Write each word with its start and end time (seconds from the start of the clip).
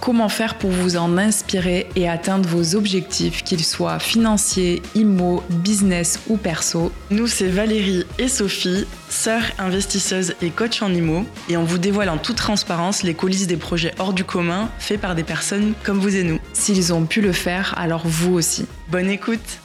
Comment 0.00 0.28
faire 0.28 0.56
pour 0.56 0.70
vous 0.70 0.96
en 0.96 1.18
inspirer 1.18 1.88
et 1.96 2.08
atteindre 2.08 2.48
vos 2.48 2.76
objectifs, 2.76 3.42
qu'ils 3.42 3.64
soient 3.64 3.98
financiers, 3.98 4.80
immo, 4.94 5.42
business 5.50 6.20
ou 6.28 6.36
perso? 6.36 6.92
Nous, 7.10 7.26
c'est 7.26 7.48
Valérie 7.48 8.04
et 8.18 8.28
Sophie, 8.28 8.86
sœurs 9.08 9.42
investisseuses 9.58 10.34
et 10.40 10.50
coach 10.50 10.82
en 10.82 10.94
immo, 10.94 11.24
et 11.48 11.56
on 11.56 11.64
vous 11.64 11.78
dévoile 11.78 12.10
en 12.10 12.16
toute 12.16 12.36
transparence 12.36 13.02
les 13.02 13.14
coulisses 13.14 13.48
des 13.48 13.56
projets 13.56 13.92
hors 13.98 14.12
du 14.12 14.24
commun 14.24 14.70
faits 14.78 15.00
par 15.00 15.14
des 15.14 15.24
personnes 15.24 15.74
comme 15.82 15.98
vous 15.98 16.14
et 16.14 16.22
nous. 16.22 16.38
S'ils 16.52 16.92
ont 16.94 17.04
pu 17.04 17.20
le 17.20 17.32
faire, 17.32 17.74
alors 17.76 18.06
vous 18.06 18.34
aussi. 18.34 18.66
Bonne 18.90 19.10
écoute 19.10 19.58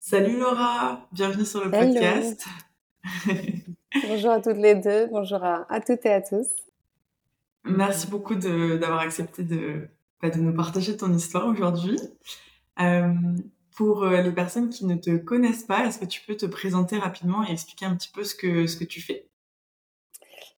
Salut 0.00 0.38
Laura, 0.38 1.06
bienvenue 1.12 1.44
sur 1.44 1.62
le 1.62 1.70
podcast. 1.70 2.46
Bonjour 4.08 4.30
à 4.30 4.40
toutes 4.40 4.56
les 4.56 4.74
deux, 4.74 5.06
bonjour 5.06 5.42
à, 5.42 5.80
toutes 5.80 6.04
et 6.06 6.12
à 6.12 6.20
tous. 6.20 6.48
Merci 7.64 8.06
beaucoup 8.06 8.34
d'avoir 8.34 9.00
accepté 9.00 9.42
de, 9.42 9.88
bah, 10.22 10.30
de 10.30 10.38
nous 10.38 10.54
partager 10.54 10.96
ton 10.96 11.12
histoire 11.12 11.46
aujourd'hui. 11.46 11.98
Euh, 12.80 13.12
pour 13.76 14.02
euh, 14.02 14.22
les 14.22 14.32
personnes 14.32 14.70
qui 14.70 14.86
ne 14.86 14.96
te 14.96 15.16
connaissent 15.16 15.64
pas, 15.64 15.86
est-ce 15.86 15.98
que 15.98 16.04
tu 16.04 16.20
peux 16.26 16.36
te 16.36 16.46
présenter 16.46 16.98
rapidement 16.98 17.46
et 17.46 17.52
expliquer 17.52 17.86
un 17.86 17.94
petit 17.94 18.10
peu 18.12 18.24
ce 18.24 18.34
que, 18.34 18.66
ce 18.66 18.76
que 18.76 18.84
tu 18.84 19.00
fais? 19.00 19.27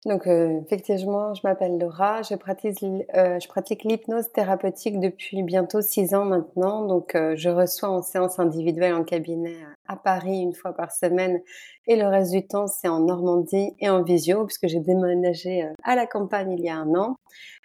Donc 0.06 0.28
euh, 0.28 0.62
effectivement, 0.66 1.34
je 1.34 1.42
m'appelle 1.44 1.78
Laura, 1.78 2.22
je 2.22 2.34
pratique, 2.36 2.82
euh, 2.84 3.38
je 3.38 3.48
pratique 3.50 3.84
l'hypnose 3.84 4.32
thérapeutique 4.32 4.98
depuis 5.02 5.44
bientôt 5.44 5.82
six 5.82 6.14
ans 6.14 6.24
maintenant. 6.24 6.86
Donc 6.86 7.16
euh, 7.16 7.36
je 7.36 7.50
reçois 7.50 7.90
en 7.90 8.02
séance 8.02 8.40
individuelle 8.40 8.94
en 8.94 9.04
cabinet 9.04 9.58
à 9.90 9.98
Paris 9.98 10.40
une 10.40 10.54
fois 10.54 10.72
par 10.74 10.94
semaine 10.94 11.42
et 11.86 11.98
le 11.98 12.08
reste 12.08 12.32
du 12.32 12.48
temps 12.48 12.68
c'est 12.68 12.88
en 12.88 13.02
Normandie 13.02 13.72
et 13.80 13.90
en 13.90 14.02
visio 14.02 14.46
puisque 14.46 14.68
j'ai 14.68 14.80
déménagé 14.80 15.68
à 15.84 15.96
la 15.96 16.06
campagne 16.06 16.54
il 16.54 16.64
y 16.64 16.70
a 16.70 16.78
un 16.78 16.96
an. 16.96 17.18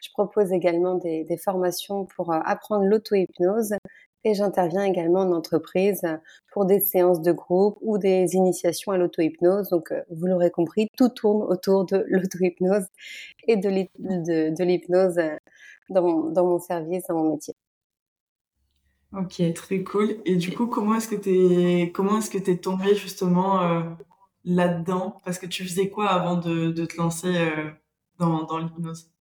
Je 0.03 0.11
propose 0.13 0.53
également 0.53 0.97
des, 0.97 1.23
des 1.23 1.37
formations 1.37 2.05
pour 2.17 2.33
apprendre 2.33 2.85
l'auto-hypnose 2.85 3.75
et 4.25 4.35
j'interviens 4.35 4.85
également 4.85 5.21
en 5.21 5.33
entreprise 5.33 6.03
pour 6.53 6.65
des 6.65 6.81
séances 6.81 7.21
de 7.21 7.33
groupe 7.33 7.79
ou 7.83 7.99
des 7.99 8.35
initiations 8.35 8.93
à 8.93 8.97
l'auto-hypnose. 8.97 9.69
Donc, 9.69 9.93
euh, 9.93 10.01
vous 10.11 10.27
l'aurez 10.27 10.51
compris, 10.51 10.89
tout 10.97 11.11
tourne 11.11 11.43
autour 11.43 11.85
de 11.85 12.05
l'auto-hypnose 12.09 12.87
et 13.47 13.57
de 13.57 13.69
l'hypnose 14.65 15.19
euh, 15.19 15.37
dans 15.91 16.03
mon, 16.03 16.59
service, 16.59 17.05
dans 17.09 17.17
mon 17.17 17.33
métier. 17.33 17.55
Ok, 19.13 19.43
très 19.55 19.85
cool. 19.85 20.17
Et 20.25 20.37
du 20.37 20.53
coup, 20.53 20.67
comment 20.67 20.97
est-ce 20.97 21.09
que 21.09 21.15
tu 21.15 21.93
comment 21.93 22.19
est-ce 22.19 22.31
que 22.31 22.53
tombée 22.55 22.97
justement 22.97 23.63
euh, 23.63 23.83
là-dedans? 24.45 25.21
Parce 25.25 25.39
que 25.39 25.47
tu 25.47 25.63
faisais 25.63 25.89
quoi 25.89 26.09
avant 26.09 26.37
de, 26.37 26.73
te 26.73 26.97
lancer 26.97 27.33
dans 28.19 28.59
l'hypnose? 28.59 29.15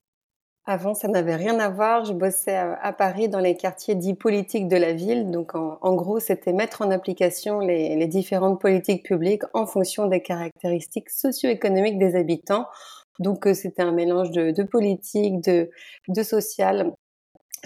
Avant, 0.65 0.95
ça 0.95 1.09
n'avait 1.09 1.35
rien 1.35 1.59
à 1.59 1.69
voir. 1.69 2.05
Je 2.05 2.13
bossais 2.13 2.55
à 2.55 2.93
Paris 2.93 3.29
dans 3.29 3.41
les 3.41 3.57
quartiers 3.57 3.97
dits 3.97 4.15
politiques 4.15 4.69
de 4.69 4.77
la 4.77 4.93
ville. 4.93 5.31
Donc, 5.31 5.57
en, 5.57 5.95
gros, 5.95 6.21
c'était 6.21 6.53
mettre 6.53 6.83
en 6.83 6.91
application 6.93 7.59
les, 7.59 8.07
différentes 8.07 8.61
politiques 8.61 9.05
publiques 9.05 9.43
en 9.55 9.67
fonction 9.67 10.07
des 10.07 10.23
caractéristiques 10.23 11.11
socio-économiques 11.11 11.99
des 11.99 12.15
habitants. 12.15 12.67
Donc, 13.19 13.47
euh, 13.47 13.55
c'était 13.55 13.83
un 13.83 13.93
mélange 13.93 14.31
de, 14.31 14.63
politique, 14.63 15.41
de, 15.41 16.23
social. 16.23 16.93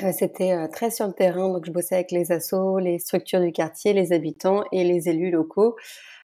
Euh, 0.02 0.12
c'était 0.12 0.52
euh, 0.52 0.66
très 0.66 0.90
sur 0.90 1.06
le 1.06 1.12
terrain. 1.12 1.50
Donc, 1.52 1.66
je 1.66 1.72
bossais 1.72 1.96
avec 1.96 2.12
les 2.12 2.32
assos, 2.32 2.78
les 2.78 2.98
structures 2.98 3.40
du 3.40 3.52
quartier, 3.52 3.92
les 3.92 4.14
habitants 4.14 4.64
et 4.72 4.84
les 4.84 5.10
élus 5.10 5.30
locaux. 5.30 5.76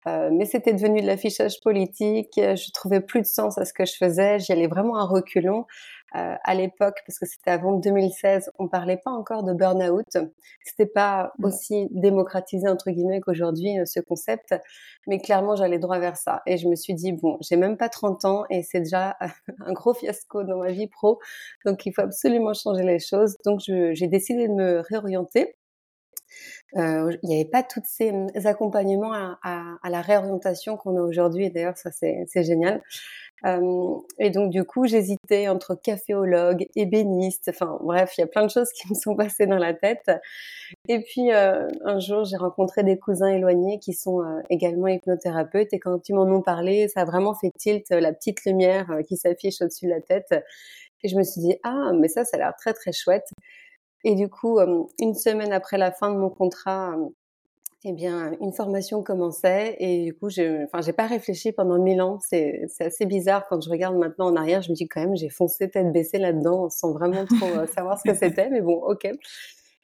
mais 0.06 0.46
c'était 0.46 0.74
devenu 0.74 1.02
de 1.02 1.08
l'affichage 1.08 1.60
politique. 1.62 2.34
Je 2.36 2.72
trouvais 2.72 3.02
plus 3.02 3.22
de 3.22 3.26
sens 3.26 3.58
à 3.58 3.66
ce 3.66 3.74
que 3.74 3.86
je 3.86 3.96
faisais. 3.96 4.40
J'y 4.40 4.52
allais 4.54 4.68
vraiment 4.68 4.96
à 4.98 5.06
reculons. 5.06 5.66
Euh, 6.16 6.36
à 6.44 6.54
l'époque, 6.54 6.98
parce 7.08 7.18
que 7.18 7.26
c'était 7.26 7.50
avant 7.50 7.74
2016, 7.74 8.52
on 8.60 8.68
parlait 8.68 8.98
pas 8.98 9.10
encore 9.10 9.44
de 9.44 9.52
burn-out. 9.54 10.18
C'était 10.64 10.86
pas 10.86 11.34
aussi 11.42 11.88
démocratisé 11.90 12.68
entre 12.68 12.92
guillemets 12.92 13.20
qu'aujourd'hui 13.20 13.80
euh, 13.80 13.86
ce 13.86 14.00
concept, 14.00 14.54
mais 15.08 15.20
clairement 15.20 15.56
j'allais 15.56 15.80
droit 15.80 15.98
vers 15.98 16.18
ça. 16.18 16.44
Et 16.46 16.58
je 16.58 16.68
me 16.68 16.76
suis 16.76 16.94
dit 16.94 17.14
bon, 17.14 17.38
j'ai 17.42 17.56
même 17.56 17.78
pas 17.78 17.90
30 17.90 18.26
ans 18.26 18.44
et 18.52 18.62
c'est 18.62 18.82
déjà 18.82 19.18
un 19.66 19.74
gros 19.74 19.96
fiasco 19.96 20.44
dans 20.44 20.58
ma 20.58 20.72
vie 20.72 20.88
pro, 20.88 21.20
donc 21.66 21.86
il 21.88 21.94
faut 21.94 22.02
absolument 22.04 22.54
changer 22.54 22.84
les 22.84 23.00
choses. 23.00 23.36
Donc 23.44 23.60
j'ai 23.62 24.08
décidé 24.08 24.48
de 24.48 24.54
me 24.54 24.84
réorienter. 24.88 25.56
Euh, 26.78 27.16
il 27.22 27.30
n'y 27.30 27.36
avait 27.36 27.50
pas 27.50 27.64
tous 27.64 27.82
ces 27.86 28.12
accompagnements 28.46 29.14
à, 29.14 29.38
à, 29.44 29.76
à 29.84 29.90
la 29.90 30.02
réorientation 30.02 30.78
qu'on 30.78 30.98
a 30.98 31.02
aujourd'hui. 31.02 31.46
Et 31.46 31.50
d'ailleurs, 31.50 31.78
ça, 31.78 31.92
c'est 31.92 32.44
génial. 32.44 32.82
Euh, 33.46 33.96
et 34.20 34.30
donc 34.30 34.52
du 34.52 34.64
coup, 34.64 34.86
j'hésitais 34.86 35.48
entre 35.50 35.76
caféologue, 35.76 36.66
ébéniste, 36.76 37.50
enfin 37.50 37.78
bref, 37.82 38.14
il 38.18 38.22
y 38.22 38.24
a 38.24 38.28
plein 38.28 38.46
de 38.46 38.50
choses 38.50 38.72
qui 38.72 38.90
me 38.90 38.96
sont 38.96 39.16
passées 39.16 39.48
dans 39.48 39.58
la 39.58 39.74
tête. 39.74 40.10
Et 40.88 41.02
puis 41.02 41.32
euh, 41.32 41.68
un 41.84 42.00
jour, 42.00 42.24
j'ai 42.24 42.38
rencontré 42.38 42.84
des 42.84 42.98
cousins 42.98 43.28
éloignés 43.28 43.80
qui 43.80 43.94
sont 43.94 44.22
euh, 44.22 44.42
également 44.50 44.88
hypnothérapeutes 44.88 45.74
et 45.74 45.80
quand 45.80 46.08
ils 46.08 46.16
m'en 46.16 46.24
ont 46.24 46.42
parlé, 46.42 46.88
ça 46.88 47.02
a 47.02 47.06
vraiment 47.06 47.34
fait 47.34 47.52
tilt 47.58 47.90
la 47.90 48.14
petite 48.14 48.46
lumière 48.46 48.90
qui 49.08 49.18
s'affiche 49.18 49.62
au-dessus 49.62 49.86
de 49.86 49.92
la 49.92 50.02
tête. 50.02 50.34
Et 51.04 51.10
je 51.10 51.18
me 51.18 51.24
suis 51.24 51.42
dit 51.42 51.56
ah 51.64 51.92
mais 51.94 52.08
ça, 52.08 52.24
ça 52.24 52.38
a 52.38 52.40
l'air 52.40 52.54
très 52.58 52.74
très 52.74 52.94
chouette. 52.94 53.30
Et 54.06 54.16
du 54.16 54.30
coup, 54.30 54.60
une 55.00 55.14
semaine 55.14 55.54
après 55.54 55.78
la 55.78 55.92
fin 55.92 56.12
de 56.12 56.18
mon 56.18 56.30
contrat 56.30 56.96
eh 57.86 57.92
bien, 57.92 58.32
une 58.40 58.54
formation 58.54 59.04
commençait 59.04 59.76
et 59.80 60.06
du 60.06 60.14
coup, 60.14 60.30
je, 60.30 60.64
enfin, 60.64 60.82
j'ai 60.82 60.94
pas 60.94 61.06
réfléchi 61.06 61.52
pendant 61.52 61.78
mille 61.78 62.02
ans. 62.02 62.18
C'est, 62.22 62.64
assez 62.80 63.06
bizarre 63.06 63.46
quand 63.50 63.62
je 63.62 63.70
regarde 63.70 63.98
maintenant 63.98 64.28
en 64.28 64.36
arrière. 64.38 64.62
Je 64.62 64.70
me 64.70 64.76
dis 64.76 64.88
quand 64.88 65.02
même, 65.02 65.18
j'ai 65.18 65.30
foncé 65.30 65.70
tête 65.70 65.92
baissée 65.92 66.18
là-dedans 66.18 66.70
sans 66.70 66.94
vraiment 66.94 67.26
trop 67.26 67.46
euh, 67.46 67.68
savoir 67.68 68.00
ce 68.00 68.10
que 68.10 68.16
c'était, 68.16 68.50
mais 68.50 68.62
bon, 68.62 68.76
ok. 68.76 69.10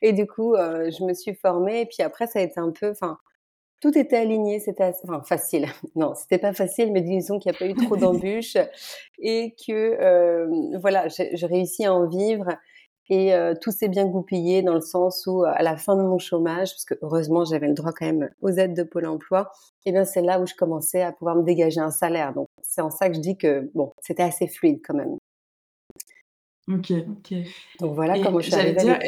Et 0.01 0.13
du 0.13 0.27
coup, 0.27 0.55
euh, 0.55 0.89
je 0.91 1.03
me 1.03 1.13
suis 1.13 1.35
formée 1.35 1.81
et 1.81 1.85
puis 1.85 2.01
après, 2.01 2.25
ça 2.27 2.39
a 2.39 2.41
été 2.41 2.57
un 2.59 2.71
peu, 2.71 2.89
enfin, 2.89 3.17
tout 3.81 3.97
était 3.97 4.17
aligné. 4.17 4.59
C'était, 4.59 4.93
enfin, 5.03 5.21
facile. 5.23 5.67
Non, 5.95 6.13
c'était 6.15 6.37
pas 6.37 6.53
facile, 6.53 6.93
mais 6.93 7.01
disons 7.01 7.37
qu'il 7.37 7.51
n'y 7.51 7.57
a 7.57 7.59
pas 7.59 7.67
eu 7.67 7.85
trop 7.85 7.97
d'embûches 7.97 8.57
et 9.19 9.55
que, 9.67 9.73
euh, 9.73 10.77
voilà, 10.81 11.09
j'ai 11.09 11.45
réussi 11.45 11.85
à 11.85 11.93
en 11.93 12.07
vivre 12.07 12.47
et 13.09 13.33
euh, 13.33 13.55
tout 13.59 13.71
s'est 13.71 13.87
bien 13.87 14.05
goupillé 14.05 14.61
dans 14.61 14.75
le 14.75 14.81
sens 14.81 15.25
où, 15.27 15.43
à 15.43 15.61
la 15.63 15.77
fin 15.77 15.95
de 15.95 16.03
mon 16.03 16.19
chômage, 16.19 16.71
parce 16.71 16.85
que 16.85 16.93
heureusement 17.01 17.43
j'avais 17.43 17.67
le 17.67 17.73
droit 17.73 17.91
quand 17.91 18.05
même 18.05 18.29
aux 18.41 18.49
aides 18.49 18.75
de 18.75 18.83
Pôle 18.83 19.07
Emploi, 19.07 19.51
et 19.85 19.89
eh 19.89 19.91
bien 19.91 20.05
c'est 20.05 20.21
là 20.21 20.39
où 20.39 20.45
je 20.45 20.53
commençais 20.53 21.01
à 21.01 21.11
pouvoir 21.11 21.35
me 21.35 21.43
dégager 21.43 21.79
un 21.79 21.91
salaire. 21.91 22.33
Donc 22.33 22.47
c'est 22.61 22.81
en 22.81 22.91
ça 22.91 23.09
que 23.09 23.15
je 23.15 23.21
dis 23.21 23.37
que 23.37 23.69
bon, 23.73 23.93
c'était 24.01 24.23
assez 24.23 24.47
fluide 24.47 24.81
quand 24.85 24.93
même. 24.93 25.17
Ok, 26.67 26.91
ok. 26.91 27.33
Donc 27.79 27.95
voilà 27.95 28.21
comment 28.21 28.39
je 28.39 28.51
suis 28.51 28.55
arrivée 28.55 28.91
à 28.91 28.99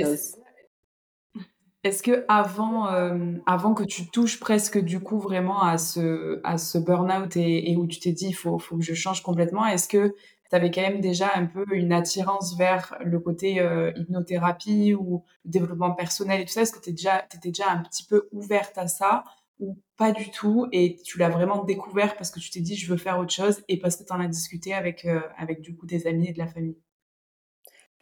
Est-ce 1.83 2.01
que 2.01 2.25
avant, 2.27 2.91
euh, 2.91 3.35
avant 3.45 3.75
que 3.75 3.83
tu 3.83 4.09
touches 4.09 4.39
presque 4.39 4.79
du 4.79 4.99
coup 4.99 5.19
vraiment 5.19 5.61
à 5.61 5.77
ce, 5.77 6.41
à 6.43 6.57
ce 6.57 6.79
burn-out 6.79 7.37
et, 7.37 7.71
et, 7.71 7.77
où 7.77 7.85
tu 7.85 7.99
t'es 7.99 8.11
dit 8.11 8.29
il 8.29 8.33
faut, 8.33 8.57
faut 8.57 8.77
que 8.77 8.83
je 8.83 8.95
change 8.95 9.21
complètement, 9.21 9.65
est-ce 9.65 9.87
que 9.87 10.15
tu 10.51 10.57
avais 10.57 10.69
quand 10.69 10.81
même 10.81 10.99
déjà 10.99 11.31
un 11.33 11.45
peu 11.45 11.65
une 11.71 11.93
attirance 11.93 12.57
vers 12.57 12.97
le 13.03 13.19
côté 13.19 13.61
euh, 13.61 13.91
hypnothérapie 13.95 14.93
ou 14.93 15.23
développement 15.45 15.91
personnel 15.91 16.41
et 16.41 16.45
tout 16.45 16.51
ça 16.51 16.63
Est-ce 16.63 16.73
que 16.73 16.81
tu 16.81 16.89
étais 16.89 17.39
déjà 17.41 17.71
un 17.71 17.81
petit 17.83 18.03
peu 18.03 18.27
ouverte 18.33 18.77
à 18.77 18.87
ça 18.87 19.23
ou 19.59 19.77
pas 19.95 20.11
du 20.11 20.29
tout 20.29 20.67
et 20.73 20.97
tu 21.05 21.17
l'as 21.19 21.29
vraiment 21.29 21.63
découvert 21.63 22.17
parce 22.17 22.31
que 22.31 22.39
tu 22.39 22.49
t'es 22.49 22.59
dit 22.59 22.75
je 22.75 22.91
veux 22.91 22.97
faire 22.97 23.17
autre 23.19 23.31
chose 23.31 23.63
et 23.69 23.79
parce 23.79 23.95
que 23.95 24.03
tu 24.03 24.11
en 24.11 24.19
as 24.19 24.27
discuté 24.27 24.73
avec, 24.73 25.05
euh, 25.05 25.21
avec 25.37 25.61
du 25.61 25.75
coup 25.75 25.85
tes 25.85 26.05
amis 26.05 26.27
et 26.27 26.33
de 26.33 26.39
la 26.39 26.47
famille? 26.47 26.77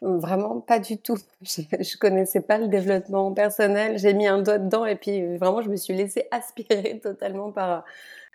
Vraiment 0.02 0.62
pas 0.62 0.80
du 0.80 0.98
tout. 0.98 1.18
Je, 1.42 1.62
je 1.62 1.98
connaissais 1.98 2.42
pas 2.42 2.58
le 2.58 2.70
développement 2.70 3.34
personnel. 3.34 4.00
J'ai 4.00 4.14
mis 4.14 4.28
un 4.28 4.42
doigt 4.42 4.58
dedans 4.58 4.86
et 4.86 4.96
puis 4.96 5.38
vraiment 5.38 5.62
je 5.62 5.70
me 5.70 5.76
suis 5.76 5.94
laissée 5.94 6.26
aspirer 6.32 7.00
totalement 7.00 7.52
par 7.52 7.84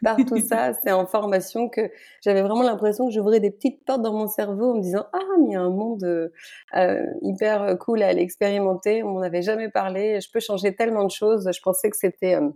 par 0.03 0.17
tout 0.17 0.41
ça. 0.41 0.73
C'est 0.83 0.93
en 0.93 1.07
formation 1.07 1.69
que 1.69 1.91
j'avais 2.23 2.43
vraiment 2.43 2.63
l'impression 2.63 3.07
que 3.07 3.13
j'ouvrais 3.13 3.41
des 3.41 3.51
petites 3.51 3.85
portes 3.85 4.03
dans 4.03 4.13
mon 4.13 4.29
cerveau 4.29 4.73
en 4.73 4.77
me 4.77 4.83
disant 4.83 5.07
ah 5.13 5.19
mais 5.41 5.49
il 5.49 5.53
y 5.53 5.57
a 5.57 5.61
un 5.61 5.71
monde 5.71 6.31
euh, 6.77 7.07
hyper 7.23 7.79
cool 7.79 8.03
à 8.03 8.13
l'expérimenter. 8.13 9.03
On 9.03 9.13
m'en 9.13 9.23
avait 9.23 9.43
jamais 9.43 9.69
parlé. 9.69 10.21
Je 10.21 10.31
peux 10.31 10.41
changer 10.41 10.75
tellement 10.75 11.05
de 11.05 11.11
choses. 11.11 11.49
Je 11.53 11.61
pensais 11.61 11.91
que 11.91 11.97
c'était 11.97 12.35
euh, 12.35 12.49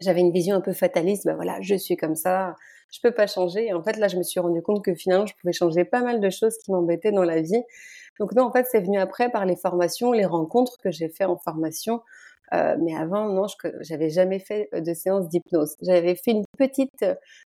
j'avais 0.00 0.20
une 0.20 0.32
vision 0.32 0.56
un 0.56 0.60
peu 0.60 0.72
fataliste. 0.72 1.24
Ben 1.24 1.34
voilà, 1.34 1.58
je 1.60 1.74
suis 1.74 1.96
comme 1.96 2.16
ça. 2.16 2.54
Je 2.92 3.00
peux 3.02 3.12
pas 3.12 3.26
changer. 3.26 3.66
Et 3.66 3.72
en 3.72 3.82
fait 3.82 3.96
là, 3.96 4.08
je 4.08 4.16
me 4.16 4.22
suis 4.22 4.40
rendu 4.40 4.62
compte 4.62 4.84
que 4.84 4.94
finalement, 4.94 5.26
je 5.26 5.34
pouvais 5.40 5.52
changer 5.52 5.84
pas 5.84 6.02
mal 6.02 6.20
de 6.20 6.30
choses 6.30 6.56
qui 6.58 6.70
m'embêtaient 6.72 7.12
dans 7.12 7.24
la 7.24 7.40
vie. 7.40 7.62
Donc 8.20 8.32
non, 8.34 8.44
en 8.44 8.52
fait, 8.52 8.66
c'est 8.70 8.80
venu 8.80 8.98
après 8.98 9.30
par 9.30 9.44
les 9.44 9.56
formations, 9.56 10.12
les 10.12 10.24
rencontres 10.26 10.78
que 10.78 10.90
j'ai 10.90 11.08
fait 11.08 11.24
en 11.24 11.36
formation 11.36 12.02
Euh, 12.52 12.76
mais 12.80 12.94
avant, 12.94 13.28
non, 13.28 13.46
je 13.46 13.68
j'avais 13.80 14.10
jamais 14.10 14.38
fait 14.38 14.68
de 14.72 14.94
séance 14.94 15.28
d'hypnose. 15.28 15.74
J'avais 15.82 16.14
fait 16.14 16.32
une 16.32 16.44
petite 16.58 17.04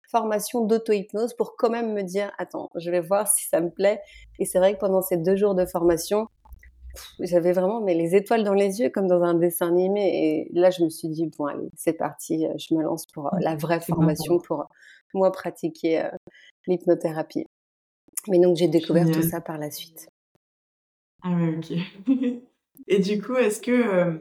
formation 0.10 0.66
d'auto-hypnose 0.66 1.34
pour 1.36 1.56
quand 1.56 1.70
même 1.70 1.94
me 1.94 2.02
dire, 2.02 2.32
attends, 2.38 2.70
je 2.76 2.90
vais 2.90 3.00
voir 3.00 3.28
si 3.28 3.48
ça 3.48 3.62
me 3.62 3.70
plaît. 3.70 4.02
Et 4.40 4.46
c'est 4.46 4.60
vrai 4.60 4.74
que 4.74 4.80
pendant 4.80 5.02
ces 5.02 5.18
deux 5.18 5.36
jours 5.36 5.56
de 5.56 5.66
formation, 5.66 6.28
j'avais 7.20 7.52
vraiment 7.52 7.80
mais 7.80 7.94
les 7.94 8.16
étoiles 8.16 8.44
dans 8.44 8.56
les 8.56 8.80
yeux 8.80 8.90
comme 8.90 9.08
dans 9.08 9.22
un 9.22 9.36
dessin 9.36 9.68
animé. 9.68 10.50
Et 10.50 10.60
là, 10.60 10.72
je 10.72 10.84
me 10.84 10.90
suis 10.90 11.10
dit, 11.10 11.30
bon, 11.38 11.46
allez, 11.46 11.70
c'est 11.76 11.94
parti, 11.94 12.48
je 12.58 12.74
me 12.74 12.82
lance 12.82 13.06
pour 13.14 13.30
la 13.40 13.56
vraie 13.56 13.82
formation, 13.82 14.40
pour 14.40 14.68
moi 15.14 15.32
pratiquer 15.32 16.10
l'hypnothérapie. 16.66 17.46
Mais 18.28 18.40
donc, 18.40 18.58
j'ai 18.58 18.68
découvert 18.68 19.10
tout 19.10 19.22
ça 19.22 19.42
par 19.42 19.58
la 19.58 19.72
suite. 19.72 20.10
Ah 21.24 21.36
ouais, 21.36 21.56
ok. 21.56 21.78
Et 22.88 23.00
du 23.00 23.22
coup, 23.22 23.36
est-ce 23.36 23.62
que, 23.62 23.72
euh, 23.72 24.18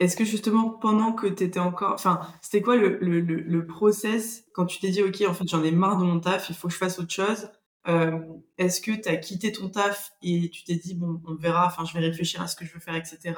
est-ce 0.00 0.16
que 0.16 0.24
justement, 0.24 0.70
pendant 0.70 1.12
que 1.12 1.26
tu 1.26 1.44
étais 1.44 1.60
encore. 1.60 1.92
Enfin, 1.94 2.20
c'était 2.40 2.62
quoi 2.62 2.76
le, 2.76 2.98
le, 2.98 3.20
le, 3.20 3.66
process 3.66 4.44
quand 4.52 4.66
tu 4.66 4.80
t'es 4.80 4.90
dit, 4.90 5.02
OK, 5.02 5.22
en 5.28 5.34
fait, 5.34 5.48
j'en 5.48 5.62
ai 5.62 5.70
marre 5.70 5.98
de 5.98 6.04
mon 6.04 6.20
taf, 6.20 6.48
il 6.50 6.54
faut 6.54 6.68
que 6.68 6.74
je 6.74 6.78
fasse 6.78 6.98
autre 6.98 7.12
chose 7.12 7.48
euh, 7.88 8.18
Est-ce 8.58 8.80
que 8.80 8.92
tu 8.92 9.08
as 9.08 9.16
quitté 9.16 9.52
ton 9.52 9.68
taf 9.68 10.12
et 10.22 10.50
tu 10.50 10.64
t'es 10.64 10.74
dit, 10.74 10.94
bon, 10.94 11.20
on 11.26 11.34
verra, 11.34 11.66
enfin, 11.66 11.84
je 11.84 11.94
vais 11.94 12.04
réfléchir 12.04 12.42
à 12.42 12.46
ce 12.46 12.56
que 12.56 12.64
je 12.64 12.72
veux 12.72 12.80
faire, 12.80 12.96
etc. 12.96 13.34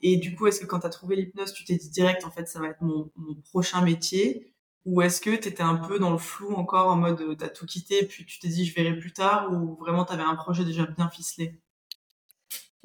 Et 0.00 0.16
du 0.16 0.34
coup, 0.34 0.46
est-ce 0.46 0.60
que 0.60 0.66
quand 0.66 0.80
tu 0.80 0.86
as 0.86 0.90
trouvé 0.90 1.16
l'hypnose, 1.16 1.52
tu 1.52 1.64
t'es 1.64 1.76
dit 1.76 1.90
direct, 1.90 2.24
en 2.24 2.30
fait, 2.30 2.48
ça 2.48 2.60
va 2.60 2.68
être 2.68 2.82
mon, 2.82 3.10
mon 3.16 3.34
prochain 3.50 3.82
métier? 3.82 4.54
Ou 4.84 5.02
est-ce 5.02 5.20
que 5.20 5.36
tu 5.36 5.48
étais 5.48 5.62
un 5.62 5.76
peu 5.76 5.98
dans 5.98 6.10
le 6.10 6.18
flou 6.18 6.54
encore 6.54 6.88
en 6.88 6.96
mode 6.96 7.20
euh, 7.20 7.34
t'as 7.34 7.48
tout 7.48 7.66
quitté 7.66 8.06
puis 8.06 8.24
tu 8.24 8.38
t'es 8.38 8.48
dit 8.48 8.64
je 8.64 8.74
verrai 8.74 8.96
plus 8.98 9.12
tard 9.12 9.52
ou 9.52 9.76
vraiment 9.76 10.06
tu 10.06 10.14
un 10.14 10.34
projet 10.34 10.64
déjà 10.64 10.86
bien 10.86 11.10
ficelé? 11.10 11.60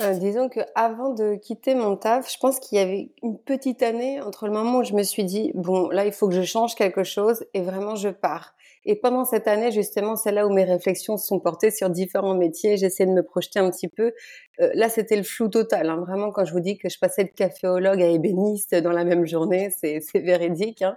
Euh, 0.01 0.15
disons 0.15 0.49
que 0.49 0.59
avant 0.73 1.11
de 1.11 1.35
quitter 1.35 1.75
mon 1.75 1.95
taf, 1.95 2.31
je 2.31 2.37
pense 2.39 2.59
qu'il 2.59 2.79
y 2.79 2.81
avait 2.81 3.11
une 3.21 3.37
petite 3.37 3.83
année 3.83 4.21
entre 4.21 4.47
le 4.47 4.53
moment 4.53 4.79
où 4.79 4.83
je 4.83 4.93
me 4.93 5.03
suis 5.03 5.23
dit 5.23 5.51
bon 5.53 5.89
là 5.89 6.05
il 6.05 6.11
faut 6.11 6.27
que 6.27 6.33
je 6.33 6.41
change 6.41 6.73
quelque 6.73 7.03
chose 7.03 7.45
et 7.53 7.61
vraiment 7.61 7.95
je 7.95 8.09
pars. 8.09 8.55
Et 8.85 8.95
pendant 8.95 9.23
cette 9.23 9.47
année, 9.47 9.71
justement, 9.71 10.15
c'est 10.15 10.31
là 10.31 10.45
où 10.45 10.51
mes 10.51 10.65
réflexions 10.65 11.17
se 11.17 11.25
sont 11.25 11.39
portées 11.39 11.71
sur 11.71 11.89
différents 11.89 12.35
métiers. 12.35 12.75
J'essayais 12.75 13.09
de 13.09 13.15
me 13.15 13.23
projeter 13.23 13.59
un 13.59 13.69
petit 13.69 13.87
peu. 13.87 14.13
Euh, 14.59 14.69
là, 14.73 14.89
c'était 14.89 15.15
le 15.15 15.23
flou 15.23 15.47
total. 15.47 15.89
Hein. 15.89 16.03
Vraiment, 16.05 16.31
quand 16.31 16.43
je 16.43 16.51
vous 16.51 16.59
dis 16.59 16.77
que 16.77 16.89
je 16.89 16.99
passais 16.99 17.23
de 17.23 17.29
caféologue 17.29 18.01
à 18.01 18.07
ébéniste 18.07 18.75
dans 18.75 18.91
la 18.91 19.05
même 19.05 19.25
journée, 19.25 19.69
c'est 19.79 20.01
véridique. 20.15 20.81
Hein. 20.81 20.95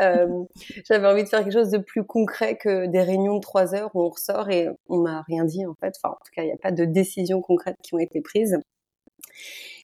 Euh, 0.00 0.26
J'avais 0.88 1.06
envie 1.06 1.24
de 1.24 1.28
faire 1.28 1.44
quelque 1.44 1.52
chose 1.52 1.70
de 1.70 1.78
plus 1.78 2.04
concret 2.04 2.56
que 2.56 2.86
des 2.86 3.02
réunions 3.02 3.36
de 3.36 3.40
trois 3.40 3.74
heures 3.74 3.90
où 3.94 4.02
on 4.02 4.08
ressort 4.08 4.50
et 4.50 4.68
on 4.88 4.98
m'a 4.98 5.22
rien 5.28 5.44
dit, 5.44 5.66
en 5.66 5.74
fait. 5.74 5.94
Enfin, 6.02 6.14
en 6.14 6.18
tout 6.24 6.32
cas, 6.34 6.42
il 6.42 6.46
n'y 6.46 6.52
a 6.52 6.56
pas 6.56 6.72
de 6.72 6.84
décisions 6.84 7.40
concrètes 7.42 7.76
qui 7.82 7.94
ont 7.94 7.98
été 7.98 8.20
prises. 8.20 8.58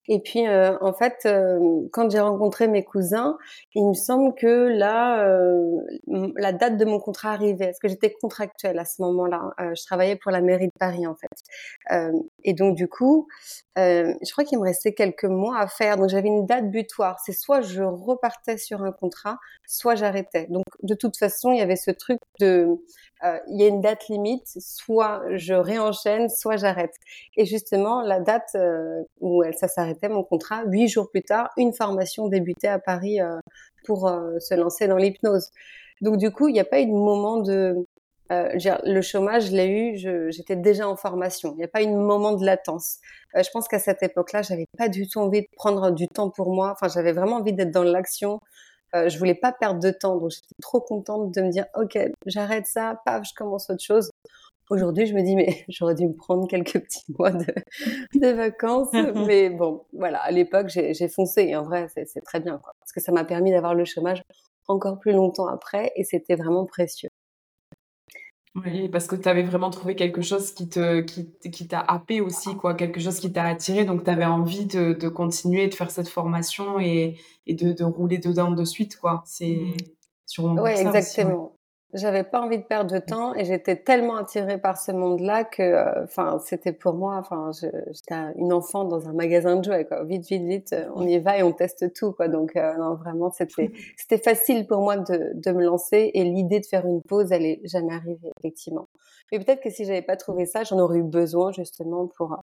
Et 0.09 0.21
puis, 0.21 0.47
euh, 0.47 0.77
en 0.81 0.93
fait, 0.93 1.21
euh, 1.27 1.59
quand 1.93 2.11
j'ai 2.11 2.21
rencontré 2.21 2.69
mes 2.69 2.85
cousins, 2.85 3.39
il 3.75 3.89
me 3.89 3.95
semble 3.95 4.35
que 4.35 4.69
là, 4.69 5.27
euh, 5.27 5.81
la 6.37 6.53
date 6.53 6.77
de 6.77 6.85
mon 6.85 6.99
contrat 7.01 7.33
arrivait, 7.33 7.67
parce 7.67 7.79
que 7.79 7.89
j'étais 7.89 8.13
contractuelle 8.13 8.79
à 8.79 8.85
ce 8.85 9.01
moment-là. 9.03 9.51
je 9.59 9.85
travaillais 9.87 10.17
pour 10.17 10.31
la 10.31 10.41
mairie 10.41 10.67
de 10.67 10.73
Paris, 10.79 11.07
en 11.07 11.15
fait. 11.15 12.11
et 12.45 12.53
donc, 12.53 12.75
du 12.77 12.89
coup, 12.89 13.29
je 13.77 14.33
crois 14.33 14.45
qu'il 14.45 14.59
me 14.59 14.65
restait 14.65 14.95
quelques 14.95 15.25
mois 15.25 15.59
à 15.59 15.67
faire. 15.67 15.97
Donc, 15.97 16.09
j'avais 16.09 16.29
une 16.29 16.47
date 16.47 16.71
butoir. 16.71 17.19
C'est 17.25 17.33
soit 17.33 17.61
je 17.61 17.83
repartais 17.83 18.59
sur 18.59 18.83
un 18.83 18.93
contrat, 18.93 19.39
soit 19.67 19.95
j'arrêtais. 19.95 20.47
Donc, 20.49 20.65
de 20.83 20.95
toute 20.95 21.17
façon, 21.17 21.53
il 21.53 21.59
y 21.59 21.63
avait 21.63 21.77
ce 21.77 21.91
truc 21.91 22.21
de 22.41 22.79
euh, 23.25 23.39
il 23.49 23.61
y 23.61 23.65
a 23.65 23.69
une 23.69 23.81
date 23.81 24.09
limite, 24.09 24.47
soit 24.59 25.23
je 25.35 25.55
réenchaîne, 25.55 26.29
soit 26.29 26.57
j'arrête. 26.57 26.95
Et 27.37 27.47
justement, 27.47 28.03
la 28.03 28.21
date 28.21 28.51
euh, 28.55 29.03
où 29.21 29.43
elle, 29.43 29.55
ça 29.55 29.69
s'arrêtait, 29.69 30.09
mon 30.09 30.23
contrat, 30.23 30.65
huit 30.67 30.89
jours 30.89 31.11
plus 31.11 31.23
tard, 31.23 31.51
une 31.57 31.73
formation 31.73 32.29
débutait 32.29 32.69
à 32.69 32.79
Paris 32.79 33.21
euh, 33.21 33.39
pour 33.87 34.11
se 34.41 34.55
lancer 34.55 34.89
dans 34.89 34.97
l'hypnose. 34.97 35.51
Donc 36.01 36.17
du 36.17 36.31
coup, 36.31 36.49
il 36.49 36.53
n'y 36.53 36.61
a 36.61 36.65
pas 36.65 36.81
eu 36.81 36.87
de 36.87 36.93
moment 36.93 37.39
de... 37.39 37.87
le 38.31 39.01
chômage, 39.01 39.47
je 39.47 39.53
l'ai 39.53 39.69
eu, 39.69 40.31
j'étais 40.31 40.57
déjà 40.57 40.89
en 40.89 40.97
formation. 40.97 41.53
Il 41.55 41.59
n'y 41.59 41.65
a 41.65 41.69
pas 41.69 41.83
eu 41.83 41.87
de 41.87 41.93
moment 41.93 42.33
de 42.33 42.45
latence. 42.45 42.99
je 43.35 43.49
pense 43.53 43.69
qu'à 43.69 43.79
cette 43.79 44.03
époque-là, 44.03 44.43
j'avais 44.43 44.67
pas 44.79 44.89
du 44.89 45.09
tout 45.09 45.21
envie 45.21 45.43
de 45.43 45.49
prendre 45.57 45.91
du 45.91 46.09
temps 46.09 46.31
pour 46.31 46.55
moi. 46.55 46.73
Enfin, 46.73 46.89
j'avais 46.89 47.13
vraiment 47.13 47.37
envie 47.37 47.53
d'être 47.53 47.71
dans 47.71 47.83
l'action, 47.85 48.41
euh, 48.95 49.09
je 49.09 49.19
voulais 49.19 49.35
pas 49.35 49.53
perdre 49.53 49.81
de 49.81 49.91
temps, 49.91 50.17
donc 50.19 50.31
j'étais 50.31 50.55
trop 50.63 50.81
contente 50.81 51.33
de 51.33 51.43
me 51.43 51.51
dire 51.51 51.67
ok, 51.75 51.99
j'arrête 52.27 52.67
ça, 52.67 53.01
paf, 53.05 53.25
je 53.29 53.35
commence 53.35 53.69
autre 53.71 53.83
chose. 53.83 54.11
Aujourd'hui, 54.71 55.07
je 55.07 55.15
me 55.15 55.23
dis 55.23 55.35
mais 55.37 55.65
j'aurais 55.69 55.95
dû 55.95 56.07
me 56.07 56.15
prendre 56.15 56.47
quelques 56.49 56.81
petits 56.81 57.05
mois 57.19 57.33
de, 57.33 57.47
de 58.15 58.29
vacances, 58.29 58.93
mais 59.27 59.51
bon, 59.51 59.85
voilà. 59.93 60.19
À 60.21 60.31
l'époque, 60.31 60.69
j'ai 60.69 61.09
foncé 61.09 61.43
et 61.43 61.57
en 61.57 61.65
vrai, 61.65 61.89
c'est 61.89 62.21
très 62.25 62.41
bien, 62.41 62.59
quoi, 62.59 62.73
parce 62.79 62.93
que 62.93 63.01
ça 63.01 63.13
m'a 63.13 63.25
permis 63.25 63.51
d'avoir 63.51 63.75
le 63.75 63.85
chômage 63.85 64.23
encore 64.69 64.99
plus 64.99 65.13
longtemps 65.13 65.49
après 65.49 65.93
et 65.97 66.05
c'était 66.05 66.37
vraiment 66.37 66.65
précieux. 66.65 67.11
Oui, 68.55 68.89
parce 68.89 69.09
que 69.09 69.17
tu 69.17 69.29
avais 69.29 69.43
vraiment 69.43 69.71
trouvé 69.71 69.97
quelque 69.97 70.23
chose 70.23 70.53
qui 70.53 70.69
te 70.69 71.01
qui, 71.01 71.33
qui 71.51 71.67
t'a 71.67 71.81
happé 71.81 72.21
aussi, 72.21 72.55
quoi, 72.55 72.75
quelque 72.75 73.01
chose 73.01 73.19
qui 73.19 73.33
t'a 73.33 73.45
attiré, 73.45 73.85
donc 73.85 74.05
tu 74.05 74.11
avais 74.11 74.25
envie 74.25 74.67
de, 74.67 74.93
de, 74.93 75.09
continuer 75.09 75.67
de 75.67 75.75
faire 75.75 75.91
cette 75.91 76.09
formation 76.09 76.79
et, 76.79 77.19
et 77.49 77.55
de, 77.55 77.73
de, 77.73 77.83
rouler 77.83 78.19
dedans 78.19 78.53
de 78.53 78.65
suite, 78.65 78.97
quoi. 78.97 79.25
C'est 79.27 79.57
mmh. 79.57 79.77
sûrement 80.25 80.63
Oui, 80.63 80.71
exactement. 80.71 81.54
J'avais 81.95 82.25
pas 82.25 82.41
envie 82.41 82.59
de 82.59 82.65
perdre 82.65 82.93
de 82.93 82.99
temps 82.99 83.37
et 83.37 83.45
j'étais 83.45 83.77
tellement 83.77 84.17
attirée 84.17 84.59
par 84.59 84.77
ce 84.79 84.91
monde-là 84.91 85.45
que, 85.45 85.63
euh, 85.63 86.03
enfin, 86.03 86.41
c'était 86.45 86.73
pour 86.73 86.95
moi, 86.95 87.15
enfin, 87.19 87.53
j'étais 87.53 88.17
une 88.37 88.53
enfant 88.53 88.85
dans 88.85 89.09
un 89.09 89.13
magasin 89.13 89.55
de 89.55 89.63
jouets, 89.65 89.85
quoi. 89.85 90.03
Vite, 90.03 90.27
vite, 90.27 90.43
vite, 90.43 90.73
euh, 90.73 90.89
on 90.97 91.07
y 91.07 91.21
va 91.21 91.39
et 91.39 91.45
on 91.45 91.53
teste 91.53 91.93
tout, 91.95 92.11
quoi. 92.11 92.27
Donc, 92.27 92.57
euh, 92.57 92.77
non, 92.79 92.97
vraiment, 92.97 93.31
c'était, 93.31 93.71
c'était 93.97 94.19
facile 94.19 94.67
pour 94.67 94.81
moi 94.81 94.97
de, 94.97 95.31
de 95.35 95.53
me 95.53 95.63
lancer 95.63 96.11
et 96.15 96.25
l'idée 96.25 96.59
de 96.59 96.67
faire 96.67 96.85
une 96.85 97.01
pause, 97.01 97.31
elle 97.31 97.47
est 97.47 97.61
jamais 97.63 97.95
arrivée, 97.95 98.33
effectivement. 98.41 98.89
Mais 99.31 99.39
peut-être 99.39 99.63
que 99.63 99.71
si 99.71 99.85
j'avais 99.85 100.03
pas 100.03 100.17
trouvé 100.17 100.47
ça, 100.47 100.65
j'en 100.65 100.81
aurais 100.81 100.99
eu 100.99 101.05
besoin 101.05 101.53
justement 101.53 102.09
pour 102.17 102.37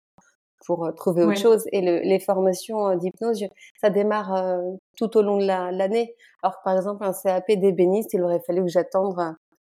pour 0.67 0.93
trouver 0.94 1.25
autre 1.25 1.38
chose. 1.38 1.64
Et 1.73 1.81
le, 1.81 2.00
les 2.00 2.20
formations 2.20 2.94
d'hypnose, 2.94 3.43
ça 3.81 3.88
démarre 3.88 4.61
tout 4.97 5.17
au 5.17 5.23
long 5.23 5.38
de 5.38 5.47
l'année. 5.47 6.14
Alors 6.43 6.61
par 6.62 6.76
exemple, 6.76 7.02
un 7.02 7.12
CAP 7.12 7.50
d'ébéniste, 7.52 8.12
il 8.12 8.23
aurait 8.23 8.41
fallu 8.41 8.62
que 8.62 8.69
j'attende 8.69 9.17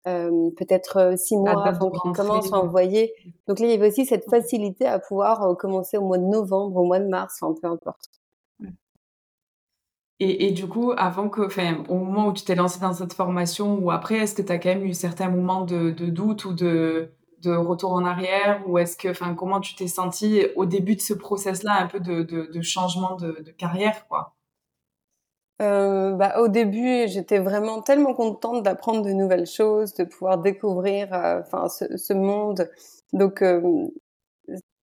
euh, 0.06 0.50
peut-être 0.56 1.18
six 1.18 1.36
mois 1.36 1.66
avant 1.66 1.90
qu'il 1.90 2.12
commence 2.12 2.52
à 2.52 2.56
envoyer. 2.56 3.12
Donc 3.48 3.58
là, 3.58 3.66
il 3.66 3.70
y 3.70 3.74
avait 3.74 3.88
aussi 3.88 4.06
cette 4.06 4.28
facilité 4.28 4.86
à 4.86 4.98
pouvoir 4.98 5.56
commencer 5.56 5.96
au 5.96 6.02
mois 6.02 6.18
de 6.18 6.24
novembre, 6.24 6.76
au 6.76 6.84
mois 6.84 7.00
de 7.00 7.08
mars, 7.08 7.38
enfin 7.42 7.54
peu 7.60 7.68
importe. 7.68 8.10
Et, 10.20 10.46
et, 10.46 10.52
du 10.52 10.68
coup, 10.68 10.92
avant 10.96 11.28
que, 11.28 11.42
enfin, 11.42 11.82
au 11.88 11.96
moment 11.96 12.28
où 12.28 12.32
tu 12.32 12.44
t'es 12.44 12.54
lancé 12.54 12.78
dans 12.80 12.92
cette 12.92 13.12
formation 13.12 13.78
ou 13.78 13.90
après, 13.90 14.16
est-ce 14.18 14.34
que 14.34 14.42
tu 14.42 14.52
as 14.52 14.58
quand 14.58 14.68
même 14.68 14.84
eu 14.84 14.94
certains 14.94 15.28
moments 15.28 15.62
de, 15.62 15.90
de 15.90 16.06
doute 16.06 16.44
ou 16.44 16.52
de, 16.52 17.12
de 17.42 17.50
retour 17.54 17.92
en 17.92 18.04
arrière 18.04 18.62
ou 18.66 18.78
est-ce 18.78 18.96
que, 18.96 19.08
enfin, 19.08 19.34
comment 19.34 19.60
tu 19.60 19.74
t'es 19.74 19.88
senti 19.88 20.46
au 20.56 20.66
début 20.66 20.96
de 20.96 21.00
ce 21.00 21.14
process-là, 21.14 21.80
un 21.80 21.86
peu 21.86 22.00
de, 22.00 22.22
de, 22.22 22.62
changement 22.62 23.16
de, 23.16 23.42
de, 23.42 23.50
carrière, 23.50 24.06
quoi? 24.08 24.33
Euh, 25.62 26.12
bah, 26.16 26.40
au 26.40 26.48
début, 26.48 27.06
j'étais 27.06 27.38
vraiment 27.38 27.80
tellement 27.80 28.14
contente 28.14 28.62
d'apprendre 28.64 29.02
de 29.02 29.12
nouvelles 29.12 29.46
choses, 29.46 29.94
de 29.94 30.04
pouvoir 30.04 30.38
découvrir, 30.38 31.12
euh, 31.14 31.40
enfin, 31.40 31.68
ce, 31.68 31.96
ce, 31.96 32.12
monde. 32.12 32.68
Donc, 33.12 33.40
euh, 33.42 33.62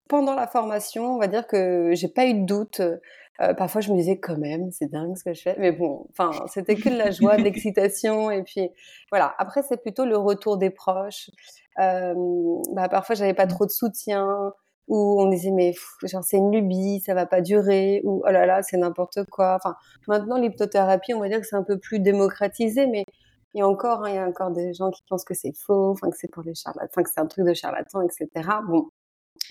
pendant 0.07 0.33
la 0.33 0.47
formation, 0.47 1.15
on 1.15 1.19
va 1.19 1.27
dire 1.27 1.47
que 1.47 1.91
j'ai 1.93 2.07
pas 2.07 2.25
eu 2.25 2.35
de 2.35 2.45
doute. 2.45 2.79
Euh, 2.79 3.53
parfois, 3.53 3.81
je 3.81 3.91
me 3.91 3.97
disais 3.97 4.19
quand 4.19 4.37
même, 4.37 4.71
c'est 4.71 4.89
dingue 4.89 5.17
ce 5.17 5.23
que 5.23 5.33
je 5.33 5.41
fais, 5.41 5.55
mais 5.59 5.71
bon, 5.71 6.07
enfin, 6.11 6.31
c'était 6.47 6.75
que 6.75 6.89
de 6.89 6.97
la 6.97 7.11
joie, 7.11 7.37
de 7.37 7.43
l'excitation, 7.43 8.31
et 8.31 8.43
puis 8.43 8.69
voilà. 9.11 9.33
Après, 9.39 9.63
c'est 9.63 9.81
plutôt 9.81 10.05
le 10.05 10.17
retour 10.17 10.57
des 10.57 10.69
proches. 10.69 11.29
bah, 11.77 12.89
parfois, 12.89 13.15
j'avais 13.15 13.33
pas 13.33 13.47
trop 13.47 13.65
de 13.65 13.71
soutien 13.71 14.53
où 14.91 15.21
on 15.21 15.29
disait 15.29 15.51
mais 15.51 15.73
genre 16.03 16.21
c'est 16.21 16.35
une 16.35 16.51
lubie, 16.51 16.99
ça 16.99 17.13
va 17.13 17.25
pas 17.25 17.39
durer, 17.39 18.01
ou 18.03 18.23
oh 18.27 18.29
là 18.29 18.45
là 18.45 18.61
c'est 18.61 18.75
n'importe 18.75 19.23
quoi. 19.29 19.55
Enfin 19.55 19.75
maintenant 20.09 20.37
l'hypnothérapie 20.37 21.13
on 21.13 21.21
va 21.21 21.29
dire 21.29 21.39
que 21.39 21.47
c'est 21.47 21.55
un 21.55 21.63
peu 21.63 21.79
plus 21.79 21.99
démocratisé, 21.99 22.87
mais 22.87 23.05
il 23.53 23.59
y 23.59 23.61
a 23.61 23.67
encore 23.67 24.03
hein, 24.03 24.09
il 24.09 24.15
y 24.15 24.17
a 24.17 24.27
encore 24.27 24.51
des 24.51 24.73
gens 24.73 24.91
qui 24.91 25.01
pensent 25.07 25.23
que 25.23 25.33
c'est 25.33 25.53
faux, 25.55 25.91
enfin 25.91 26.09
que 26.09 26.17
c'est 26.17 26.27
pour 26.29 26.43
les 26.43 26.55
charlatans, 26.55 27.03
que 27.03 27.09
c'est 27.09 27.21
un 27.21 27.25
truc 27.25 27.45
de 27.45 27.53
charlatan, 27.53 28.01
etc. 28.01 28.27
Bon, 28.67 28.89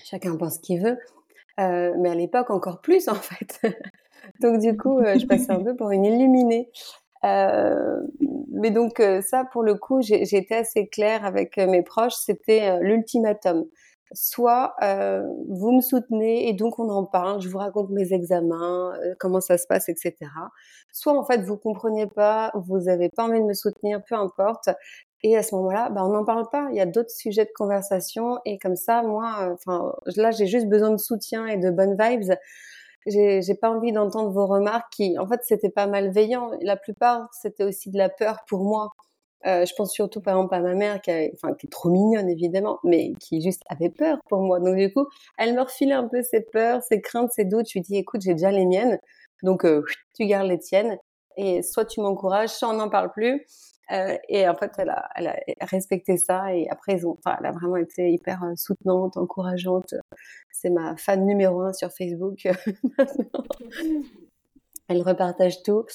chacun 0.03 0.37
pense 0.37 0.57
ce 0.57 0.59
qu'il 0.59 0.83
veut, 0.83 0.99
euh, 1.59 1.95
mais 1.97 2.11
à 2.11 2.15
l'époque 2.15 2.51
encore 2.51 2.79
plus 2.81 3.07
en 3.09 3.15
fait. 3.15 3.59
donc 4.41 4.59
du 4.59 4.77
coup 4.77 4.99
euh, 4.99 5.17
je 5.17 5.25
passais 5.25 5.51
un 5.51 5.63
peu 5.63 5.75
pour 5.75 5.89
une 5.89 6.05
illuminée. 6.05 6.69
Euh, 7.23 7.99
mais 8.51 8.71
donc 8.71 9.01
ça, 9.21 9.45
pour 9.45 9.63
le 9.63 9.75
coup, 9.75 10.01
été 10.01 10.55
assez 10.55 10.87
claire 10.87 11.23
avec 11.23 11.57
mes 11.57 11.83
proches. 11.83 12.15
C'était 12.15 12.79
l'ultimatum 12.79 13.65
soit 14.13 14.75
euh, 14.83 15.25
vous 15.49 15.71
me 15.71 15.81
soutenez 15.81 16.47
et 16.49 16.53
donc 16.53 16.79
on 16.79 16.89
en 16.89 17.05
parle, 17.05 17.41
je 17.41 17.49
vous 17.49 17.57
raconte 17.57 17.89
mes 17.89 18.13
examens, 18.13 18.93
euh, 18.95 19.15
comment 19.19 19.41
ça 19.41 19.57
se 19.57 19.67
passe, 19.67 19.89
etc. 19.89 20.15
Soit 20.91 21.17
en 21.17 21.23
fait 21.25 21.41
vous 21.41 21.57
comprenez 21.57 22.07
pas, 22.07 22.51
vous 22.55 22.89
avez 22.89 23.09
pas 23.09 23.25
envie 23.25 23.39
de 23.39 23.45
me 23.45 23.53
soutenir, 23.53 24.01
peu 24.03 24.15
importe. 24.15 24.69
Et 25.23 25.37
à 25.37 25.43
ce 25.43 25.53
moment-là, 25.55 25.89
bah, 25.89 26.03
on 26.03 26.09
n'en 26.09 26.25
parle 26.25 26.49
pas. 26.51 26.67
Il 26.71 26.77
y 26.77 26.81
a 26.81 26.87
d'autres 26.87 27.11
sujets 27.11 27.45
de 27.45 27.51
conversation 27.55 28.39
et 28.45 28.57
comme 28.57 28.75
ça, 28.75 29.03
moi, 29.03 29.35
euh, 29.41 29.53
enfin 29.53 29.93
là 30.15 30.31
j'ai 30.31 30.47
juste 30.47 30.67
besoin 30.67 30.91
de 30.91 30.97
soutien 30.97 31.45
et 31.47 31.57
de 31.57 31.69
bonnes 31.69 31.97
vibes. 31.99 32.33
j'ai 33.07 33.55
pas 33.55 33.69
envie 33.69 33.91
d'entendre 33.91 34.31
vos 34.31 34.47
remarques 34.47 34.91
qui, 34.91 35.17
en 35.19 35.27
fait, 35.27 35.41
c'était 35.43 35.69
pas 35.69 35.87
malveillant. 35.87 36.51
La 36.61 36.77
plupart, 36.77 37.29
c'était 37.33 37.63
aussi 37.63 37.91
de 37.91 37.97
la 37.97 38.09
peur 38.09 38.39
pour 38.47 38.63
moi. 38.63 38.89
Euh, 39.47 39.65
je 39.65 39.73
pense 39.73 39.91
surtout 39.91 40.21
par 40.21 40.35
exemple 40.35 40.53
à 40.53 40.59
ma 40.59 40.75
mère 40.75 41.01
qui, 41.01 41.11
enfin, 41.33 41.53
qui 41.55 41.65
est 41.65 41.69
trop 41.69 41.89
mignonne 41.89 42.29
évidemment, 42.29 42.79
mais 42.83 43.13
qui 43.19 43.41
juste 43.41 43.63
avait 43.69 43.89
peur 43.89 44.19
pour 44.29 44.41
moi. 44.41 44.59
Donc 44.59 44.75
du 44.75 44.93
coup, 44.93 45.07
elle 45.37 45.55
me 45.55 45.61
refilait 45.61 45.93
un 45.93 46.07
peu 46.07 46.21
ses 46.21 46.41
peurs, 46.41 46.83
ses 46.83 47.01
craintes, 47.01 47.31
ses 47.31 47.45
doutes. 47.45 47.67
Je 47.67 47.73
lui 47.73 47.81
dis 47.81 47.97
écoute, 47.97 48.21
j'ai 48.21 48.33
déjà 48.33 48.51
les 48.51 48.65
miennes, 48.65 48.99
donc 49.43 49.65
euh, 49.65 49.83
tu 50.15 50.25
gardes 50.25 50.47
les 50.47 50.59
tiennes 50.59 50.97
et 51.37 51.63
soit 51.63 51.85
tu 51.85 52.01
m'encourages, 52.01 52.49
soit 52.49 52.69
on 52.69 52.73
n'en 52.73 52.89
parle 52.89 53.11
plus. 53.11 53.45
Euh, 53.91 54.17
et 54.29 54.47
en 54.47 54.55
fait, 54.55 54.71
elle 54.77 54.89
a, 54.89 55.09
elle 55.15 55.27
a 55.27 55.65
respecté 55.65 56.15
ça 56.15 56.55
et 56.55 56.69
après, 56.69 56.93
ils 56.93 57.05
ont, 57.05 57.17
enfin, 57.23 57.35
elle 57.39 57.47
a 57.47 57.51
vraiment 57.51 57.75
été 57.75 58.09
hyper 58.09 58.43
euh, 58.43 58.53
soutenante, 58.55 59.17
encourageante. 59.17 59.95
C'est 60.51 60.69
ma 60.69 60.95
fan 60.95 61.25
numéro 61.25 61.61
un 61.61 61.73
sur 61.73 61.91
Facebook. 61.91 62.47
elle 64.91 65.01
repartage 65.01 65.63
tout. 65.63 65.85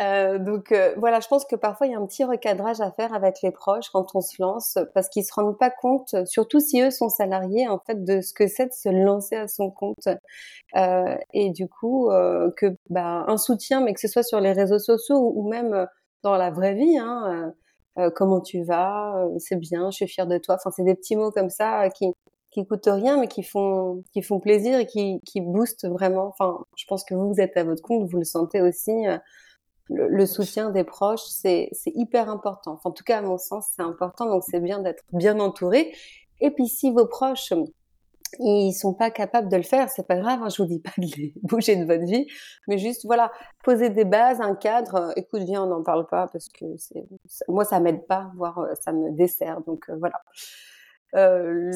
Euh, 0.00 0.38
donc 0.38 0.72
euh, 0.72 0.94
voilà, 0.96 1.20
je 1.20 1.28
pense 1.28 1.44
que 1.44 1.56
parfois 1.56 1.86
il 1.86 1.92
y 1.92 1.94
a 1.94 1.98
un 1.98 2.06
petit 2.06 2.24
recadrage 2.24 2.80
à 2.80 2.90
faire 2.90 3.14
avec 3.14 3.42
les 3.42 3.50
proches 3.50 3.90
quand 3.90 4.14
on 4.14 4.20
se 4.20 4.40
lance, 4.40 4.78
parce 4.94 5.08
qu'ils 5.08 5.24
se 5.24 5.32
rendent 5.34 5.58
pas 5.58 5.70
compte, 5.70 6.14
surtout 6.26 6.60
si 6.60 6.80
eux 6.80 6.90
sont 6.90 7.08
salariés, 7.08 7.68
en 7.68 7.78
fait, 7.78 8.04
de 8.04 8.20
ce 8.20 8.32
que 8.32 8.46
c'est 8.46 8.66
de 8.66 8.72
se 8.72 8.88
lancer 8.88 9.36
à 9.36 9.48
son 9.48 9.70
compte. 9.70 10.08
Euh, 10.76 11.16
et 11.32 11.50
du 11.50 11.68
coup, 11.68 12.10
que 12.56 12.76
bah, 12.90 13.24
un 13.28 13.36
soutien, 13.36 13.80
mais 13.80 13.94
que 13.94 14.00
ce 14.00 14.08
soit 14.08 14.22
sur 14.22 14.40
les 14.40 14.52
réseaux 14.52 14.78
sociaux 14.78 15.32
ou, 15.34 15.48
même 15.48 15.86
dans 16.22 16.36
la 16.36 16.50
vraie 16.50 16.74
vie, 16.74 16.98
hein, 16.98 17.52
comment 18.14 18.40
tu 18.40 18.62
vas, 18.64 19.26
c'est 19.38 19.56
bien, 19.56 19.90
je 19.90 19.96
suis 19.96 20.08
fière 20.08 20.26
de 20.26 20.38
toi. 20.38 20.56
Enfin, 20.56 20.70
c'est 20.74 20.84
des 20.84 20.94
petits 20.94 21.16
mots 21.16 21.30
comme 21.30 21.50
ça 21.50 21.88
qui 21.90 22.12
qui 22.56 22.66
coûtent 22.66 22.88
rien, 22.90 23.18
mais 23.20 23.28
qui 23.28 23.42
font, 23.42 24.02
qui 24.14 24.22
font 24.22 24.40
plaisir 24.40 24.78
et 24.78 24.86
qui, 24.86 25.20
qui 25.26 25.42
boostent 25.42 25.86
vraiment. 25.86 26.28
Enfin, 26.28 26.64
je 26.74 26.86
pense 26.86 27.04
que 27.04 27.14
vous, 27.14 27.34
vous 27.34 27.40
êtes 27.40 27.54
à 27.58 27.64
votre 27.64 27.82
compte, 27.82 28.08
vous 28.08 28.16
le 28.16 28.24
sentez 28.24 28.62
aussi. 28.62 29.06
Euh, 29.06 29.18
le, 29.90 30.24
soutien 30.24 30.70
des 30.70 30.82
proches, 30.82 31.24
c'est, 31.28 31.68
c'est 31.72 31.92
hyper 31.94 32.30
important. 32.30 32.72
Enfin, 32.72 32.88
en 32.88 32.92
tout 32.92 33.04
cas, 33.04 33.18
à 33.18 33.22
mon 33.22 33.36
sens, 33.36 33.68
c'est 33.76 33.82
important. 33.82 34.24
Donc, 34.24 34.42
c'est 34.42 34.60
bien 34.60 34.78
d'être 34.78 35.04
bien 35.12 35.38
entouré. 35.38 35.94
Et 36.40 36.50
puis, 36.50 36.66
si 36.66 36.90
vos 36.90 37.06
proches, 37.06 37.52
ils 38.38 38.72
sont 38.72 38.94
pas 38.94 39.10
capables 39.10 39.50
de 39.50 39.56
le 39.56 39.62
faire, 39.62 39.90
c'est 39.90 40.06
pas 40.06 40.16
grave. 40.16 40.40
Hein, 40.42 40.48
je 40.48 40.62
vous 40.62 40.68
dis 40.68 40.80
pas 40.80 40.92
de 40.96 41.06
les 41.14 41.34
bouger 41.42 41.76
de 41.76 41.84
votre 41.84 42.04
vie, 42.04 42.26
mais 42.68 42.78
juste 42.78 43.04
voilà, 43.04 43.30
poser 43.64 43.90
des 43.90 44.06
bases, 44.06 44.40
un 44.40 44.54
cadre. 44.54 44.94
Euh, 44.94 45.12
écoute, 45.16 45.42
viens, 45.42 45.64
on 45.64 45.66
n'en 45.66 45.82
parle 45.82 46.06
pas 46.06 46.26
parce 46.32 46.48
que 46.48 46.64
moi, 47.48 47.66
ça 47.66 47.80
m'aide 47.80 48.06
pas, 48.06 48.32
voire 48.34 48.60
euh, 48.60 48.72
ça 48.80 48.92
me 48.92 49.12
dessert. 49.12 49.60
Donc 49.66 49.90
voilà. 49.90 50.22
Euh, 51.16 51.70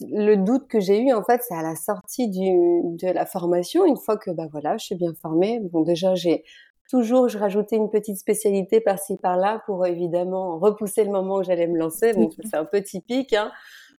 le 0.00 0.36
doute 0.36 0.68
que 0.68 0.80
j'ai 0.80 1.00
eu 1.00 1.12
en 1.12 1.22
fait, 1.22 1.42
c'est 1.46 1.54
à 1.54 1.62
la 1.62 1.74
sortie 1.74 2.28
du, 2.28 2.50
de 2.96 3.12
la 3.12 3.26
formation. 3.26 3.84
Une 3.84 3.96
fois 3.96 4.16
que 4.16 4.30
bah 4.30 4.46
voilà, 4.50 4.76
je 4.76 4.86
suis 4.86 4.94
bien 4.94 5.12
formée. 5.20 5.60
Bon, 5.60 5.82
déjà 5.82 6.14
j'ai 6.14 6.44
toujours, 6.88 7.28
je 7.28 7.38
rajoutais 7.38 7.76
une 7.76 7.90
petite 7.90 8.16
spécialité 8.16 8.80
par-ci 8.80 9.16
par-là 9.16 9.62
pour 9.66 9.86
évidemment 9.86 10.58
repousser 10.58 11.04
le 11.04 11.10
moment 11.10 11.36
où 11.36 11.42
j'allais 11.42 11.66
me 11.66 11.78
lancer. 11.78 12.12
Bon, 12.14 12.30
c'est 12.44 12.56
un 12.56 12.64
peu 12.64 12.82
typique. 12.82 13.32
Hein. 13.32 13.50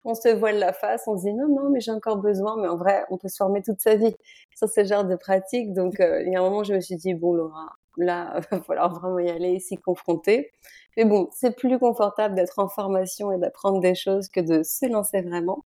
On 0.05 0.15
se 0.15 0.29
voile 0.29 0.59
la 0.59 0.73
face, 0.73 1.03
on 1.07 1.19
se 1.19 1.25
dit 1.25 1.35
non 1.35 1.49
non 1.49 1.71
mais 1.71 1.81
j'ai 1.81 1.91
encore 1.91 2.19
besoin. 2.19 2.57
Mais 2.61 2.69
en 2.69 2.77
vrai, 2.77 3.05
on 3.11 3.19
peut 3.19 3.29
se 3.29 3.37
former 3.37 3.63
toute 3.63 3.81
sa 3.81 3.97
vie 3.97 4.15
sur 4.57 4.69
ce 4.69 4.85
genre 4.85 5.05
de 5.05 5.17
pratique. 5.17 5.73
Donc 5.73 6.01
euh, 6.01 6.23
il 6.25 6.33
y 6.33 6.37
a 6.37 6.41
un 6.41 6.43
moment, 6.43 6.63
je 6.63 6.75
me 6.75 6.81
suis 6.81 6.97
dit 6.97 7.15
bon 7.15 7.35
Laura, 7.35 7.73
là, 7.97 8.35
il 8.37 8.43
va 8.57 8.63
falloir 8.63 8.95
vraiment 8.95 9.19
y 9.19 9.31
aller, 9.31 9.59
s'y 9.59 9.77
confronter. 9.77 10.53
Mais 10.97 11.05
bon, 11.05 11.29
c'est 11.33 11.55
plus 11.57 11.79
confortable 11.79 12.35
d'être 12.35 12.59
en 12.59 12.69
formation 12.69 13.33
et 13.33 13.39
d'apprendre 13.39 13.81
des 13.81 13.95
choses 13.95 14.29
que 14.29 14.41
de 14.41 14.63
se 14.63 14.87
lancer 14.87 15.21
vraiment. 15.23 15.65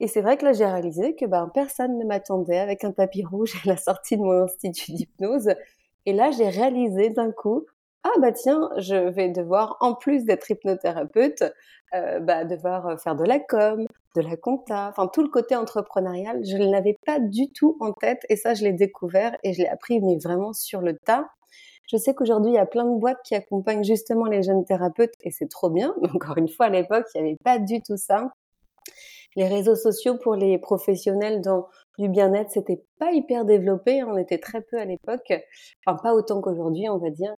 Et 0.00 0.08
c'est 0.08 0.22
vrai 0.22 0.36
que 0.36 0.44
là, 0.44 0.52
j'ai 0.52 0.66
réalisé 0.66 1.14
que 1.14 1.24
ben, 1.24 1.50
personne 1.54 1.98
ne 1.98 2.04
m'attendait 2.04 2.58
avec 2.58 2.84
un 2.84 2.92
tapis 2.92 3.24
rouge 3.24 3.54
à 3.64 3.68
la 3.68 3.76
sortie 3.76 4.16
de 4.16 4.22
mon 4.22 4.42
institut 4.44 4.92
d'hypnose. 4.92 5.50
Et 6.06 6.12
là, 6.12 6.30
j'ai 6.30 6.48
réalisé 6.48 7.10
d'un 7.10 7.30
coup, 7.30 7.64
ah 8.02 8.10
bah 8.20 8.32
tiens, 8.32 8.70
je 8.76 8.96
vais 8.96 9.30
devoir, 9.30 9.76
en 9.80 9.94
plus 9.94 10.24
d'être 10.24 10.50
hypnothérapeute, 10.50 11.44
euh, 11.94 12.20
bah, 12.20 12.44
devoir 12.44 13.00
faire 13.00 13.14
de 13.14 13.24
la 13.24 13.38
com, 13.38 13.86
de 14.16 14.20
la 14.20 14.36
compta, 14.36 14.88
enfin 14.90 15.08
tout 15.08 15.22
le 15.22 15.28
côté 15.28 15.56
entrepreneurial, 15.56 16.44
je 16.44 16.56
ne 16.56 16.70
l'avais 16.70 16.98
pas 17.06 17.18
du 17.18 17.50
tout 17.52 17.76
en 17.80 17.92
tête 17.92 18.24
et 18.28 18.36
ça, 18.36 18.54
je 18.54 18.64
l'ai 18.64 18.72
découvert 18.72 19.36
et 19.42 19.52
je 19.52 19.62
l'ai 19.62 19.68
appris 19.68 20.00
mais 20.00 20.18
vraiment 20.18 20.52
sur 20.52 20.80
le 20.80 20.96
tas. 20.96 21.28
Je 21.86 21.96
sais 21.96 22.14
qu'aujourd'hui, 22.14 22.52
il 22.52 22.54
y 22.54 22.58
a 22.58 22.66
plein 22.66 22.84
de 22.84 22.98
boîtes 22.98 23.20
qui 23.24 23.34
accompagnent 23.34 23.84
justement 23.84 24.26
les 24.26 24.42
jeunes 24.42 24.64
thérapeutes 24.64 25.14
et 25.22 25.30
c'est 25.30 25.48
trop 25.48 25.70
bien. 25.70 25.94
Encore 26.14 26.38
une 26.38 26.48
fois, 26.48 26.66
à 26.66 26.70
l'époque, 26.70 27.06
il 27.14 27.22
n'y 27.22 27.28
avait 27.28 27.38
pas 27.42 27.58
du 27.58 27.82
tout 27.82 27.96
ça. 27.96 28.32
Les 29.36 29.48
réseaux 29.48 29.74
sociaux 29.74 30.16
pour 30.16 30.36
les 30.36 30.58
professionnels 30.58 31.40
dans 31.40 31.66
du 31.98 32.08
bien-être, 32.08 32.50
c'était 32.50 32.82
pas 32.98 33.12
hyper 33.12 33.44
développé. 33.44 34.04
On 34.04 34.16
était 34.16 34.38
très 34.38 34.60
peu 34.60 34.78
à 34.78 34.84
l'époque. 34.84 35.32
Enfin, 35.84 35.98
pas 36.00 36.14
autant 36.14 36.40
qu'aujourd'hui, 36.40 36.88
on 36.88 36.98
va 36.98 37.10
dire. 37.10 37.34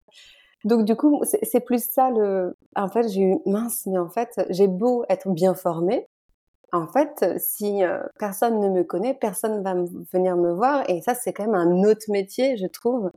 Donc 0.66 0.84
du 0.86 0.96
coup, 0.96 1.22
c'est 1.24 1.60
plus 1.60 1.84
ça 1.84 2.10
le. 2.10 2.58
En 2.76 2.90
fait, 2.90 3.08
j'ai 3.10 3.22
eu 3.22 3.38
mince, 3.46 3.86
mais 3.86 3.98
en 3.98 4.10
fait, 4.10 4.30
j'ai 4.50 4.68
beau 4.68 5.06
être 5.10 5.30
bien 5.30 5.54
formée. 5.54 6.08
En 6.72 6.88
fait, 6.88 7.24
si 7.38 7.84
euh, 7.84 8.00
personne 8.20 8.60
ne 8.60 8.70
me 8.70 8.84
connaît, 8.84 9.14
personne 9.14 9.64
va 9.64 9.76
venir 10.12 10.36
me 10.36 10.52
voir. 10.52 10.90
Et 10.90 11.02
ça, 11.02 11.14
c'est 11.14 11.32
quand 11.32 11.46
même 11.46 11.56
un 11.56 11.84
autre 11.84 12.06
métier, 12.10 12.58
je 12.58 12.68
trouve 12.68 13.12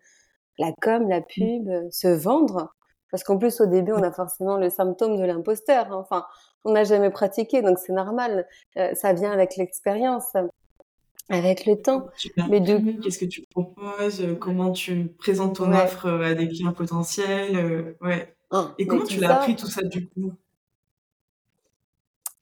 la 0.58 0.72
com, 0.80 1.08
la 1.08 1.20
mmh. 1.20 1.24
pub, 1.34 1.68
euh, 1.68 1.88
se 1.90 2.08
vendre. 2.08 2.74
Parce 3.10 3.24
qu'en 3.24 3.38
plus, 3.38 3.60
au 3.60 3.66
début, 3.66 3.92
on 3.92 4.02
a 4.02 4.12
forcément 4.12 4.58
le 4.58 4.68
symptôme 4.68 5.16
de 5.16 5.24
l'imposteur. 5.24 5.90
Hein. 5.90 5.98
Enfin, 5.98 6.26
on 6.64 6.72
n'a 6.72 6.84
jamais 6.84 7.10
pratiqué, 7.10 7.62
donc 7.62 7.78
c'est 7.78 7.92
normal. 7.92 8.46
Euh, 8.76 8.94
ça 8.94 9.14
vient 9.14 9.32
avec 9.32 9.56
l'expérience, 9.56 10.34
avec 11.30 11.64
le 11.64 11.80
temps. 11.80 12.08
Mais 12.50 12.60
du 12.60 13.00
qu'est-ce 13.00 13.18
que 13.18 13.24
tu 13.24 13.44
proposes 13.50 14.26
Comment 14.40 14.72
tu 14.72 15.08
présentes 15.18 15.56
ton 15.56 15.72
offre 15.72 16.06
euh, 16.06 16.32
à 16.32 16.34
des 16.34 16.48
clients 16.48 16.72
potentiels 16.72 17.96
Ouais. 18.02 18.34
Ah, 18.50 18.74
Et 18.78 18.86
comment 18.86 19.04
tu 19.04 19.20
l'as 19.20 19.36
appris 19.36 19.56
tout 19.56 19.66
ça 19.68 19.82
du 19.82 20.08
coup? 20.08 20.32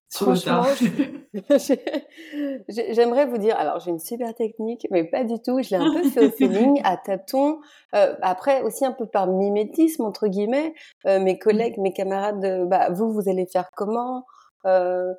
Franchement, 0.09 0.65
j'aimerais 2.69 3.27
vous 3.27 3.39
dire, 3.39 3.57
alors 3.57 3.81
j'ai 3.81 3.91
une 3.91 3.99
super 3.99 4.35
technique, 4.35 4.87
mais 4.91 5.05
pas 5.05 5.25
du 5.25 5.41
tout. 5.41 5.63
Je 5.63 5.71
l'ai 5.71 5.77
un 5.77 5.93
peu 5.93 6.09
fait 6.09 6.27
au 6.27 6.31
feeling, 6.31 6.81
à 6.85 6.97
tâtons. 6.97 7.61
Euh, 7.95 8.15
après 8.23 8.63
aussi 8.63 8.85
un 8.85 8.93
peu 8.93 9.07
par 9.07 9.27
mimétisme 9.27 10.05
entre 10.05 10.29
guillemets. 10.29 10.75
Euh, 11.07 11.21
mes 11.21 11.39
collègues, 11.39 11.79
mes 11.79 11.93
camarades, 11.93 12.69
bah 12.69 12.91
vous, 12.91 13.13
vous 13.13 13.29
allez 13.29 13.47
faire 13.47 13.71
comment 13.75 14.25
euh, 14.67 15.13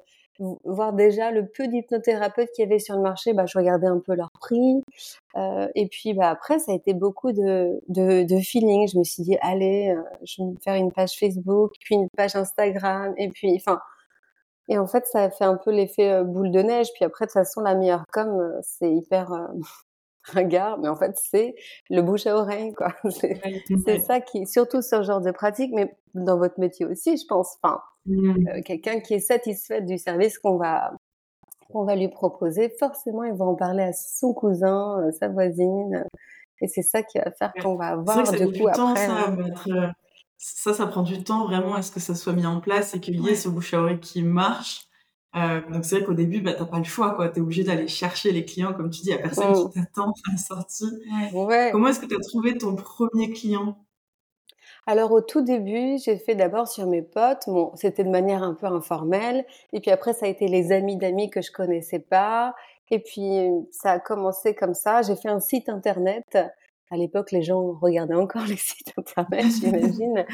Voir 0.65 0.93
déjà 0.93 1.31
le 1.31 1.47
peu 1.47 1.67
d'hypnothérapeutes 1.67 2.51
qu'il 2.51 2.63
y 2.63 2.67
avait 2.67 2.77
sur 2.77 2.95
le 2.95 3.01
marché, 3.01 3.33
bah 3.33 3.47
je 3.47 3.57
regardais 3.57 3.87
un 3.87 3.99
peu 3.99 4.13
leur 4.13 4.29
prix. 4.39 4.83
Et 5.73 5.87
puis 5.87 6.13
bah 6.13 6.29
après, 6.29 6.59
ça 6.59 6.73
a 6.73 6.75
été 6.75 6.93
beaucoup 6.93 7.31
de, 7.31 7.81
de, 7.87 8.21
de 8.21 8.39
feeling. 8.39 8.87
Je 8.87 8.99
me 8.99 9.03
suis 9.03 9.23
dit, 9.23 9.35
allez, 9.41 9.95
je 10.23 10.43
vais 10.43 10.49
me 10.49 10.55
faire 10.63 10.75
une 10.75 10.91
page 10.91 11.17
Facebook, 11.17 11.71
puis 11.79 11.95
une 11.95 12.07
page 12.15 12.35
Instagram, 12.35 13.15
et 13.17 13.29
puis 13.29 13.51
enfin 13.55 13.79
et 14.67 14.77
en 14.77 14.87
fait, 14.87 15.05
ça 15.07 15.23
a 15.23 15.29
fait 15.29 15.45
un 15.45 15.55
peu 15.55 15.71
l'effet 15.71 16.11
euh, 16.11 16.23
boule 16.23 16.51
de 16.51 16.59
neige. 16.59 16.87
Puis 16.93 17.05
après, 17.05 17.25
de 17.25 17.29
toute 17.29 17.33
façon, 17.33 17.61
la 17.61 17.75
meilleure 17.75 18.05
com, 18.11 18.27
euh, 18.39 18.59
c'est 18.61 18.93
hyper 18.93 19.31
euh, 19.31 19.47
ringard, 20.23 20.77
mais 20.79 20.89
en 20.89 20.95
fait, 20.95 21.13
c'est 21.15 21.55
le 21.89 22.01
bouche 22.01 22.27
à 22.27 22.35
oreille, 22.35 22.73
quoi. 22.73 22.93
C'est 23.09 23.99
ça 23.99 24.19
qui, 24.19 24.45
surtout 24.45 24.81
sur 24.81 24.99
ce 24.99 25.03
genre 25.03 25.21
de 25.21 25.31
pratique, 25.31 25.71
mais 25.73 25.95
dans 26.15 26.37
votre 26.37 26.59
métier 26.59 26.85
aussi, 26.85 27.15
je 27.15 27.25
pense. 27.27 27.57
Enfin, 27.63 27.79
mmh. 28.07 28.61
quelqu'un 28.63 28.99
qui 28.99 29.13
est 29.13 29.19
satisfait 29.19 29.81
du 29.81 29.97
service 29.97 30.37
qu'on 30.37 30.57
va 30.57 30.91
qu'on 31.71 31.83
va 31.83 31.95
lui 31.95 32.07
proposer, 32.07 32.73
forcément, 32.79 33.23
il 33.23 33.33
va 33.33 33.43
en 33.43 33.55
parler 33.55 33.83
à 33.83 33.91
son 33.91 34.33
cousin, 34.33 35.05
sa 35.19 35.27
voisine, 35.27 36.05
et 36.61 36.67
c'est 36.67 36.81
ça 36.81 37.03
qui 37.03 37.19
va 37.19 37.29
faire 37.31 37.53
qu'on 37.61 37.75
va 37.75 37.87
avoir 37.87 38.31
du 38.31 38.51
coup 38.57 38.67
après. 38.69 39.05
Ça, 39.05 39.35
ça, 40.37 40.73
ça 40.73 40.87
prend 40.87 41.03
du 41.03 41.23
temps 41.23 41.45
vraiment 41.45 41.73
à 41.75 41.81
ce 41.81 41.91
que 41.91 41.99
ça 41.99 42.15
soit 42.15 42.33
mis 42.33 42.45
en 42.45 42.59
place 42.59 42.93
et 42.93 42.99
qu'il 42.99 43.19
y 43.19 43.29
ait 43.29 43.35
ce 43.35 43.49
bouche 43.49 43.73
à 43.73 43.81
oreille 43.81 43.99
qui 43.99 44.21
marche. 44.23 44.87
Euh, 45.35 45.61
donc 45.69 45.85
c'est 45.85 45.97
vrai 45.97 46.05
qu'au 46.05 46.13
début, 46.13 46.41
bah, 46.41 46.53
t'as 46.53 46.65
pas 46.65 46.77
le 46.77 46.83
choix, 46.83 47.13
quoi. 47.15 47.29
T'es 47.29 47.41
obligé 47.41 47.63
d'aller 47.63 47.87
chercher 47.87 48.31
les 48.31 48.45
clients, 48.45 48.73
comme 48.73 48.89
tu 48.89 49.01
dis, 49.01 49.09
il 49.09 49.15
y 49.15 49.15
a 49.15 49.19
personne 49.19 49.53
qui 49.53 49.79
t'attend 49.79 50.09
à 50.09 50.31
la 50.31 50.37
sortie. 50.37 50.91
Ouais. 51.33 51.69
Comment 51.71 51.89
est-ce 51.89 51.99
que 51.99 52.05
tu 52.05 52.15
as 52.15 52.19
trouvé 52.19 52.57
ton 52.57 52.75
premier 52.75 53.31
client? 53.31 53.77
Alors 54.85 55.11
au 55.11 55.21
tout 55.21 55.41
début, 55.41 55.97
j'ai 56.03 56.17
fait 56.17 56.33
d'abord 56.33 56.67
sur 56.67 56.87
mes 56.87 57.01
potes. 57.01 57.43
Bon, 57.47 57.71
c'était 57.75 58.05
de 58.05 58.09
manière 58.09 58.41
un 58.41 58.53
peu 58.53 58.67
informelle. 58.67 59.45
Et 59.73 59.81
puis 59.81 59.91
après, 59.91 60.13
ça 60.13 60.27
a 60.27 60.29
été 60.29 60.47
les 60.47 60.71
amis 60.71 60.95
d'amis 60.95 61.29
que 61.29 61.41
je 61.41 61.51
connaissais 61.51 61.99
pas. 61.99 62.55
Et 62.89 62.99
puis 62.99 63.49
ça 63.69 63.91
a 63.91 63.99
commencé 63.99 64.55
comme 64.55 64.73
ça. 64.73 65.01
J'ai 65.01 65.17
fait 65.17 65.27
un 65.27 65.41
site 65.41 65.67
internet 65.67 66.37
à 66.89 66.97
l'époque, 66.97 67.31
les 67.31 67.41
gens 67.41 67.73
regardaient 67.73 68.15
encore 68.15 68.45
les 68.47 68.57
sites 68.57 68.93
internet, 68.97 69.45
j'imagine. 69.61 70.25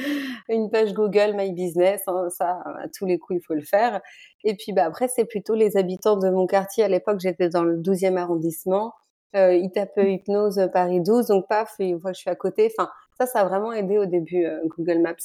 Une 0.49 0.69
page 0.69 0.93
Google 0.93 1.33
My 1.35 1.51
Business, 1.51 2.01
hein, 2.07 2.27
ça, 2.29 2.61
à 2.81 2.87
tous 2.95 3.05
les 3.05 3.17
coups, 3.17 3.39
il 3.41 3.45
faut 3.45 3.55
le 3.55 3.63
faire. 3.63 4.01
Et 4.43 4.55
puis, 4.55 4.73
bah, 4.73 4.85
après, 4.85 5.07
c'est 5.07 5.25
plutôt 5.25 5.55
les 5.55 5.77
habitants 5.77 6.17
de 6.17 6.29
mon 6.29 6.47
quartier. 6.47 6.83
À 6.83 6.87
l'époque, 6.89 7.19
j'étais 7.19 7.49
dans 7.49 7.63
le 7.63 7.77
12e 7.77 8.17
arrondissement. 8.17 8.93
Euh, 9.35 9.55
ils 9.55 9.71
tapent 9.71 9.97
hypnose 9.97 10.69
Paris 10.73 11.01
12, 11.01 11.27
donc 11.27 11.47
paf, 11.47 11.73
ils 11.79 11.95
voient 11.95 12.11
que 12.11 12.17
je 12.17 12.21
suis 12.21 12.29
à 12.29 12.35
côté. 12.35 12.71
Enfin, 12.77 12.89
ça, 13.17 13.25
ça 13.25 13.39
a 13.39 13.45
vraiment 13.45 13.73
aidé 13.73 13.97
au 13.97 14.05
début, 14.05 14.45
euh, 14.45 14.59
Google 14.67 14.99
Maps. 14.99 15.15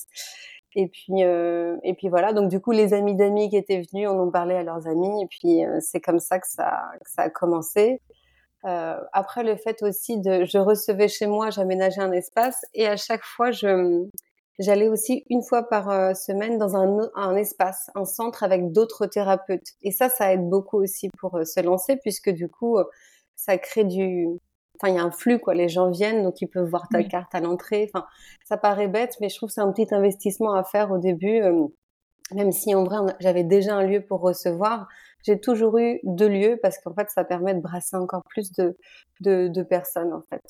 Et 0.75 0.87
puis, 0.88 1.25
euh, 1.25 1.76
et 1.82 1.94
puis 1.94 2.08
voilà. 2.08 2.32
Donc 2.32 2.50
du 2.50 2.61
coup, 2.61 2.73
les 2.73 2.94
amis 2.94 3.16
d'amis 3.16 3.49
qui 3.50 3.56
étaient 3.56 3.82
venus, 3.90 4.08
on 4.08 4.18
en 4.20 4.30
parlait 4.30 4.56
à 4.56 4.62
leurs 4.62 4.87
amis. 4.87 5.23
Et 5.23 5.26
puis 5.26 5.64
euh, 5.64 5.78
c'est 5.80 6.00
comme 6.00 6.20
ça 6.20 6.38
que 6.38 6.47
ça, 6.47 6.82
que 7.04 7.11
ça 7.11 7.23
a 7.23 7.30
commencé. 7.30 8.00
Après 8.65 9.45
le 9.45 9.57
fait 9.57 9.83
aussi 9.83 10.19
de, 10.21 10.45
je 10.45 10.59
recevais 10.59 11.09
chez 11.09 11.27
moi, 11.27 11.50
j'aménageais 11.50 12.00
un 12.00 12.12
espace 12.12 12.61
et 12.75 12.87
à 12.87 12.97
chaque 12.97 13.25
fois 13.25 13.50
je 13.50 14.07
j'allais 14.59 14.88
aussi 14.88 15.25
une 15.31 15.43
fois 15.43 15.69
par 15.69 16.17
semaine 16.17 16.59
dans 16.59 16.77
un, 16.77 17.09
un 17.15 17.37
espace, 17.37 17.91
un 17.95 18.05
centre 18.05 18.43
avec 18.43 18.73
d'autres 18.73 19.07
thérapeutes. 19.07 19.69
Et 19.83 19.93
ça, 19.93 20.09
ça 20.09 20.33
aide 20.33 20.49
beaucoup 20.49 20.83
aussi 20.83 21.09
pour 21.21 21.38
se 21.47 21.61
lancer 21.61 21.97
puisque 21.97 22.31
du 22.31 22.49
coup, 22.49 22.77
ça 23.37 23.57
crée 23.57 23.85
du, 23.85 24.27
enfin 24.79 24.93
il 24.93 24.97
y 24.97 24.99
a 24.99 25.03
un 25.03 25.11
flux 25.11 25.38
quoi. 25.38 25.55
Les 25.55 25.69
gens 25.69 25.91
viennent 25.91 26.23
donc 26.23 26.41
ils 26.41 26.49
peuvent 26.49 26.69
voir 26.69 26.88
ta 26.91 27.03
carte 27.03 27.35
à 27.35 27.41
l'entrée. 27.41 27.91
Enfin 27.93 28.07
ça 28.45 28.57
paraît 28.57 28.88
bête 28.88 29.17
mais 29.21 29.29
je 29.29 29.37
trouve 29.37 29.49
que 29.49 29.55
c'est 29.55 29.61
un 29.61 29.73
petit 29.73 29.93
investissement 29.95 30.55
à 30.55 30.65
faire 30.65 30.91
au 30.91 30.99
début 30.99 31.41
euh, 31.41 31.67
même 32.33 32.53
si 32.53 32.75
en 32.75 32.85
vrai 32.85 32.99
j'avais 33.21 33.45
déjà 33.45 33.75
un 33.75 33.85
lieu 33.85 34.05
pour 34.05 34.21
recevoir 34.21 34.88
j'ai 35.25 35.41
toujours 35.41 35.79
eu 35.79 36.01
deux 36.05 36.29
lieux 36.29 36.59
parce 36.63 36.79
qu'en 36.79 36.95
fait 36.95 37.11
ça 37.11 37.25
permet 37.25 37.55
de 37.55 37.61
brasser 37.61 37.97
encore 37.97 38.23
plus 38.25 38.53
de 38.53 38.77
de, 39.21 39.49
de 39.49 39.63
personnes 39.63 40.13
en 40.13 40.23
fait. 40.31 40.43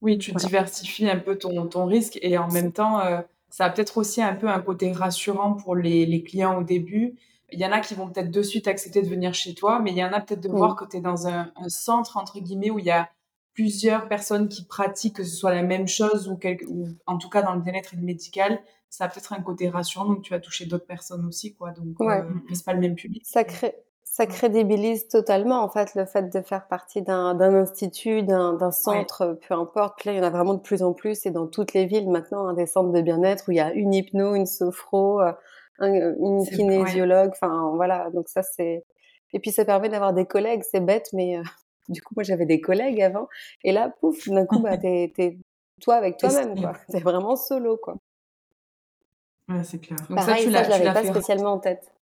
Oui 0.00 0.18
tu 0.18 0.32
diversifies 0.32 1.08
un 1.08 1.18
peu 1.18 1.36
ton 1.36 1.66
ton 1.66 1.86
risque 1.86 2.18
et 2.22 2.38
en 2.38 2.48
même 2.48 2.72
temps 2.72 3.00
euh, 3.00 3.20
ça 3.50 3.64
a 3.64 3.70
peut-être 3.70 3.98
aussi 3.98 4.22
un 4.22 4.34
peu 4.34 4.48
un 4.48 4.60
côté 4.60 4.92
rassurant 4.92 5.54
pour 5.54 5.76
les, 5.76 6.04
les 6.06 6.22
clients 6.22 6.58
au 6.58 6.62
début. 6.62 7.16
Il 7.52 7.60
y 7.60 7.64
en 7.64 7.72
a 7.72 7.80
qui 7.80 7.94
vont 7.94 8.08
peut-être 8.08 8.30
de 8.30 8.42
suite 8.42 8.66
accepter 8.66 9.02
de 9.02 9.08
venir 9.08 9.32
chez 9.32 9.54
toi, 9.54 9.78
mais 9.78 9.92
il 9.92 9.96
y 9.96 10.04
en 10.04 10.12
a 10.12 10.20
peut-être 10.20 10.42
de 10.42 10.48
voir 10.48 10.74
que 10.74 10.84
tu 10.84 10.96
es 10.96 11.00
dans 11.00 11.28
un, 11.28 11.52
centre, 11.68 12.16
entre 12.16 12.40
guillemets, 12.40 12.70
où 12.70 12.78
il 12.78 12.84
y 12.84 12.90
a 12.90 13.08
plusieurs 13.54 14.08
personnes 14.08 14.48
qui 14.48 14.64
pratiquent 14.64 15.16
que 15.16 15.24
ce 15.24 15.34
soit 15.34 15.54
la 15.54 15.62
même 15.62 15.86
chose 15.86 16.28
ou, 16.28 16.36
quelque, 16.36 16.66
ou 16.66 16.88
en 17.06 17.18
tout 17.18 17.30
cas 17.30 17.42
dans 17.42 17.54
le 17.54 17.60
bien-être 17.60 17.94
et 17.94 17.96
le 17.96 18.02
médical. 18.02 18.60
Ça 18.90 19.04
a 19.04 19.08
peut-être 19.08 19.32
un 19.32 19.42
côté 19.42 19.68
rassurant, 19.68 20.06
donc 20.06 20.22
tu 20.22 20.32
vas 20.32 20.40
toucher 20.40 20.66
d'autres 20.66 20.86
personnes 20.86 21.26
aussi, 21.26 21.54
quoi. 21.54 21.70
Donc, 21.72 21.98
ouais. 22.00 22.20
Euh, 22.20 22.30
mais 22.48 22.54
c'est 22.54 22.64
pas 22.64 22.72
le 22.72 22.80
même 22.80 22.94
public. 22.94 23.22
Ça 23.26 23.44
crée, 23.44 23.74
ça 24.16 24.24
crédibilise 24.24 25.08
totalement 25.08 25.62
en 25.62 25.68
fait 25.68 25.94
le 25.94 26.06
fait 26.06 26.32
de 26.32 26.40
faire 26.40 26.68
partie 26.68 27.02
d'un 27.02 27.38
institut, 27.38 28.22
d'un 28.22 28.70
centre, 28.70 29.38
peu 29.46 29.54
importe. 29.54 30.06
Là, 30.06 30.12
il 30.12 30.16
y 30.16 30.20
en 30.20 30.22
a 30.22 30.30
vraiment 30.30 30.54
de 30.54 30.60
plus 30.60 30.82
en 30.82 30.94
plus 30.94 31.26
et 31.26 31.30
dans 31.30 31.46
toutes 31.46 31.74
les 31.74 31.84
villes 31.84 32.08
maintenant, 32.08 32.48
hein, 32.48 32.54
des 32.54 32.66
centres 32.66 32.92
de 32.92 33.02
bien-être 33.02 33.44
où 33.48 33.50
il 33.52 33.58
y 33.58 33.60
a 33.60 33.72
une 33.74 33.92
hypno, 33.92 34.34
une 34.34 34.46
sophro, 34.46 35.20
euh, 35.20 36.14
une 36.18 36.46
kinésiologue. 36.46 37.30
Enfin, 37.32 37.72
voilà. 37.74 38.10
Donc 38.10 38.28
ça, 38.28 38.42
c'est. 38.42 38.84
Et 39.32 39.38
puis 39.38 39.50
ça 39.50 39.64
permet 39.64 39.88
d'avoir 39.88 40.14
des 40.14 40.24
collègues. 40.24 40.62
C'est 40.62 40.80
bête, 40.80 41.08
mais 41.12 41.36
euh, 41.36 41.42
du 41.88 42.00
coup, 42.00 42.14
moi, 42.16 42.22
j'avais 42.22 42.46
des 42.46 42.60
collègues 42.60 43.02
avant. 43.02 43.28
Et 43.64 43.72
là, 43.72 43.92
pouf, 44.00 44.28
d'un 44.28 44.46
coup, 44.46 44.60
bah, 44.60 44.78
t'es, 44.78 45.12
es 45.18 45.38
toi 45.82 45.96
avec 45.96 46.16
toi-même, 46.16 46.58
quoi. 46.58 46.72
T'es 46.90 47.00
vraiment 47.00 47.36
solo, 47.36 47.76
quoi. 47.76 47.96
Ouais, 49.48 49.64
c'est 49.64 49.78
clair. 49.78 49.98
Donc 50.08 50.18
Pareil, 50.18 50.38
ça, 50.38 50.44
tu 50.44 50.50
l'as, 50.50 50.64
je 50.64 50.70
l'avais 50.70 50.92
pas 50.92 51.04
spécialement 51.04 51.52
en 51.52 51.58
tête. 51.58 51.92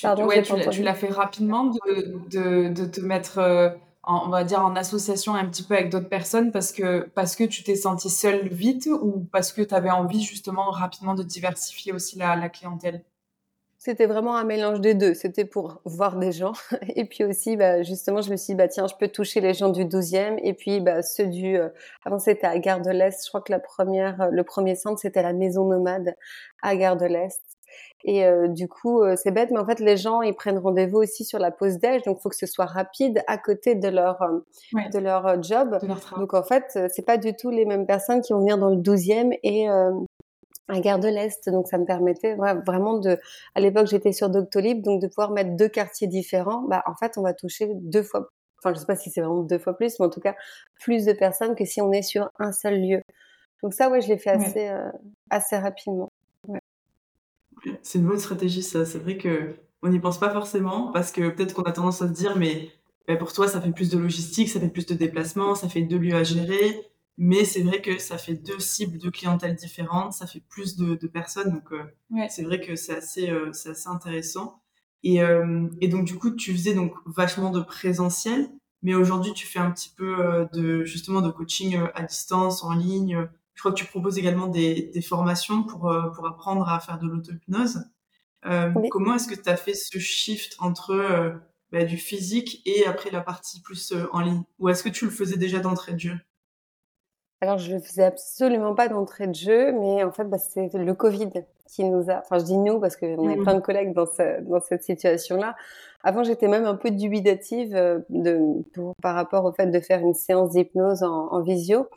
Pardon, 0.00 0.26
ouais, 0.26 0.42
tu, 0.42 0.82
l'as 0.82 0.94
fait 0.94 1.08
rapidement 1.08 1.64
de, 1.64 2.28
de, 2.30 2.68
de 2.68 2.86
te 2.86 3.00
mettre 3.00 3.38
euh, 3.38 3.70
on 4.08 4.28
va 4.28 4.44
dire 4.44 4.64
en 4.64 4.74
association 4.74 5.34
un 5.34 5.46
petit 5.46 5.62
peu 5.62 5.74
avec 5.74 5.90
d'autres 5.90 6.08
personnes 6.08 6.50
parce 6.50 6.72
que 6.72 7.00
parce 7.14 7.36
que 7.36 7.44
tu 7.44 7.62
t'es 7.62 7.76
senti 7.76 8.08
seule 8.08 8.48
vite 8.48 8.88
ou 9.02 9.26
parce 9.30 9.52
que 9.52 9.60
tu 9.60 9.74
avais 9.74 9.90
envie 9.90 10.22
justement 10.22 10.70
rapidement 10.70 11.14
de 11.14 11.22
diversifier 11.22 11.92
aussi 11.92 12.16
la, 12.18 12.48
clientèle? 12.48 13.04
C'était 13.78 14.06
vraiment 14.06 14.36
un 14.36 14.44
mélange 14.44 14.80
des 14.80 14.94
deux. 14.94 15.14
C'était 15.14 15.44
pour 15.44 15.80
voir 15.84 16.18
des 16.18 16.32
gens. 16.32 16.52
Et 16.96 17.04
puis 17.04 17.24
aussi, 17.24 17.56
bah, 17.56 17.82
justement, 17.82 18.20
je 18.20 18.30
me 18.30 18.36
suis 18.36 18.52
dit, 18.52 18.56
bah, 18.56 18.68
tiens, 18.68 18.86
je 18.86 18.94
peux 18.94 19.08
toucher 19.08 19.40
les 19.40 19.54
gens 19.54 19.70
du 19.70 19.84
12e. 19.84 20.38
Et 20.42 20.54
puis, 20.54 20.80
bah, 20.80 21.02
ceux 21.02 21.26
du... 21.26 21.56
Euh, 21.56 21.68
avant, 22.04 22.18
c'était 22.18 22.46
à 22.46 22.58
Gare 22.58 22.82
de 22.82 22.90
l'Est. 22.90 23.24
Je 23.24 23.30
crois 23.30 23.40
que 23.40 23.52
la 23.52 23.60
première, 23.60 24.28
le 24.30 24.44
premier 24.44 24.74
centre, 24.74 25.00
c'était 25.00 25.22
la 25.22 25.32
Maison 25.32 25.64
Nomade 25.64 26.14
à 26.62 26.76
Gare 26.76 26.96
de 26.96 27.06
l'Est. 27.06 27.40
Et 28.04 28.24
euh, 28.24 28.46
du 28.48 28.68
coup, 28.68 29.02
euh, 29.02 29.16
c'est 29.16 29.32
bête, 29.32 29.50
mais 29.50 29.58
en 29.58 29.66
fait, 29.66 29.80
les 29.80 29.96
gens, 29.96 30.22
ils 30.22 30.34
prennent 30.34 30.58
rendez-vous 30.58 30.98
aussi 30.98 31.24
sur 31.24 31.38
la 31.38 31.50
pause 31.50 31.78
déj, 31.78 32.02
donc 32.02 32.18
il 32.18 32.22
faut 32.22 32.28
que 32.28 32.36
ce 32.36 32.46
soit 32.46 32.66
rapide 32.66 33.22
à 33.26 33.38
côté 33.38 33.74
de 33.74 33.88
leur 33.88 34.22
euh, 34.22 34.38
de 34.92 34.98
leur 34.98 35.42
job. 35.42 35.78
donc 36.16 36.34
en 36.34 36.44
fait, 36.44 36.78
c'est 36.94 37.04
pas 37.04 37.16
du 37.16 37.34
tout 37.34 37.50
les 37.50 37.64
mêmes 37.64 37.86
personnes 37.86 38.20
qui 38.20 38.32
vont 38.32 38.40
venir 38.40 38.56
dans 38.56 38.70
le 38.70 38.76
12e 38.76 39.36
et 39.42 39.66
à 40.68 40.80
Gare 40.80 40.98
de 40.98 41.08
l'Est. 41.08 41.48
Donc 41.48 41.68
ça 41.68 41.78
me 41.78 41.84
permettait 41.84 42.36
vraiment 42.36 42.98
de, 42.98 43.18
à 43.54 43.60
l'époque 43.60 43.86
j'étais 43.86 44.12
sur 44.12 44.30
Doctolib, 44.30 44.82
donc 44.82 45.02
de 45.02 45.08
pouvoir 45.08 45.30
mettre 45.30 45.56
deux 45.56 45.68
quartiers 45.68 46.08
différents. 46.08 46.62
Bah 46.62 46.82
en 46.86 46.94
fait, 46.94 47.18
on 47.18 47.22
va 47.22 47.34
toucher 47.34 47.68
deux 47.74 48.02
fois, 48.02 48.28
enfin 48.58 48.74
je 48.74 48.80
sais 48.80 48.86
pas 48.86 48.96
si 48.96 49.10
c'est 49.10 49.20
vraiment 49.20 49.42
deux 49.42 49.58
fois 49.58 49.76
plus, 49.76 49.98
mais 49.98 50.06
en 50.06 50.10
tout 50.10 50.20
cas 50.20 50.34
plus 50.80 51.04
de 51.04 51.12
personnes 51.12 51.54
que 51.54 51.64
si 51.64 51.80
on 51.80 51.92
est 51.92 52.02
sur 52.02 52.30
un 52.38 52.52
seul 52.52 52.80
lieu. 52.80 53.00
Donc 53.62 53.74
ça, 53.74 53.90
ouais, 53.90 54.00
je 54.00 54.08
l'ai 54.08 54.18
fait 54.18 54.30
assez 54.30 54.70
assez 55.30 55.56
rapidement. 55.56 56.08
C'est 57.82 57.98
une 57.98 58.06
bonne 58.06 58.18
stratégie, 58.18 58.62
ça. 58.62 58.84
C'est 58.84 58.98
vrai 58.98 59.16
que 59.16 59.56
on 59.82 59.88
n'y 59.88 60.00
pense 60.00 60.18
pas 60.18 60.30
forcément 60.30 60.90
parce 60.92 61.12
que 61.12 61.28
peut-être 61.30 61.54
qu'on 61.54 61.62
a 61.62 61.72
tendance 61.72 62.02
à 62.02 62.08
se 62.08 62.12
dire, 62.12 62.36
mais 62.36 62.70
ben, 63.06 63.16
pour 63.16 63.32
toi, 63.32 63.48
ça 63.48 63.60
fait 63.60 63.70
plus 63.70 63.90
de 63.90 63.98
logistique, 63.98 64.48
ça 64.48 64.60
fait 64.60 64.68
plus 64.68 64.86
de 64.86 64.94
déplacements, 64.94 65.54
ça 65.54 65.68
fait 65.68 65.82
deux 65.82 65.98
lieux 65.98 66.14
à 66.14 66.24
gérer. 66.24 66.88
Mais 67.18 67.44
c'est 67.44 67.62
vrai 67.62 67.82
que 67.82 67.98
ça 67.98 68.16
fait 68.16 68.34
deux 68.34 68.60
cibles 68.60 68.98
de 68.98 69.10
clientèle 69.10 69.54
différentes, 69.54 70.12
ça 70.12 70.26
fait 70.26 70.42
plus 70.48 70.76
de, 70.76 70.94
personnes. 71.06 71.52
Donc, 71.52 71.72
euh, 71.72 72.28
c'est 72.28 72.44
vrai 72.44 72.60
que 72.60 72.76
c'est 72.76 72.96
assez, 72.96 73.28
euh, 73.28 73.52
c'est 73.52 73.70
assez 73.70 73.88
intéressant. 73.88 74.62
Et, 75.02 75.20
euh, 75.20 75.68
et 75.80 75.88
donc, 75.88 76.04
du 76.04 76.16
coup, 76.16 76.30
tu 76.30 76.52
faisais 76.52 76.74
donc 76.74 76.94
vachement 77.06 77.50
de 77.50 77.60
présentiel, 77.60 78.48
mais 78.82 78.94
aujourd'hui, 78.94 79.32
tu 79.34 79.46
fais 79.46 79.58
un 79.58 79.70
petit 79.70 79.90
peu 79.96 80.46
de, 80.52 80.84
justement, 80.84 81.20
de 81.20 81.30
coaching 81.30 81.78
à 81.94 82.02
distance, 82.04 82.62
en 82.62 82.72
ligne. 82.72 83.28
Je 83.58 83.62
crois 83.62 83.72
que 83.72 83.76
tu 83.76 83.86
proposes 83.86 84.18
également 84.18 84.46
des, 84.46 85.02
formations 85.02 85.64
pour, 85.64 85.90
euh, 85.90 86.10
pour 86.10 86.24
apprendre 86.28 86.68
à 86.68 86.78
faire 86.78 86.96
de 86.96 87.08
l'auto-hypnose. 87.08 87.86
Euh, 88.46 88.72
comment 88.88 89.16
est-ce 89.16 89.26
que 89.26 89.34
tu 89.34 89.48
as 89.48 89.56
fait 89.56 89.74
ce 89.74 89.98
shift 89.98 90.54
entre 90.60 90.92
euh, 90.92 91.32
bah, 91.72 91.82
du 91.82 91.96
physique 91.96 92.62
et 92.66 92.86
après 92.86 93.10
la 93.10 93.20
partie 93.20 93.60
plus 93.60 93.92
en 94.12 94.20
ligne? 94.20 94.44
Ou 94.60 94.68
est-ce 94.68 94.84
que 94.84 94.88
tu 94.88 95.06
le 95.06 95.10
faisais 95.10 95.36
déjà 95.36 95.58
d'entrée 95.58 95.94
de 95.94 95.98
jeu? 95.98 96.16
Alors, 97.40 97.58
je 97.58 97.70
ne 97.70 97.76
le 97.76 97.80
faisais 97.80 98.04
absolument 98.04 98.74
pas 98.74 98.88
d'entrée 98.88 99.28
de 99.28 99.34
jeu, 99.34 99.72
mais 99.72 100.02
en 100.02 100.10
fait, 100.10 100.24
bah, 100.24 100.38
c'est 100.38 100.74
le 100.74 100.94
Covid 100.94 101.30
qui 101.68 101.84
nous 101.84 102.10
a. 102.10 102.18
Enfin, 102.18 102.38
je 102.38 102.44
dis 102.44 102.56
nous 102.56 102.80
parce 102.80 102.96
qu'on 102.96 103.28
mmh. 103.28 103.42
plein 103.42 103.54
de 103.54 103.60
collègues 103.60 103.92
dans, 103.92 104.06
dans 104.42 104.60
cette 104.60 104.82
situation-là. 104.82 105.54
Avant, 106.02 106.24
j'étais 106.24 106.48
même 106.48 106.64
un 106.64 106.74
peu 106.74 106.90
dubitative 106.90 107.74
de, 108.08 108.40
par 109.02 109.14
rapport 109.14 109.44
au 109.44 109.52
fait 109.52 109.66
de 109.66 109.80
faire 109.80 110.00
une 110.00 110.14
séance 110.14 110.50
d'hypnose 110.50 111.02
en, 111.02 111.28
en, 111.30 111.42
visio. 111.42 111.88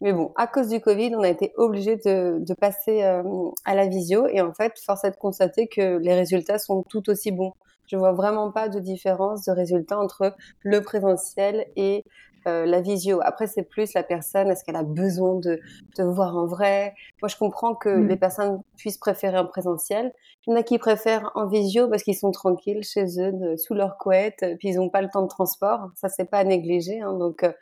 Mais 0.00 0.12
bon, 0.12 0.32
à 0.36 0.46
cause 0.46 0.68
du 0.68 0.80
Covid, 0.80 1.14
on 1.16 1.22
a 1.22 1.28
été 1.28 1.52
obligé 1.56 1.96
de, 1.96 2.38
de, 2.40 2.54
passer 2.54 3.02
euh, 3.02 3.22
à 3.64 3.74
la 3.74 3.86
visio. 3.86 4.26
Et 4.28 4.40
en 4.40 4.52
fait, 4.52 4.78
force 4.78 5.04
est 5.04 5.12
de 5.12 5.16
constater 5.16 5.66
que 5.66 5.98
les 5.98 6.14
résultats 6.14 6.58
sont 6.58 6.82
tout 6.82 7.08
aussi 7.10 7.32
bons. 7.32 7.52
Je 7.86 7.96
vois 7.96 8.12
vraiment 8.12 8.50
pas 8.50 8.68
de 8.68 8.78
différence 8.80 9.44
de 9.44 9.52
résultats 9.52 9.98
entre 9.98 10.34
le 10.62 10.82
présentiel 10.82 11.66
et 11.76 12.04
euh, 12.46 12.66
la 12.66 12.80
visio. 12.80 13.20
Après, 13.22 13.46
c'est 13.46 13.62
plus 13.62 13.94
la 13.94 14.02
personne, 14.02 14.50
est-ce 14.50 14.64
qu'elle 14.64 14.76
a 14.76 14.82
besoin 14.82 15.34
de 15.36 15.60
te 15.96 16.02
voir 16.02 16.36
en 16.36 16.46
vrai? 16.46 16.94
Moi, 17.22 17.28
je 17.28 17.36
comprends 17.36 17.74
que 17.74 17.88
mm. 17.88 18.08
les 18.08 18.16
personnes 18.16 18.62
puissent 18.76 18.98
préférer 18.98 19.38
en 19.38 19.46
présentiel. 19.46 20.12
Il 20.46 20.50
y 20.50 20.52
en 20.54 20.56
a 20.56 20.62
qui 20.62 20.78
préfèrent 20.78 21.30
en 21.34 21.46
visio 21.46 21.88
parce 21.88 22.02
qu'ils 22.02 22.16
sont 22.16 22.30
tranquilles 22.30 22.82
chez 22.82 23.06
eux, 23.18 23.56
sous 23.56 23.74
leur 23.74 23.96
couette, 23.98 24.44
puis 24.58 24.68
ils 24.68 24.76
n'ont 24.76 24.90
pas 24.90 25.00
le 25.00 25.08
temps 25.08 25.22
de 25.22 25.28
transport. 25.28 25.88
Ça, 25.94 26.08
c'est 26.08 26.26
pas 26.26 26.38
à 26.38 26.44
négliger. 26.44 27.00
Hein, 27.00 27.14
donc, 27.14 27.44
euh, 27.44 27.52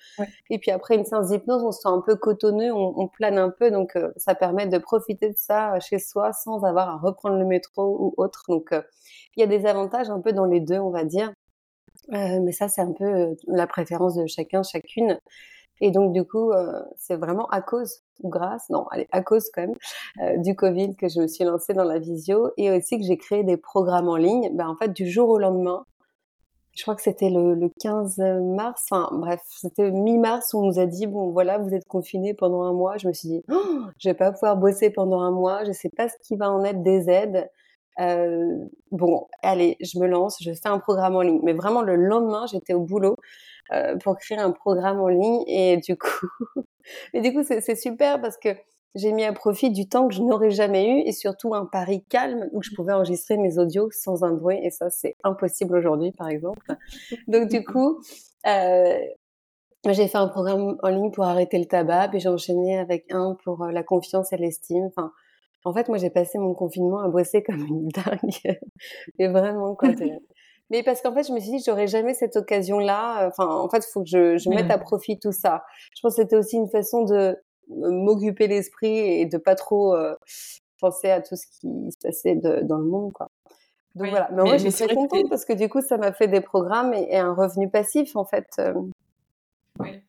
et 0.51 0.59
puis 0.59 0.71
après 0.71 0.97
une 0.97 1.05
séance 1.05 1.29
d'hypnose, 1.29 1.63
on 1.63 1.73
se 1.73 1.81
sent 1.81 1.89
un 1.89 2.01
peu 2.01 2.17
cotonneux, 2.17 2.73
on, 2.73 2.95
on 2.97 3.09
plane 3.09 3.39
un 3.39 3.51
peu, 3.51 3.71
donc 3.71 3.95
euh, 3.97 4.11
ça 4.17 4.35
permet 4.35 4.67
de 4.67 4.79
profiter 4.79 5.29
de 5.31 5.37
ça 5.37 5.79
chez 5.81 5.99
soi 5.99 6.33
sans 6.33 6.65
avoir 6.65 6.89
à 6.89 6.97
reprendre 6.97 7.37
le 7.37 7.45
métro 7.45 7.97
ou 8.01 8.15
autre. 8.17 8.45
Donc, 8.49 8.75
il 9.37 9.41
y 9.41 9.43
a 9.43 9.47
des 9.47 9.67
avantages 9.67 10.11
un 10.11 10.21
peu 10.21 10.33
dans 10.33 10.47
les 10.47 10.61
deux, 10.61 10.79
on 10.79 10.91
va 10.91 11.05
dire. 11.05 11.33
Euh, 12.13 12.41
mais 12.41 12.53
ça, 12.53 12.69
c'est 12.69 12.83
un 12.83 12.93
peu 12.93 13.05
euh, 13.05 13.35
la 13.47 13.67
préférence 13.67 14.17
de 14.17 14.27
chacun, 14.27 14.63
chacune. 14.63 15.19
Et 15.81 15.91
donc, 15.91 16.13
du 16.13 16.25
coup, 16.25 16.53
euh, 16.53 16.81
c'est 16.97 17.17
vraiment 17.17 17.47
à 17.49 17.61
cause 17.61 18.03
ou 18.23 18.29
grâce, 18.29 18.69
non, 18.71 18.87
allez, 18.91 19.09
à 19.11 19.23
cause 19.23 19.51
quand 19.53 19.63
même, 19.67 20.43
du 20.43 20.55
Covid 20.55 20.95
que 20.95 21.09
je 21.09 21.21
me 21.21 21.27
suis 21.27 21.45
lancée 21.45 21.75
dans 21.75 21.85
la 21.85 21.99
visio 21.99 22.51
et 22.57 22.71
aussi 22.71 22.99
que 22.99 23.05
j'ai 23.05 23.17
créé 23.17 23.43
des 23.43 23.57
programmes 23.57 24.09
en 24.09 24.17
ligne. 24.17 24.51
Ben, 24.55 24.69
en 24.69 24.77
fait, 24.77 24.93
du 24.93 25.11
jour 25.11 25.29
au 25.29 25.39
lendemain, 25.39 25.85
je 26.75 26.83
crois 26.83 26.95
que 26.95 27.03
c'était 27.03 27.31
le, 27.31 27.55
le, 27.55 27.69
15 27.81 28.19
mars, 28.57 28.87
enfin 28.91 29.09
bref, 29.13 29.41
c'était 29.47 29.91
mi-mars 29.91 30.55
on 30.55 30.63
nous 30.63 30.79
a 30.79 30.87
dit, 30.87 31.07
bon 31.07 31.31
voilà, 31.31 31.59
vous 31.59 31.75
êtes 31.75 31.87
confinés 31.87 32.33
pendant 32.33 32.63
un 32.63 32.73
mois. 32.73 32.97
Je 32.97 33.09
me 33.09 33.13
suis 33.13 33.29
dit, 33.29 33.43
oh, 33.51 33.81
je 33.99 34.09
vais 34.09 34.15
pas 34.15 34.33
pouvoir 34.33 34.57
bosser 34.57 34.91
pendant 34.91 35.21
un 35.21 35.33
mois, 35.33 35.65
je 35.65 35.73
sais 35.73 35.91
pas 35.91 36.09
ce 36.09 36.15
qui 36.23 36.37
va 36.37 36.51
en 36.51 36.65
être 36.65 36.83
des 36.83 37.11
aides. 37.11 37.51
Euh, 38.01 38.59
bon, 38.91 39.27
allez, 39.43 39.77
je 39.81 39.99
me 39.99 40.07
lance, 40.07 40.39
je 40.41 40.53
fais 40.53 40.69
un 40.69 40.79
programme 40.79 41.17
en 41.17 41.23
ligne. 41.23 41.41
Mais 41.43 41.53
vraiment, 41.53 41.83
le 41.83 41.97
lendemain, 41.97 42.47
j'étais 42.51 42.75
au 42.75 42.81
boulot 42.81 43.17
euh, 43.73 43.97
pour 43.99 44.17
créer 44.19 44.39
un 44.39 44.53
programme 44.53 45.01
en 45.01 45.09
ligne. 45.09 45.43
Et 45.47 45.77
du 45.79 45.97
coup, 45.97 46.29
et 47.15 47.21
du 47.21 47.33
coup, 47.33 47.43
c'est 47.43 47.77
super 47.77 48.21
parce 48.21 48.37
que 48.37 48.51
j'ai 48.95 49.13
mis 49.13 49.25
à 49.25 49.33
profit 49.33 49.71
du 49.71 49.89
temps 49.89 50.09
que 50.09 50.15
je 50.15 50.21
n'aurais 50.21 50.51
jamais 50.51 50.87
eu 50.87 51.01
et 51.07 51.13
surtout 51.13 51.55
un 51.55 51.65
pari 51.65 52.05
calme 52.09 52.49
où 52.53 52.63
je 52.63 52.71
pouvais 52.75 52.93
enregistrer 52.93 53.39
mes 53.39 53.59
audios 53.59 53.91
sans 53.91 54.23
un 54.23 54.33
bruit. 54.33 54.59
Et 54.63 54.71
ça, 54.71 54.91
c'est 54.91 55.17
impossible 55.25 55.77
aujourd'hui, 55.77 56.13
par 56.13 56.29
exemple. 56.29 56.75
Donc, 57.27 57.49
du 57.49 57.65
coup, 57.65 58.01
euh, 58.47 58.99
j'ai 59.91 60.09
fait 60.09 60.19
un 60.19 60.29
programme 60.29 60.77
en 60.83 60.89
ligne 60.89 61.11
pour 61.11 61.25
arrêter 61.25 61.59
le 61.59 61.65
tabac, 61.65 62.09
puis 62.09 62.21
j'ai 62.21 62.29
enchaîné 62.29 62.79
avec 62.79 63.07
un 63.11 63.37
pour 63.43 63.63
euh, 63.65 63.73
la 63.73 63.83
confiance 63.83 64.33
et 64.33 64.37
l'estime. 64.37 64.91
En 65.65 65.73
fait, 65.73 65.89
moi, 65.89 65.99
j'ai 65.99 66.11
passé 66.11 66.39
mon 66.39 66.55
confinement 66.55 67.01
à 67.01 67.09
bosser 67.09 67.43
comme 67.43 67.65
une 67.67 67.89
dingue. 67.89 68.59
Et 69.19 69.29
vraiment, 69.29 69.75
quoi. 69.75 69.89
Mais 70.71 70.83
parce 70.83 71.03
qu'en 71.03 71.13
fait, 71.13 71.27
je 71.27 71.33
me 71.33 71.41
suis 71.41 71.51
dit, 71.51 71.63
j'aurais 71.65 71.87
jamais 71.87 72.15
cette 72.15 72.37
occasion-là. 72.37 73.29
Enfin, 73.29 73.47
en 73.47 73.69
fait, 73.69 73.85
il 73.87 73.91
faut 73.93 74.03
que 74.03 74.09
je, 74.09 74.39
je 74.39 74.49
mette 74.49 74.71
à 74.71 74.79
profit 74.79 75.19
tout 75.19 75.33
ça. 75.33 75.65
Je 75.95 76.01
pense 76.01 76.17
que 76.17 76.23
c'était 76.23 76.37
aussi 76.37 76.57
une 76.57 76.69
façon 76.69 77.05
de 77.05 77.37
m'occuper 77.69 78.47
l'esprit 78.47 78.97
et 78.97 79.27
de 79.27 79.37
pas 79.37 79.55
trop 79.55 79.95
euh, 79.95 80.15
penser 80.81 81.11
à 81.11 81.21
tout 81.21 81.37
ce 81.37 81.47
qui 81.47 81.91
se 81.93 81.99
passait 82.03 82.37
dans 82.37 82.79
le 82.79 82.85
monde, 82.85 83.13
quoi. 83.13 83.29
Donc 83.95 84.09
voilà. 84.09 84.29
Mais, 84.33 84.43
moi, 84.43 84.57
je 84.57 84.69
suis 84.69 84.87
très 84.87 84.95
contente 84.95 85.29
parce 85.29 85.45
que 85.45 85.53
du 85.53 85.69
coup, 85.69 85.83
ça 85.83 85.99
m'a 85.99 86.13
fait 86.13 86.29
des 86.29 86.41
programmes 86.41 86.95
et, 86.95 87.19
un 87.19 87.35
revenu 87.35 87.69
passif, 87.69 88.17
en 88.17 88.25
fait. 88.25 88.47
Euh. 88.59 88.73
Oui. 89.79 90.01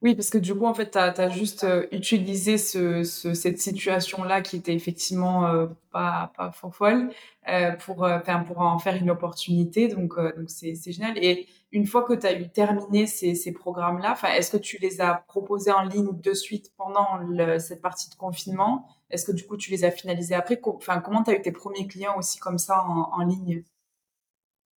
Oui, 0.00 0.14
parce 0.14 0.30
que 0.30 0.38
du 0.38 0.54
coup, 0.54 0.64
en 0.64 0.74
fait, 0.74 0.92
tu 0.92 0.98
as, 0.98 1.28
juste 1.28 1.64
euh, 1.64 1.88
utilisé 1.90 2.56
ce, 2.56 3.02
cette 3.02 3.58
situation-là 3.60 4.42
qui 4.42 4.56
était 4.56 4.72
effectivement 4.74 5.46
euh, 5.48 5.66
pas, 5.90 6.32
pas 6.36 6.52
folle 6.52 7.10
euh, 7.48 7.72
pour, 7.72 8.04
euh, 8.04 8.20
pour 8.46 8.60
en 8.60 8.78
faire 8.78 8.94
une 8.94 9.10
opportunité. 9.10 9.88
Donc, 9.88 10.14
donc 10.16 10.50
c'est, 10.50 10.76
génial. 10.92 11.18
Et 11.18 11.48
une 11.72 11.84
fois 11.84 12.04
que 12.04 12.12
tu 12.12 12.26
as 12.28 12.38
eu 12.38 12.48
terminé 12.48 13.08
ces, 13.08 13.34
ces 13.34 13.52
programmes-là, 13.52 14.16
est-ce 14.36 14.52
que 14.52 14.56
tu 14.56 14.78
les 14.78 15.00
as 15.00 15.24
proposés 15.26 15.72
en 15.72 15.82
ligne 15.82 16.12
de 16.12 16.32
suite 16.32 16.72
pendant 16.76 17.16
le, 17.28 17.58
cette 17.58 17.82
partie 17.82 18.08
de 18.08 18.14
confinement? 18.14 18.86
Est-ce 19.10 19.24
que 19.24 19.32
du 19.32 19.46
coup, 19.46 19.56
tu 19.56 19.72
les 19.72 19.84
as 19.84 19.90
finalisés 19.90 20.34
après? 20.36 20.60
Enfin, 20.62 21.00
comment 21.00 21.24
tu 21.24 21.32
as 21.32 21.34
eu 21.34 21.42
tes 21.42 21.52
premiers 21.52 21.88
clients 21.88 22.16
aussi 22.16 22.38
comme 22.38 22.58
ça 22.58 22.84
en 22.86 23.24
ligne? 23.24 23.64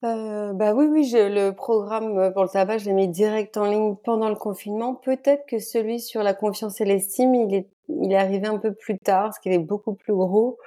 Euh, 0.03 0.53
bah 0.53 0.73
oui, 0.73 0.87
oui, 0.87 1.11
le 1.13 1.51
programme 1.51 2.17
euh, 2.17 2.31
pour 2.31 2.43
le 2.43 2.49
tabac, 2.49 2.79
je 2.79 2.85
l'ai 2.85 2.93
mis 2.93 3.07
direct 3.07 3.55
en 3.57 3.65
ligne 3.65 3.95
pendant 4.03 4.29
le 4.29 4.35
confinement. 4.35 4.95
Peut-être 4.95 5.45
que 5.45 5.59
celui 5.59 5.99
sur 5.99 6.23
la 6.23 6.33
confiance 6.33 6.81
et 6.81 6.85
l'estime, 6.85 7.35
il 7.35 7.53
est, 7.53 7.69
il 7.87 8.11
est 8.11 8.15
arrivé 8.15 8.47
un 8.47 8.57
peu 8.57 8.73
plus 8.73 8.97
tard, 8.97 9.25
parce 9.25 9.39
qu'il 9.39 9.51
est 9.53 9.59
beaucoup 9.59 9.93
plus 9.93 10.13
gros. 10.13 10.57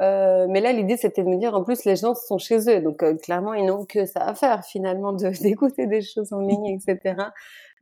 Euh, 0.00 0.46
mais 0.48 0.60
là, 0.60 0.72
l'idée, 0.72 0.96
c'était 0.96 1.22
de 1.22 1.28
me 1.28 1.36
dire, 1.36 1.54
en 1.54 1.62
plus, 1.64 1.84
les 1.84 1.96
gens 1.96 2.14
sont 2.14 2.38
chez 2.38 2.68
eux, 2.68 2.80
donc 2.80 3.02
euh, 3.02 3.14
clairement, 3.16 3.54
ils 3.54 3.66
n'ont 3.66 3.84
que 3.84 4.06
ça 4.06 4.20
à 4.20 4.34
faire, 4.34 4.64
finalement, 4.64 5.12
de 5.12 5.28
d'écouter 5.42 5.86
des 5.86 6.02
choses 6.02 6.32
en 6.32 6.40
ligne, 6.40 6.66
etc. 6.66 7.16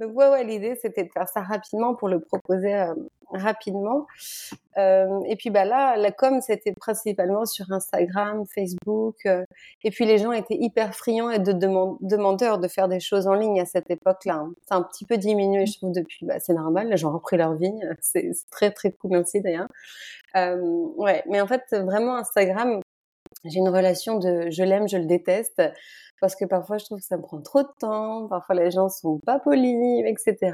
Donc 0.01 0.17
ouais, 0.17 0.29
ouais, 0.29 0.45
l'idée 0.45 0.75
c'était 0.81 1.05
de 1.05 1.11
faire 1.13 1.29
ça 1.29 1.43
rapidement 1.43 1.95
pour 1.95 2.09
le 2.09 2.21
proposer 2.21 2.75
euh, 2.75 2.95
rapidement. 3.31 4.07
Euh, 4.79 5.21
et 5.27 5.37
puis 5.37 5.51
bah 5.51 5.65
là, 5.65 5.97
la 5.97 6.11
com 6.13 6.41
c'était 6.41 6.73
principalement 6.73 7.45
sur 7.45 7.71
Instagram, 7.71 8.45
Facebook. 8.47 9.17
Euh, 9.27 9.45
et 9.85 9.91
puis 9.91 10.07
les 10.07 10.19
gens 10.19 10.33
étaient 10.33 10.57
hyper 10.57 10.95
friands 10.95 11.31
et 11.31 11.39
de 11.39 11.53
demandeurs 11.53 12.59
de 12.59 12.69
faire 12.69 12.89
des 12.89 13.01
choses 13.01 13.27
en 13.27 13.35
ligne 13.35 13.61
à 13.61 13.67
cette 13.67 13.91
époque-là. 13.91 14.37
Hein. 14.37 14.53
C'est 14.67 14.75
un 14.75 14.83
petit 14.83 15.05
peu 15.05 15.19
diminué, 15.19 15.67
je 15.67 15.77
trouve, 15.79 15.93
depuis. 15.93 16.27
Bah, 16.27 16.41
c'est 16.41 16.55
normal, 16.55 16.89
les 16.89 16.97
gens 16.97 17.11
ont 17.11 17.15
repris 17.15 17.37
leur 17.37 17.55
vie. 17.55 17.73
C'est 18.01 18.31
très 18.51 18.71
très 18.71 18.93
cool 18.93 19.17
aussi 19.19 19.41
d'ailleurs. 19.41 19.69
ouais, 20.35 21.23
mais 21.29 21.41
en 21.41 21.47
fait 21.47 21.65
vraiment 21.71 22.17
Instagram, 22.17 22.81
j'ai 23.45 23.59
une 23.59 23.69
relation 23.69 24.19
de 24.19 24.51
je 24.51 24.63
l'aime, 24.63 24.89
je 24.89 24.97
le 24.97 25.07
déteste 25.07 25.63
parce 26.21 26.37
que 26.37 26.45
parfois 26.45 26.79
je 26.79 26.85
trouve 26.85 27.01
que 27.01 27.05
ça 27.05 27.17
me 27.17 27.23
prend 27.23 27.41
trop 27.41 27.63
de 27.63 27.69
temps, 27.81 28.29
parfois 28.29 28.55
les 28.55 28.71
gens 28.71 28.89
sont 28.89 29.19
pas 29.27 29.41
polis, 29.41 30.05
etc. 30.07 30.53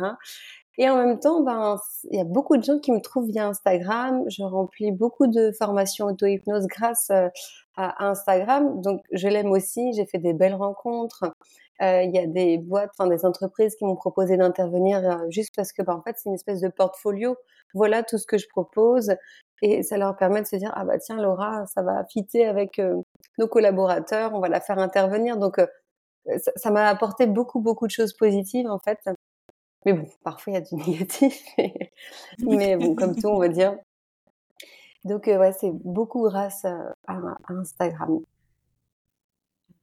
Et 0.80 0.88
en 0.88 0.96
même 0.96 1.18
temps, 1.18 1.42
ben, 1.42 1.76
il 2.04 2.18
y 2.18 2.20
a 2.20 2.24
beaucoup 2.24 2.56
de 2.56 2.62
gens 2.62 2.78
qui 2.78 2.92
me 2.92 3.00
trouvent 3.00 3.26
via 3.26 3.48
Instagram. 3.48 4.22
Je 4.28 4.44
remplis 4.44 4.92
beaucoup 4.92 5.26
de 5.26 5.50
formations 5.50 6.06
auto-hypnose 6.06 6.68
grâce 6.68 7.10
euh, 7.10 7.28
à 7.76 8.06
Instagram. 8.06 8.80
Donc, 8.80 9.02
je 9.10 9.26
l'aime 9.26 9.50
aussi. 9.50 9.92
J'ai 9.94 10.06
fait 10.06 10.18
des 10.18 10.32
belles 10.34 10.54
rencontres. 10.54 11.24
Euh, 11.82 12.02
il 12.02 12.14
y 12.14 12.18
a 12.20 12.28
des 12.28 12.58
boîtes, 12.58 12.90
enfin 12.96 13.08
des 13.08 13.24
entreprises 13.24 13.74
qui 13.74 13.84
m'ont 13.84 13.96
proposé 13.96 14.36
d'intervenir 14.36 14.98
euh, 14.98 15.16
juste 15.30 15.52
parce 15.56 15.72
que, 15.72 15.82
ben, 15.82 15.94
en 15.94 16.02
fait, 16.02 16.14
c'est 16.16 16.28
une 16.28 16.36
espèce 16.36 16.60
de 16.60 16.68
portfolio. 16.68 17.36
Voilà 17.74 18.04
tout 18.04 18.18
ce 18.18 18.26
que 18.26 18.38
je 18.38 18.46
propose. 18.48 19.12
Et 19.62 19.82
ça 19.82 19.98
leur 19.98 20.16
permet 20.16 20.42
de 20.42 20.46
se 20.46 20.56
dire, 20.56 20.72
ah 20.76 20.84
bah 20.84 20.98
tiens, 20.98 21.16
Laura, 21.20 21.66
ça 21.66 21.82
va 21.82 22.04
fitter 22.04 22.46
avec 22.46 22.80
nos 23.38 23.48
collaborateurs, 23.48 24.32
on 24.32 24.38
va 24.40 24.48
la 24.48 24.60
faire 24.60 24.78
intervenir. 24.78 25.36
Donc, 25.36 25.60
ça 26.56 26.70
m'a 26.70 26.86
apporté 26.88 27.26
beaucoup, 27.26 27.60
beaucoup 27.60 27.86
de 27.88 27.90
choses 27.90 28.12
positives, 28.12 28.68
en 28.68 28.78
fait. 28.78 29.00
Mais 29.86 29.92
bon, 29.92 30.08
parfois, 30.22 30.52
il 30.52 30.54
y 30.54 30.58
a 30.58 30.60
du 30.60 30.74
négatif. 30.90 31.42
Mais 32.40 32.76
bon, 32.76 32.94
comme 32.94 33.14
tout, 33.14 33.28
on 33.28 33.38
va 33.38 33.48
dire. 33.48 33.76
Donc, 35.04 35.26
ouais, 35.26 35.52
c'est 35.58 35.70
beaucoup 35.72 36.22
grâce 36.24 36.64
à, 36.64 36.94
Instagram. 37.48 38.20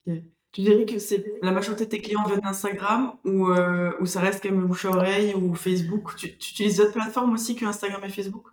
Tu 0.06 0.62
dirais 0.62 0.86
que 0.86 1.00
c'est 1.00 1.26
la 1.42 1.52
majorité 1.52 1.86
de 1.86 1.90
tes 1.90 2.02
clients 2.02 2.24
viennent 2.26 2.42
d'Instagram 2.42 3.16
ou, 3.26 3.48
ou 3.50 4.06
ça 4.06 4.20
reste 4.22 4.44
quand 4.44 4.50
même 4.50 4.62
le 4.62 4.68
bouche 4.68 4.86
à 4.86 4.90
oreille 4.90 5.34
ou 5.34 5.56
Facebook? 5.56 6.16
Tu, 6.16 6.38
tu 6.38 6.52
utilises 6.52 6.78
d'autres 6.78 6.94
plateformes 6.94 7.34
aussi 7.34 7.56
que 7.56 7.66
Instagram 7.66 8.04
et 8.04 8.10
Facebook? 8.10 8.48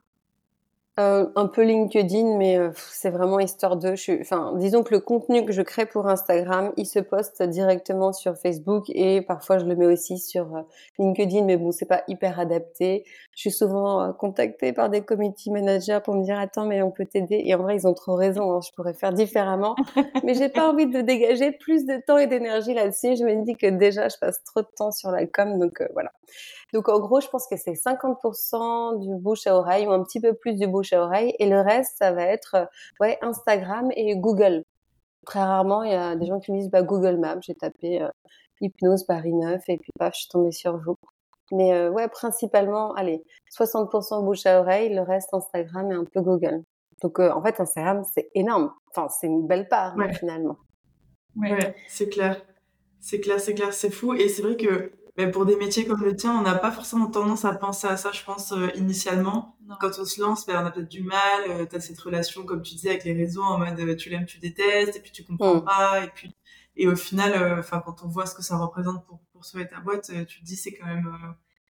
Euh, 1.01 1.27
un 1.37 1.47
peu 1.47 1.63
LinkedIn, 1.63 2.37
mais 2.37 2.59
euh, 2.59 2.71
c'est 2.77 3.09
vraiment 3.09 3.41
histoire 3.41 3.79
de. 3.79 3.95
Je 3.95 4.21
enfin, 4.21 4.53
disons 4.57 4.83
que 4.83 4.93
le 4.93 5.01
contenu 5.01 5.43
que 5.47 5.51
je 5.51 5.63
crée 5.63 5.87
pour 5.87 6.07
Instagram, 6.07 6.71
il 6.77 6.85
se 6.85 6.99
poste 6.99 7.43
directement 7.43 8.13
sur 8.13 8.37
Facebook 8.37 8.91
et 8.91 9.23
parfois 9.23 9.57
je 9.57 9.65
le 9.65 9.75
mets 9.75 9.87
aussi 9.87 10.19
sur 10.19 10.55
euh, 10.55 10.61
LinkedIn, 10.99 11.45
mais 11.47 11.57
bon, 11.57 11.73
c'est 11.73 11.87
pas 11.87 12.03
hyper 12.09 12.39
adapté. 12.39 13.05
Je 13.35 13.41
suis 13.41 13.51
souvent 13.51 14.13
contactée 14.13 14.75
par 14.75 14.91
des 14.91 15.01
community 15.01 15.51
managers 15.51 16.01
pour 16.05 16.15
me 16.15 16.25
dire 16.25 16.39
attends, 16.39 16.67
mais 16.67 16.83
on 16.83 16.91
peut 16.91 17.07
t'aider. 17.07 17.41
Et 17.43 17.55
en 17.55 17.63
vrai, 17.63 17.77
ils 17.77 17.89
ont 17.89 17.95
trop 17.95 18.15
raison. 18.15 18.53
Hein, 18.53 18.61
je 18.61 18.71
pourrais 18.77 18.93
faire 18.93 19.15
différemment, 19.15 19.75
mais 20.25 20.35
j'ai 20.35 20.51
pas 20.51 20.69
envie 20.69 20.87
de 20.87 21.01
dégager 21.01 21.53
plus 21.53 21.87
de 21.87 22.03
temps 22.07 22.19
et 22.19 22.27
d'énergie 22.27 22.75
là-dessus. 22.75 23.17
Je 23.17 23.25
me 23.25 23.43
dis 23.47 23.57
que 23.57 23.67
déjà, 23.67 24.11
je 24.11 24.17
passe 24.21 24.45
trop 24.45 24.61
de 24.61 24.69
temps 24.77 24.93
sur 24.93 25.11
la 25.11 25.27
com, 25.27 25.59
donc 25.59 25.83
voilà. 25.95 26.13
Donc 26.73 26.89
en 26.89 26.99
gros, 27.01 27.21
je 27.21 27.29
pense 27.29 27.47
que 27.47 27.57
c'est 27.57 27.73
50% 27.73 29.01
du 29.01 29.15
bouche 29.17 29.47
à 29.47 29.57
oreille 29.57 29.87
ou 29.87 29.93
un 29.93 30.03
petit 30.03 30.21
peu 30.21 30.33
plus 30.33 30.55
du 30.55 30.67
bouche 30.67 30.93
à 30.93 31.03
oreille 31.03 31.35
et 31.39 31.49
le 31.49 31.61
reste, 31.61 31.99
ça 31.99 32.13
va 32.13 32.23
être 32.23 32.55
euh, 32.55 32.65
ouais, 33.01 33.19
Instagram 33.21 33.91
et 33.95 34.17
Google. 34.17 34.65
Très 35.27 35.41
rarement, 35.41 35.83
il 35.83 35.93
y 35.93 35.95
a 35.95 36.17
des 36.17 36.27
gens 36.27 36.41
qui 36.41 36.51
me 36.53 36.59
disent 36.59 36.71
bah, 36.71 36.83
Google 36.83 37.19
Maps, 37.19 37.39
j'ai 37.43 37.55
tapé 37.55 38.03
euh, 38.03 38.09
hypnose 38.61 39.05
Paris 39.05 39.35
9 39.35 39.63
et 39.69 39.77
puis 39.77 39.93
paf, 39.99 40.15
je 40.15 40.21
suis 40.21 40.29
tombée 40.29 40.53
sur 40.53 40.79
vous. 40.79 40.97
Mais 41.53 41.75
euh, 41.75 41.91
ouais, 41.91 42.09
principalement, 42.09 42.95
allez, 42.95 43.23
60% 43.55 44.25
bouche 44.25 44.47
à 44.47 44.61
oreille, 44.61 44.95
le 44.95 45.03
reste 45.03 45.35
Instagram 45.35 45.93
et 45.93 45.95
un 45.95 46.05
peu 46.05 46.23
Google. 46.23 46.63
Donc 47.03 47.19
en 47.19 47.43
fait, 47.43 47.61
Instagram, 47.61 48.03
c'est 48.15 48.31
énorme. 48.35 48.73
Enfin, 48.91 49.09
c'est 49.09 49.27
une 49.27 49.47
belle 49.47 49.69
part 49.69 49.97
finalement. 50.19 50.57
Ouais, 51.37 51.75
c'est 51.89 52.09
clair. 52.09 52.41
C'est 53.01 53.21
clair, 53.21 53.41
c'est 53.41 53.55
clair, 53.55 53.75
c'est 53.75 53.91
fou. 53.91 54.15
Et 54.15 54.29
c'est 54.29 54.43
vrai 54.43 54.57
que 54.57 54.93
mais 55.17 55.31
pour 55.31 55.45
des 55.45 55.57
métiers 55.57 55.87
comme 55.87 56.03
le 56.03 56.17
tien, 56.17 56.35
on 56.39 56.43
n'a 56.43 56.55
pas 56.55 56.71
forcément 56.71 57.07
tendance 57.07 57.45
à 57.45 57.53
penser 57.53 57.87
à 57.87 57.99
ça, 57.99 58.13
je 58.13 58.25
pense, 58.25 58.53
euh, 58.53 58.69
initialement. 58.77 59.59
Quand 59.79 59.91
on 59.99 60.05
se 60.05 60.21
lance, 60.21 60.47
ben, 60.47 60.63
on 60.63 60.67
a 60.67 60.71
peut-être 60.71 60.89
du 60.89 61.03
mal. 61.03 61.43
Euh, 61.49 61.67
tu 61.67 61.77
as 61.77 61.81
cette 61.81 62.01
relation, 62.01 62.45
comme 62.45 62.63
tu 62.63 62.75
disais, 62.75 62.91
avec 62.91 63.05
les 63.05 63.13
réseaux, 63.13 63.43
en 63.43 63.59
mode 63.59 63.79
euh, 63.79 63.95
tu 63.95 64.09
l'aimes, 64.09 64.25
tu 64.25 64.39
détestes, 64.39 64.97
et 64.97 65.01
puis 65.01 65.13
tu 65.13 65.23
comprends 65.25 65.57
mm. 65.57 65.65
pas. 65.65 66.05
Et 66.05 66.09
puis, 66.09 66.35
et 66.77 66.89
au 66.89 66.97
final, 66.97 67.59
enfin, 67.59 67.83
quand 67.85 68.03
on 68.03 68.09
voit 68.09 68.25
ce 68.25 68.35
que 68.35 68.43
ça 68.43 68.57
représente 68.57 69.05
pour, 69.07 69.21
pour 69.33 69.43
et 69.61 69.69
ta 69.69 69.81
boîte, 69.81 70.11
tu 70.27 70.41
te 70.41 70.45
dis 70.45 70.57
c'est 70.57 70.73
quand 70.73 70.87
même, 70.87 71.13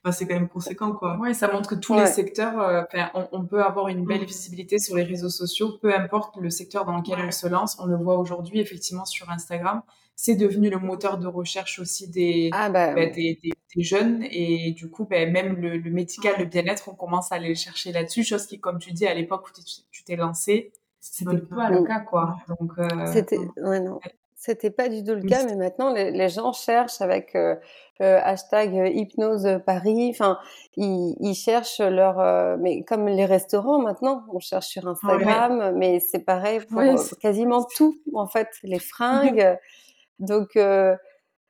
enfin, 0.04 0.12
c'est 0.12 0.28
quand 0.28 0.34
même 0.34 0.48
conséquent, 0.48 0.92
quoi. 0.92 1.18
Ouais, 1.18 1.34
ça 1.34 1.50
montre 1.50 1.70
que 1.70 1.74
tous 1.74 1.94
les 1.94 2.06
secteurs, 2.06 2.86
on, 3.14 3.28
on, 3.32 3.44
peut 3.44 3.64
avoir 3.64 3.88
une 3.88 4.04
belle 4.04 4.22
mm. 4.22 4.26
visibilité 4.26 4.78
sur 4.78 4.94
les 4.94 5.02
réseaux 5.02 5.30
sociaux, 5.30 5.78
peu 5.80 5.92
importe 5.92 6.36
le 6.36 6.50
secteur 6.50 6.84
dans 6.84 6.96
lequel 6.98 7.18
on 7.18 7.30
se 7.32 7.48
lance. 7.48 7.76
On 7.80 7.86
le 7.86 7.96
voit 7.96 8.18
aujourd'hui, 8.18 8.60
effectivement, 8.60 9.04
sur 9.04 9.28
Instagram 9.30 9.82
c'est 10.16 10.36
devenu 10.36 10.70
le 10.70 10.78
moteur 10.78 11.18
de 11.18 11.26
recherche 11.26 11.78
aussi 11.78 12.08
des, 12.08 12.50
ah 12.52 12.70
bah, 12.70 12.94
bah, 12.94 13.06
des, 13.06 13.38
des, 13.42 13.82
jeunes. 13.82 14.24
Et 14.30 14.72
du 14.72 14.90
coup, 14.90 15.04
bah, 15.04 15.26
même 15.26 15.56
le, 15.56 15.78
le, 15.78 15.90
médical, 15.90 16.34
le 16.38 16.44
bien-être, 16.44 16.88
on 16.88 16.94
commence 16.94 17.32
à 17.32 17.36
aller 17.36 17.54
chercher 17.54 17.92
là-dessus. 17.92 18.24
Chose 18.24 18.46
qui, 18.46 18.60
comme 18.60 18.78
tu 18.78 18.92
dis, 18.92 19.06
à 19.06 19.14
l'époque 19.14 19.48
où 19.48 19.52
tu 19.90 20.04
t'es 20.04 20.16
lancé, 20.16 20.72
c'était 21.00 21.36
pas 21.38 21.70
le 21.70 21.82
cas, 21.82 22.00
quoi. 22.00 22.36
Donc, 22.48 22.72
euh, 22.78 23.06
c'était, 23.12 23.38
ouais, 23.56 23.80
non. 23.80 23.98
C'était 24.44 24.70
pas 24.70 24.88
du 24.88 25.04
tout 25.04 25.14
le 25.14 25.22
cas, 25.22 25.44
mais 25.44 25.54
maintenant 25.54 25.92
les, 25.92 26.10
les 26.10 26.28
gens 26.28 26.52
cherchent 26.52 27.00
avec 27.00 27.36
euh, 27.36 27.54
euh 28.00 28.18
hashtag 28.24 28.76
euh, 28.76 28.88
hypnose 28.88 29.60
Paris. 29.64 30.08
Enfin, 30.10 30.36
ils, 30.76 31.14
ils, 31.20 31.36
cherchent 31.36 31.78
leur, 31.78 32.18
euh, 32.18 32.56
mais 32.58 32.82
comme 32.82 33.06
les 33.06 33.24
restaurants 33.24 33.78
maintenant, 33.78 34.24
on 34.32 34.40
cherche 34.40 34.66
sur 34.66 34.88
Instagram, 34.88 35.72
mais 35.76 36.00
c'est 36.00 36.24
pareil 36.24 36.58
pour 36.68 36.82
quasiment 37.20 37.64
tout 37.76 38.00
en 38.14 38.26
fait, 38.26 38.48
les 38.64 38.80
fringues. 38.80 39.56
Donc, 40.22 40.56
euh, 40.56 40.96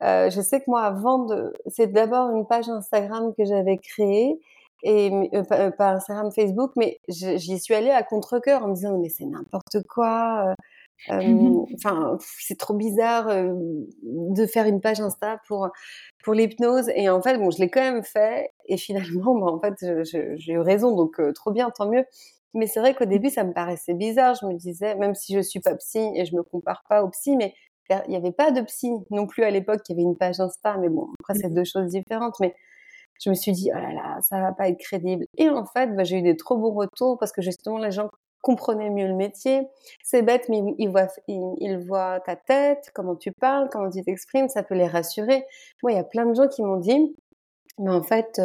euh, 0.03 0.31
je 0.31 0.41
sais 0.41 0.61
que 0.61 0.65
moi, 0.67 0.83
avant 0.83 1.21
de, 1.27 1.53
c'est 1.69 1.87
d'abord 1.87 2.31
une 2.31 2.47
page 2.47 2.69
Instagram 2.69 3.33
que 3.37 3.45
j'avais 3.45 3.79
créée 3.79 4.41
et 4.83 5.13
euh, 5.13 5.43
euh, 5.53 5.71
pas, 5.71 5.91
Instagram, 5.93 6.33
Facebook, 6.33 6.73
mais 6.77 6.99
j'y 7.09 7.59
suis 7.61 7.75
allée 7.75 7.91
à 7.91 8.03
contre-cœur 8.03 8.65
en 8.65 8.69
me 8.69 8.75
disant 8.75 8.99
mais 8.99 9.09
c'est 9.09 9.25
n'importe 9.25 9.83
quoi. 9.89 10.55
Enfin, 11.09 12.19
c'est 12.21 12.59
trop 12.59 12.75
bizarre 12.75 13.27
de 14.03 14.47
faire 14.47 14.67
une 14.67 14.81
page 14.81 15.01
Insta 15.01 15.41
pour 15.47 15.69
pour 16.25 16.35
l'hypnose. 16.35 16.91
Et 16.95 17.09
en 17.09 17.23
fait, 17.23 17.39
bon, 17.39 17.51
je 17.51 17.59
l'ai 17.59 17.71
quand 17.71 17.81
même 17.81 18.05
fait. 18.05 18.51
Et 18.67 18.77
finalement, 18.77 19.35
bah, 19.39 19.47
en 19.47 19.61
fait, 19.61 19.75
j'ai 20.05 20.53
eu 20.53 20.59
raison, 20.61 20.95
donc 20.97 21.21
trop 21.35 21.53
bien, 21.53 21.71
tant 21.71 21.89
mieux. 21.89 22.05
Mais 22.55 22.67
c'est 22.67 22.81
vrai 22.81 22.95
qu'au 22.95 23.07
début, 23.07 23.31
ça 23.31 23.45
me 23.45 23.53
paraissait 23.53 23.95
bizarre. 23.95 24.35
Je 24.41 24.47
me 24.47 24.55
disais, 24.55 24.95
même 24.97 25.15
si 25.15 25.35
je 25.35 25.41
suis 25.41 25.61
pas 25.61 25.75
psy 25.77 26.01
et 26.17 26.25
je 26.25 26.37
me 26.37 26.43
compare 26.43 26.85
pas 26.89 27.03
au 27.03 27.09
psy, 27.11 27.37
mais 27.37 27.55
il 27.91 28.11
n'y 28.11 28.17
avait 28.17 28.33
pas 28.33 28.51
de 28.51 28.61
psy 28.63 28.91
non 29.11 29.27
plus 29.27 29.45
à 29.45 29.51
l'époque. 29.51 29.81
Il 29.89 29.93
y 29.93 29.95
avait 29.95 30.03
une 30.03 30.17
page 30.17 30.41
Insta, 30.41 30.77
mais 30.79 30.89
bon, 30.89 31.09
après, 31.21 31.35
c'est 31.35 31.53
deux 31.53 31.65
choses 31.65 31.91
différentes. 31.91 32.39
Mais 32.41 32.55
je 33.23 33.31
me 33.31 33.35
suis 33.35 33.53
dit, 33.53 33.71
oh 33.73 33.79
là 33.79 33.93
là, 33.93 34.19
ça 34.23 34.41
va 34.41 34.53
pas 34.53 34.69
être 34.69 34.79
crédible. 34.79 35.25
Et 35.37 35.49
en 35.49 35.65
fait, 35.67 35.95
bah, 35.95 36.05
j'ai 36.05 36.19
eu 36.19 36.23
des 36.23 36.37
trop 36.37 36.57
beaux 36.57 36.73
retours 36.73 37.19
parce 37.19 37.33
que 37.33 37.43
justement, 37.43 37.79
les 37.79 37.91
gens 37.91 38.09
comprenez 38.43 38.91
mieux 38.91 39.07
le 39.07 39.15
métier. 39.15 39.63
C'est 40.03 40.23
bête, 40.23 40.49
mais 40.49 40.61
ils 40.79 40.89
voient, 40.89 41.09
ils, 41.29 41.79
voient 41.79 42.21
ta 42.21 42.37
tête, 42.37 42.91
comment 42.95 43.15
tu 43.15 43.33
parles, 43.33 43.69
comment 43.71 43.89
tu 43.89 44.03
t'exprimes, 44.03 44.49
ça 44.49 44.63
peut 44.63 44.75
les 44.75 44.89
rassurer. 44.89 45.45
Moi, 45.83 45.93
il 45.93 45.95
y 45.97 46.01
a 46.01 46.05
plein 46.05 46.27
de 46.27 46.35
gens 46.35 46.49
qui 46.49 46.63
m'ont 46.63 46.79
dit, 46.79 47.15
mais 47.79 47.91
en 47.91 48.03
fait, 48.03 48.41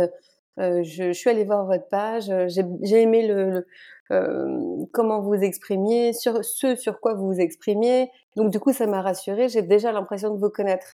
euh, 0.60 0.80
euh, 0.80 0.84
je, 0.84 1.12
suis 1.12 1.30
allée 1.30 1.46
voir 1.46 1.66
votre 1.66 1.88
page, 1.88 2.32
j'ai 2.48 3.02
aimé 3.02 3.28
le, 3.28 3.66
euh, 4.12 4.86
comment 4.94 5.22
vous 5.22 5.30
vous 5.30 5.44
exprimiez, 5.44 6.14
sur 6.14 6.44
ce 6.44 6.76
sur 6.76 7.00
quoi 7.00 7.14
vous 7.14 7.28
vous 7.28 7.40
exprimiez. 7.40 8.10
Donc 8.36 8.52
du 8.52 8.60
coup, 8.60 8.74
ça 8.74 8.88
m'a 8.88 9.02
rassurée. 9.02 9.50
J'ai 9.50 9.62
déjà 9.62 9.92
l'impression 9.92 10.34
de 10.34 10.40
vous 10.40 10.50
connaître. 10.50 10.94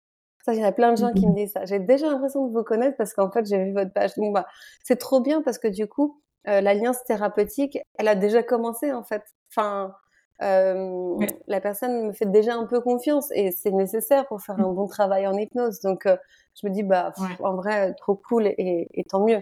Ça, 0.45 0.53
il 0.53 0.61
y 0.61 0.63
a 0.63 0.71
plein 0.71 0.93
de 0.93 0.97
gens 0.97 1.11
qui 1.11 1.27
me 1.27 1.35
disent 1.35 1.51
ça. 1.53 1.65
J'ai 1.65 1.79
déjà 1.79 2.07
l'impression 2.07 2.47
de 2.47 2.53
vous 2.53 2.63
connaître 2.63 2.97
parce 2.97 3.13
qu'en 3.13 3.29
fait, 3.31 3.45
j'ai 3.45 3.63
vu 3.63 3.73
votre 3.73 3.91
page. 3.91 4.15
Donc 4.15 4.33
bah, 4.33 4.45
c'est 4.83 4.97
trop 4.97 5.21
bien 5.21 5.41
parce 5.41 5.57
que 5.57 5.67
du 5.67 5.87
coup, 5.87 6.21
euh, 6.47 6.61
l'alliance 6.61 7.03
thérapeutique, 7.03 7.77
elle 7.97 8.07
a 8.07 8.15
déjà 8.15 8.43
commencé 8.43 8.91
en 8.91 9.03
fait. 9.03 9.23
Enfin, 9.51 9.93
euh, 10.41 11.17
la 11.47 11.61
personne 11.61 12.07
me 12.07 12.13
fait 12.13 12.25
déjà 12.25 12.55
un 12.55 12.65
peu 12.65 12.81
confiance 12.81 13.29
et 13.33 13.51
c'est 13.51 13.71
nécessaire 13.71 14.25
pour 14.27 14.41
faire 14.41 14.59
un 14.59 14.71
bon 14.71 14.87
travail 14.87 15.27
en 15.27 15.37
hypnose. 15.37 15.79
Donc, 15.81 16.05
euh, 16.05 16.17
je 16.61 16.67
me 16.67 16.73
dis, 16.73 16.83
bah, 16.83 17.13
en 17.41 17.55
vrai, 17.55 17.93
trop 17.95 18.15
cool 18.15 18.47
et, 18.47 18.87
et 18.93 19.03
tant 19.03 19.25
mieux. 19.25 19.41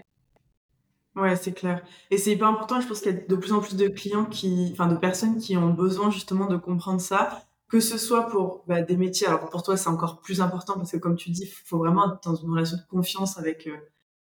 Ouais, 1.16 1.34
c'est 1.36 1.52
clair. 1.52 1.82
Et 2.10 2.18
c'est 2.18 2.32
hyper 2.32 2.48
important. 2.48 2.80
Je 2.80 2.86
pense 2.86 3.00
qu'il 3.00 3.12
y 3.12 3.16
a 3.16 3.20
de 3.26 3.36
plus 3.36 3.52
en 3.52 3.60
plus 3.60 3.76
de 3.76 3.88
clients 3.88 4.24
qui, 4.24 4.70
enfin, 4.72 4.86
de 4.86 4.96
personnes 4.96 5.38
qui 5.38 5.56
ont 5.56 5.70
besoin 5.70 6.10
justement 6.10 6.46
de 6.46 6.56
comprendre 6.56 7.00
ça, 7.00 7.42
que 7.68 7.80
ce 7.80 7.98
soit 7.98 8.28
pour 8.28 8.64
bah, 8.66 8.82
des 8.82 8.96
métiers. 8.96 9.26
Alors 9.26 9.48
pour 9.50 9.62
toi, 9.62 9.76
c'est 9.76 9.88
encore 9.88 10.20
plus 10.20 10.40
important 10.40 10.74
parce 10.74 10.92
que 10.92 10.96
comme 10.96 11.16
tu 11.16 11.30
dis, 11.30 11.42
il 11.42 11.66
faut 11.66 11.78
vraiment 11.78 12.14
être 12.14 12.20
dans 12.22 12.36
une 12.36 12.50
relation 12.50 12.76
de 12.76 12.88
confiance 12.88 13.38
avec 13.38 13.68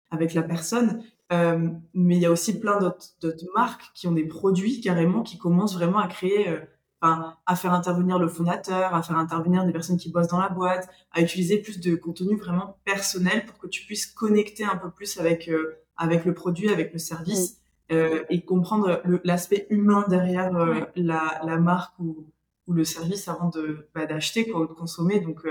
avec 0.09 0.33
la 0.33 0.43
personne. 0.43 1.03
Euh, 1.33 1.69
mais 1.93 2.15
il 2.15 2.21
y 2.21 2.25
a 2.25 2.31
aussi 2.31 2.59
plein 2.59 2.79
d'autres 2.79 3.45
marques 3.53 3.91
qui 3.93 4.07
ont 4.07 4.13
des 4.13 4.25
produits 4.25 4.79
carrément 4.79 5.23
qui 5.23 5.37
commencent 5.37 5.75
vraiment 5.75 5.99
à 5.99 6.07
créer, 6.07 6.47
euh, 6.47 6.59
enfin, 7.01 7.35
à 7.45 7.55
faire 7.57 7.73
intervenir 7.73 8.17
le 8.17 8.29
fondateur, 8.29 8.95
à 8.95 9.03
faire 9.03 9.17
intervenir 9.17 9.65
des 9.65 9.73
personnes 9.73 9.97
qui 9.97 10.09
bossent 10.09 10.29
dans 10.29 10.39
la 10.39 10.49
boîte, 10.49 10.87
à 11.11 11.21
utiliser 11.21 11.57
plus 11.57 11.79
de 11.81 11.95
contenu 11.95 12.37
vraiment 12.37 12.77
personnel 12.85 13.45
pour 13.45 13.57
que 13.57 13.67
tu 13.67 13.85
puisses 13.85 14.05
connecter 14.05 14.63
un 14.63 14.77
peu 14.77 14.89
plus 14.89 15.19
avec 15.19 15.49
euh, 15.49 15.77
avec 15.97 16.23
le 16.23 16.33
produit, 16.33 16.69
avec 16.69 16.93
le 16.93 16.99
service 16.99 17.59
mm. 17.89 17.95
et 18.29 18.45
comprendre 18.45 19.01
l'aspect 19.23 19.65
humain 19.71 20.05
derrière 20.07 20.51
la, 20.95 21.41
la 21.43 21.57
marque 21.57 21.97
ou, 21.97 22.27
ou 22.67 22.73
le 22.73 22.83
service 22.83 23.27
avant 23.27 23.49
de 23.49 23.89
bah, 23.95 24.05
d'acheter 24.05 24.47
quoi 24.47 24.61
ou 24.61 24.67
de 24.67 24.73
consommer. 24.73 25.19
Donc 25.19 25.41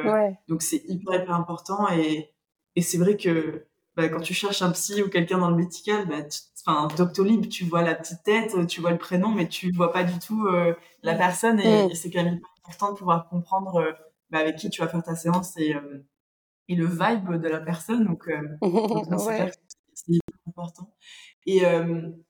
donc 0.46 0.62
c'est 0.62 0.84
hyper 0.86 1.20
hyper 1.20 1.34
important 1.34 1.88
et 1.90 2.30
et 2.76 2.82
c'est 2.82 2.98
vrai 2.98 3.16
que 3.16 3.66
bah, 3.96 4.08
quand 4.10 4.20
tu 4.20 4.34
cherches 4.34 4.60
un 4.60 4.70
psy 4.72 5.02
ou 5.02 5.08
quelqu'un 5.08 5.38
dans 5.38 5.50
le 5.50 5.56
médical, 5.56 6.06
bah, 6.06 6.16
enfin, 6.66 6.88
Doctolib, 6.96 7.48
tu 7.48 7.64
vois 7.64 7.82
la 7.82 7.94
petite 7.94 8.22
tête, 8.24 8.66
tu 8.66 8.82
vois 8.82 8.90
le 8.90 8.98
prénom, 8.98 9.30
mais 9.30 9.48
tu 9.48 9.72
vois 9.72 9.92
pas 9.92 10.04
du 10.04 10.18
tout 10.18 10.46
euh, 10.46 10.74
la 11.02 11.14
mm. 11.14 11.18
personne. 11.18 11.60
Et, 11.60 11.86
mm. 11.86 11.94
c'est 11.94 12.10
quand 12.10 12.22
même 12.22 12.40
important 12.62 12.92
de 12.92 12.98
pouvoir 12.98 13.28
comprendre 13.28 13.76
euh, 13.76 13.92
bah, 14.30 14.38
avec 14.38 14.56
qui 14.56 14.68
tu 14.68 14.82
vas 14.82 14.88
faire 14.88 15.02
ta 15.02 15.16
séance 15.16 15.56
et, 15.56 15.74
euh, 15.74 16.04
et 16.68 16.74
le 16.74 16.86
vibe 16.86 17.40
de 17.40 17.48
la 17.48 17.60
personne. 17.60 18.04
Donc, 18.04 18.28
c'est 19.94 20.18
important. 20.46 20.92
Et 21.48 21.62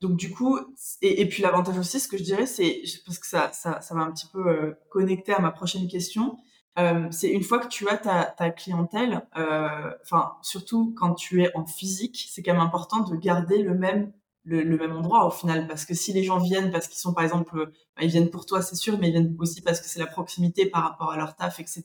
donc 0.03 0.19
du 0.19 0.31
coup, 0.31 0.59
et, 1.01 1.23
et 1.23 1.27
puis 1.27 1.43
l'avantage 1.43 1.79
aussi, 1.79 1.99
ce 1.99 2.07
que 2.07 2.19
je 2.19 2.23
dirais, 2.23 2.45
c'est 2.45 2.83
parce 3.07 3.19
que 3.19 3.27
ça, 3.27 3.51
ça, 3.55 3.81
ça 3.81 3.95
va 3.95 4.03
un 4.03 4.13
petit 4.13 4.27
peu 4.31 4.77
connecter 4.91 5.33
à 5.33 5.41
ma 5.41 5.51
prochaine 5.51 5.89
question, 5.89 6.37
euh, 6.79 7.09
c'est 7.11 7.29
une 7.31 7.43
fois 7.43 7.59
que 7.59 7.69
tu 7.69 7.89
as 7.89 7.97
ta, 7.97 8.25
ta 8.25 8.51
clientèle, 8.51 9.27
euh, 9.39 9.91
enfin 10.03 10.35
surtout 10.43 10.95
quand 10.97 11.15
tu 11.15 11.43
es 11.43 11.57
en 11.57 11.65
physique, 11.67 12.29
c'est 12.31 12.43
quand 12.43 12.53
même 12.53 12.61
important 12.61 13.01
de 13.01 13.17
garder 13.17 13.63
le 13.63 13.75
même 13.75 14.13
le, 14.45 14.63
même 14.77 14.93
endroit 14.93 15.27
au 15.27 15.31
final. 15.31 15.67
Parce 15.69 15.85
que 15.87 15.95
si 15.95 16.13
les 16.13 16.23
gens 16.23 16.39
viennent 16.39 16.71
parce 16.71 16.87
qu'ils 16.89 16.99
sont 16.99 17.15
par 17.15 17.25
exemple 17.25 17.73
bah, 17.97 18.03
ils 18.03 18.11
viennent 18.11 18.31
pour 18.31 18.45
toi 18.45 18.61
c'est 18.61 18.77
sûr 18.77 18.99
mais 18.99 19.09
ils 19.09 19.13
viennent 19.13 19.35
aussi 19.39 19.63
parce 19.63 19.81
que 19.81 19.87
c'est 19.89 19.99
la 19.99 20.07
proximité 20.07 20.67
par 20.67 20.83
rapport 20.83 21.13
à 21.13 21.17
leur 21.17 21.35
taf 21.35 21.61
etc 21.61 21.85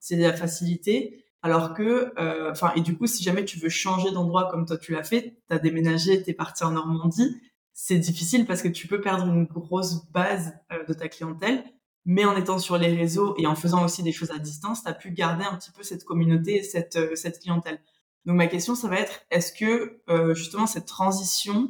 c'est 0.00 0.16
la 0.16 0.32
facilité. 0.32 1.24
Alors 1.42 1.74
que 1.74 2.14
euh, 2.18 2.50
enfin 2.50 2.72
et 2.76 2.80
du 2.80 2.96
coup 2.96 3.06
si 3.06 3.22
jamais 3.22 3.44
tu 3.44 3.58
veux 3.58 3.68
changer 3.68 4.10
d'endroit 4.10 4.48
comme 4.50 4.64
toi 4.64 4.78
tu 4.78 4.92
l'as 4.92 5.04
fait 5.04 5.36
t'as 5.48 5.58
déménagé 5.58 6.22
t'es 6.22 6.32
parti 6.32 6.64
en 6.64 6.70
Normandie 6.70 7.36
c'est 7.74 7.98
difficile 7.98 8.46
parce 8.46 8.62
que 8.62 8.68
tu 8.68 8.88
peux 8.88 9.00
perdre 9.02 9.26
une 9.26 9.44
grosse 9.44 10.06
base 10.12 10.54
de 10.88 10.94
ta 10.94 11.08
clientèle 11.08 11.62
mais 12.04 12.24
en 12.24 12.36
étant 12.36 12.58
sur 12.58 12.78
les 12.78 12.94
réseaux 12.94 13.34
et 13.38 13.46
en 13.46 13.54
faisant 13.54 13.84
aussi 13.84 14.02
des 14.02 14.12
choses 14.12 14.30
à 14.30 14.38
distance, 14.38 14.82
tu 14.82 14.88
as 14.88 14.94
pu 14.94 15.10
garder 15.10 15.44
un 15.44 15.56
petit 15.56 15.70
peu 15.70 15.82
cette 15.82 16.04
communauté 16.04 16.56
et 16.56 16.62
cette, 16.62 16.96
euh, 16.96 17.16
cette 17.16 17.40
clientèle. 17.40 17.80
Donc 18.26 18.36
ma 18.36 18.46
question, 18.46 18.74
ça 18.74 18.88
va 18.88 18.98
être, 18.98 19.20
est-ce 19.30 19.52
que 19.52 20.00
euh, 20.08 20.34
justement 20.34 20.66
cette 20.66 20.86
transition, 20.86 21.68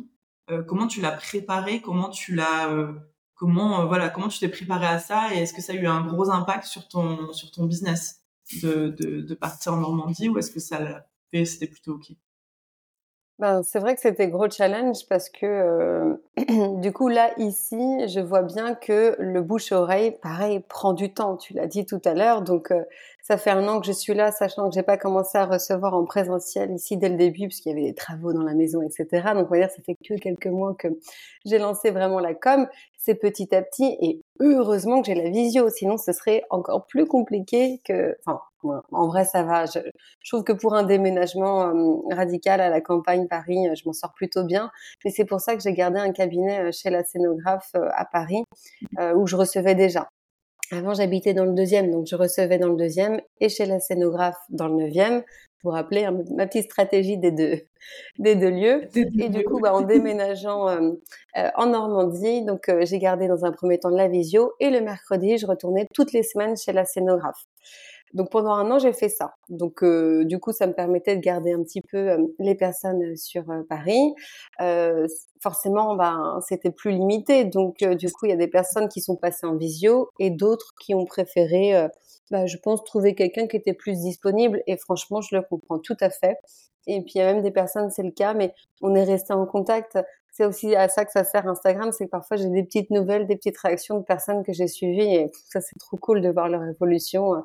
euh, 0.51 0.62
comment 0.62 0.87
tu 0.87 1.01
l'as 1.01 1.12
préparée, 1.12 1.81
comment 1.81 2.09
tu 2.11 2.35
l'as, 2.35 2.70
comment 3.35 3.87
voilà, 3.87 4.09
comment 4.09 4.29
tu 4.29 4.38
t'es 4.38 4.49
préparé 4.49 4.87
à 4.87 4.99
ça? 4.99 5.35
Et 5.35 5.38
est-ce 5.38 5.53
que 5.53 5.62
ça 5.62 5.73
a 5.73 5.77
eu 5.77 5.87
un 5.87 6.03
gros 6.07 6.31
impact 6.31 6.64
sur 6.64 6.87
ton 6.88 7.33
sur 7.33 7.51
ton 7.51 7.64
business 7.66 8.23
de, 8.62 8.88
de, 8.88 9.20
de 9.20 9.35
partir 9.35 9.75
en 9.75 9.79
Normandie 9.79 10.29
ou 10.29 10.38
est-ce 10.38 10.51
que 10.51 10.61
ça 10.61 10.79
l'a 10.79 11.07
fait, 11.33 11.44
c'était 11.44 11.66
plutôt 11.66 11.94
ok? 11.94 12.12
Ben, 13.40 13.64
c'est 13.64 13.81
vrai 13.81 13.97
que 13.97 14.01
c'était 14.01 14.29
gros 14.29 14.49
challenge 14.49 15.09
parce 15.09 15.29
que 15.29 15.44
euh, 15.44 16.14
du 16.81 16.92
coup 16.92 17.09
là 17.09 17.33
ici 17.37 17.77
je 18.09 18.20
vois 18.20 18.42
bien 18.42 18.77
que 18.77 19.16
le 19.18 19.42
bouche 19.42 19.73
à 19.73 19.81
oreille 19.81 20.12
pareil 20.23 20.61
prend 20.61 20.92
du 20.92 21.12
temps. 21.12 21.37
Tu 21.37 21.53
l'as 21.53 21.66
dit 21.66 21.85
tout 21.85 22.01
à 22.05 22.14
l'heure. 22.14 22.42
Donc 22.42 22.70
euh, 22.70 22.85
ça 23.25 23.38
fait 23.38 23.51
un 23.51 23.66
an 23.68 23.81
que 23.81 23.87
je 23.87 23.92
suis 23.92 24.12
là 24.12 24.31
sachant 24.31 24.68
que 24.68 24.75
j'ai 24.75 24.83
pas 24.83 24.99
commencé 24.99 25.38
à 25.38 25.47
recevoir 25.47 25.94
en 25.94 26.05
présentiel 26.05 26.70
ici 26.73 26.99
dès 26.99 27.09
le 27.09 27.16
début 27.16 27.49
puisqu'il 27.49 27.70
y 27.70 27.73
avait 27.73 27.87
des 27.87 27.94
travaux 27.94 28.35
dans 28.35 28.42
la 28.42 28.53
maison 28.53 28.83
etc 28.83 29.33
donc 29.35 29.47
on 29.49 29.55
va 29.55 29.61
dire 29.61 29.70
ça 29.70 29.83
fait 29.83 29.94
que 29.94 30.14
quelques 30.20 30.47
mois 30.47 30.75
que 30.79 30.88
j'ai 31.47 31.59
lancé 31.59 31.90
vraiment 31.90 32.20
la 32.20 32.35
com 32.35 32.68
c'est 33.05 33.14
petit 33.14 33.55
à 33.55 33.62
petit 33.62 33.97
et 34.01 34.21
heureusement 34.40 35.01
que 35.01 35.07
j'ai 35.07 35.14
la 35.14 35.31
visio 35.31 35.69
sinon 35.69 35.97
ce 35.97 36.12
serait 36.12 36.43
encore 36.51 36.87
plus 36.87 37.07
compliqué 37.07 37.81
que 37.85 38.17
enfin 38.25 38.40
en 38.93 39.07
vrai, 39.07 39.25
ça 39.25 39.43
va. 39.43 39.67
Je, 39.67 39.81
trouve 40.29 40.45
que 40.45 40.53
pour 40.53 40.75
un 40.75 40.85
déménagement 40.85 41.69
euh, 41.69 42.14
radical 42.14 42.61
à 42.61 42.69
la 42.69 42.81
campagne 42.81 43.27
Paris, 43.29 43.69
euh, 43.69 43.75
je 43.75 43.83
m'en 43.87 43.93
sors 43.93 44.12
plutôt 44.12 44.45
bien. 44.45 44.71
Mais 45.05 45.11
c'est 45.11 45.25
pour 45.25 45.40
ça 45.40 45.55
que 45.55 45.62
j'ai 45.62 45.73
gardé 45.73 45.99
un 45.99 46.12
cabinet 46.12 46.61
euh, 46.61 46.71
chez 46.73 46.90
la 46.90 47.05
scénographe 47.05 47.75
à 47.75 48.05
Paris, 48.05 48.45
où 49.14 49.27
je 49.27 49.37
recevais 49.37 49.75
déjà. 49.75 50.09
Avant, 50.77 50.95
j'habitais 50.95 51.35
dans 51.35 51.45
le 51.45 51.53
deuxième, 51.53 51.91
donc 51.91 52.07
je 52.07 52.17
recevais 52.17 52.59
dans 52.59 52.69
le 52.69 52.77
deuxième 52.77 53.21
et 53.41 53.49
chez 53.49 53.67
la 53.67 53.81
scénographe 53.81 54.39
dans 54.49 54.69
le 54.69 54.75
neuvième. 54.75 55.19
Vous 55.63 55.71
vous 55.71 55.77
rappelez 55.77 56.05
hein, 56.05 56.19
ma 56.35 56.47
petite 56.47 56.65
stratégie 56.65 57.17
des 57.17 57.31
deux, 57.31 57.61
des 58.19 58.35
deux 58.35 58.51
lieux. 58.51 58.89
Et 59.19 59.29
du 59.29 59.45
coup, 59.45 59.61
bah, 59.61 59.73
en 59.73 59.83
déménageant 59.83 60.69
en 61.35 61.67
Normandie, 61.67 62.45
donc 62.45 62.71
j'ai 62.83 62.99
gardé 62.99 63.29
dans 63.29 63.45
un 63.45 63.53
premier 63.53 63.79
temps 63.79 63.89
la 63.89 64.09
visio 64.09 64.53
et 64.61 64.71
le 64.71 64.81
mercredi, 64.81 65.39
je 65.39 65.47
retournais 65.47 65.87
toutes 65.95 66.13
les 66.13 66.23
semaines 66.23 66.57
chez 66.57 66.73
la 66.73 66.85
scénographe. 66.85 67.45
Donc 68.14 68.31
pendant 68.31 68.53
un 68.53 68.70
an, 68.70 68.79
j'ai 68.79 68.92
fait 68.92 69.09
ça. 69.09 69.35
Donc 69.48 69.83
euh, 69.83 70.24
du 70.24 70.38
coup, 70.38 70.53
ça 70.53 70.68
me 70.68 70.72
permettait 70.72 71.16
de 71.16 71.20
garder 71.20 71.53
un 71.53 71.62
petit 71.62 71.81
peu 71.81 71.98
euh, 71.98 72.18
les 72.38 72.55
personnes 72.55 73.03
euh, 73.03 73.16
sur 73.16 73.44
Paris. 73.68 74.14
forcément, 75.40 75.96
ben, 75.96 76.38
c'était 76.46 76.70
plus 76.70 76.92
limité. 76.92 77.44
Donc 77.44 77.79
du 77.85 78.11
coup, 78.11 78.27
il 78.27 78.31
y 78.31 78.33
a 78.33 78.37
des 78.37 78.48
personnes 78.48 78.88
qui 78.88 79.00
sont 79.00 79.16
passées 79.16 79.46
en 79.46 79.57
visio 79.57 80.09
et 80.18 80.31
d'autres 80.31 80.74
qui 80.81 80.94
ont 80.94 81.05
préféré, 81.05 81.88
bah, 82.31 82.46
je 82.46 82.57
pense, 82.57 82.83
trouver 82.85 83.14
quelqu'un 83.14 83.46
qui 83.46 83.57
était 83.57 83.74
plus 83.74 84.00
disponible. 84.00 84.62
Et 84.66 84.77
franchement, 84.77 85.20
je 85.20 85.37
le 85.37 85.42
comprends 85.42 85.79
tout 85.79 85.96
à 86.00 86.09
fait. 86.11 86.38
Et 86.87 87.00
puis 87.03 87.12
il 87.16 87.18
y 87.18 87.20
a 87.22 87.33
même 87.33 87.42
des 87.42 87.50
personnes, 87.50 87.90
c'est 87.90 88.03
le 88.03 88.11
cas, 88.11 88.35
mais 88.35 88.55
on 88.83 88.94
est 88.94 89.05
resté 89.05 89.33
en 89.33 89.46
contact 89.46 89.98
c'est 90.35 90.46
aussi 90.46 90.74
à 90.74 90.88
ça 90.88 91.05
que 91.05 91.12
ça 91.12 91.22
sert 91.22 91.46
Instagram, 91.46 91.92
c'est 91.92 92.07
que 92.07 92.11
parfois 92.11 92.37
j'ai 92.37 92.48
des 92.48 92.64
petites 92.64 92.90
nouvelles, 92.90 93.29
des 93.29 93.37
petites 93.37 93.57
réactions 93.57 94.00
de 94.00 94.05
personnes 94.05 94.42
que 94.42 94.53
j'ai 94.53 94.66
suivies 94.66 95.14
et 95.14 95.31
ça 95.48 95.61
c'est 95.61 95.79
trop 95.79 95.96
cool 95.96 96.20
de 96.20 96.29
voir 96.29 96.48
leur 96.48 96.64
évolution. 96.64 97.44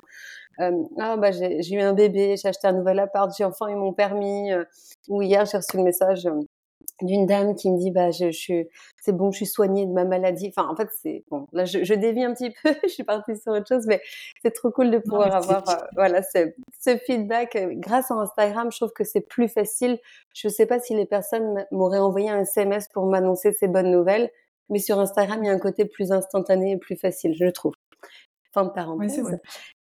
Euh, 0.60 0.82
ah 0.98 1.16
bah 1.16 1.30
j'ai 1.32 1.74
eu 1.74 1.80
un 1.80 1.94
bébé, 1.94 2.36
j'ai 2.36 2.48
acheté 2.48 2.66
un 2.66 2.72
nouvel 2.72 2.98
appart, 2.98 3.30
j'ai 3.36 3.44
enfin 3.44 3.68
eu 3.68 3.76
mon 3.76 3.92
permis. 3.92 4.52
Euh, 4.52 4.64
ou 5.08 5.22
hier 5.22 5.44
j'ai 5.46 5.56
reçu 5.56 5.76
le 5.76 5.82
message 5.82 6.26
euh, 6.26 6.40
d'une 7.02 7.26
dame 7.26 7.54
qui 7.54 7.70
me 7.70 7.78
dit 7.78 7.90
bah 7.90 8.10
je, 8.10 8.30
je 8.30 8.64
c'est 9.00 9.12
bon 9.12 9.30
je 9.30 9.38
suis 9.38 9.46
soignée 9.46 9.86
de 9.86 9.92
ma 9.92 10.04
maladie. 10.04 10.52
Enfin 10.54 10.68
en 10.68 10.76
fait 10.76 10.88
c'est 11.02 11.24
bon 11.30 11.46
là 11.52 11.64
je, 11.64 11.84
je, 11.84 11.94
dévie 11.94 12.24
un 12.24 12.34
petit 12.34 12.50
peu 12.62 12.74
je 12.82 12.88
suis 12.88 13.04
partie 13.04 13.36
sur 13.36 13.52
autre 13.52 13.66
chose 13.66 13.86
mais 13.86 14.00
c'est 14.42 14.52
trop 14.52 14.70
cool 14.70 14.90
de 14.90 14.98
pouvoir 14.98 15.34
avoir 15.34 15.68
euh, 15.68 15.86
voilà 15.94 16.22
ce, 16.22 16.52
ce, 16.78 16.96
feedback 16.96 17.56
grâce 17.78 18.10
à 18.10 18.14
Instagram 18.14 18.70
je 18.70 18.78
trouve 18.78 18.92
que 18.92 19.04
c'est 19.04 19.22
plus 19.22 19.48
facile. 19.48 19.98
Je 20.34 20.48
sais 20.48 20.66
pas 20.66 20.78
si 20.78 20.94
les 20.94 21.06
personnes 21.06 21.64
m'auraient 21.70 21.98
envoyé 21.98 22.30
un 22.30 22.40
SMS 22.40 22.88
pour 22.92 23.06
m'annoncer 23.06 23.52
ces 23.52 23.68
bonnes 23.68 23.90
nouvelles 23.90 24.30
mais 24.68 24.78
sur 24.78 24.98
Instagram 24.98 25.42
il 25.42 25.46
y 25.46 25.50
a 25.50 25.52
un 25.52 25.58
côté 25.58 25.84
plus 25.84 26.12
instantané 26.12 26.72
et 26.72 26.76
plus 26.76 26.96
facile 26.96 27.34
je 27.34 27.46
trouve. 27.46 27.72
Fin 28.52 28.64
de 28.64 28.70
parenthèse 28.70 29.38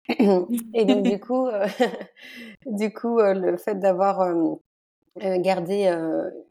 et 0.74 0.86
donc 0.86 1.04
du 1.04 1.20
coup, 1.20 1.48
euh, 1.48 1.68
du 2.66 2.92
coup, 2.92 3.20
euh, 3.20 3.34
le 3.34 3.58
fait 3.58 3.76
d'avoir 3.76 4.22
euh, 4.22 4.56
gardé 5.38 5.86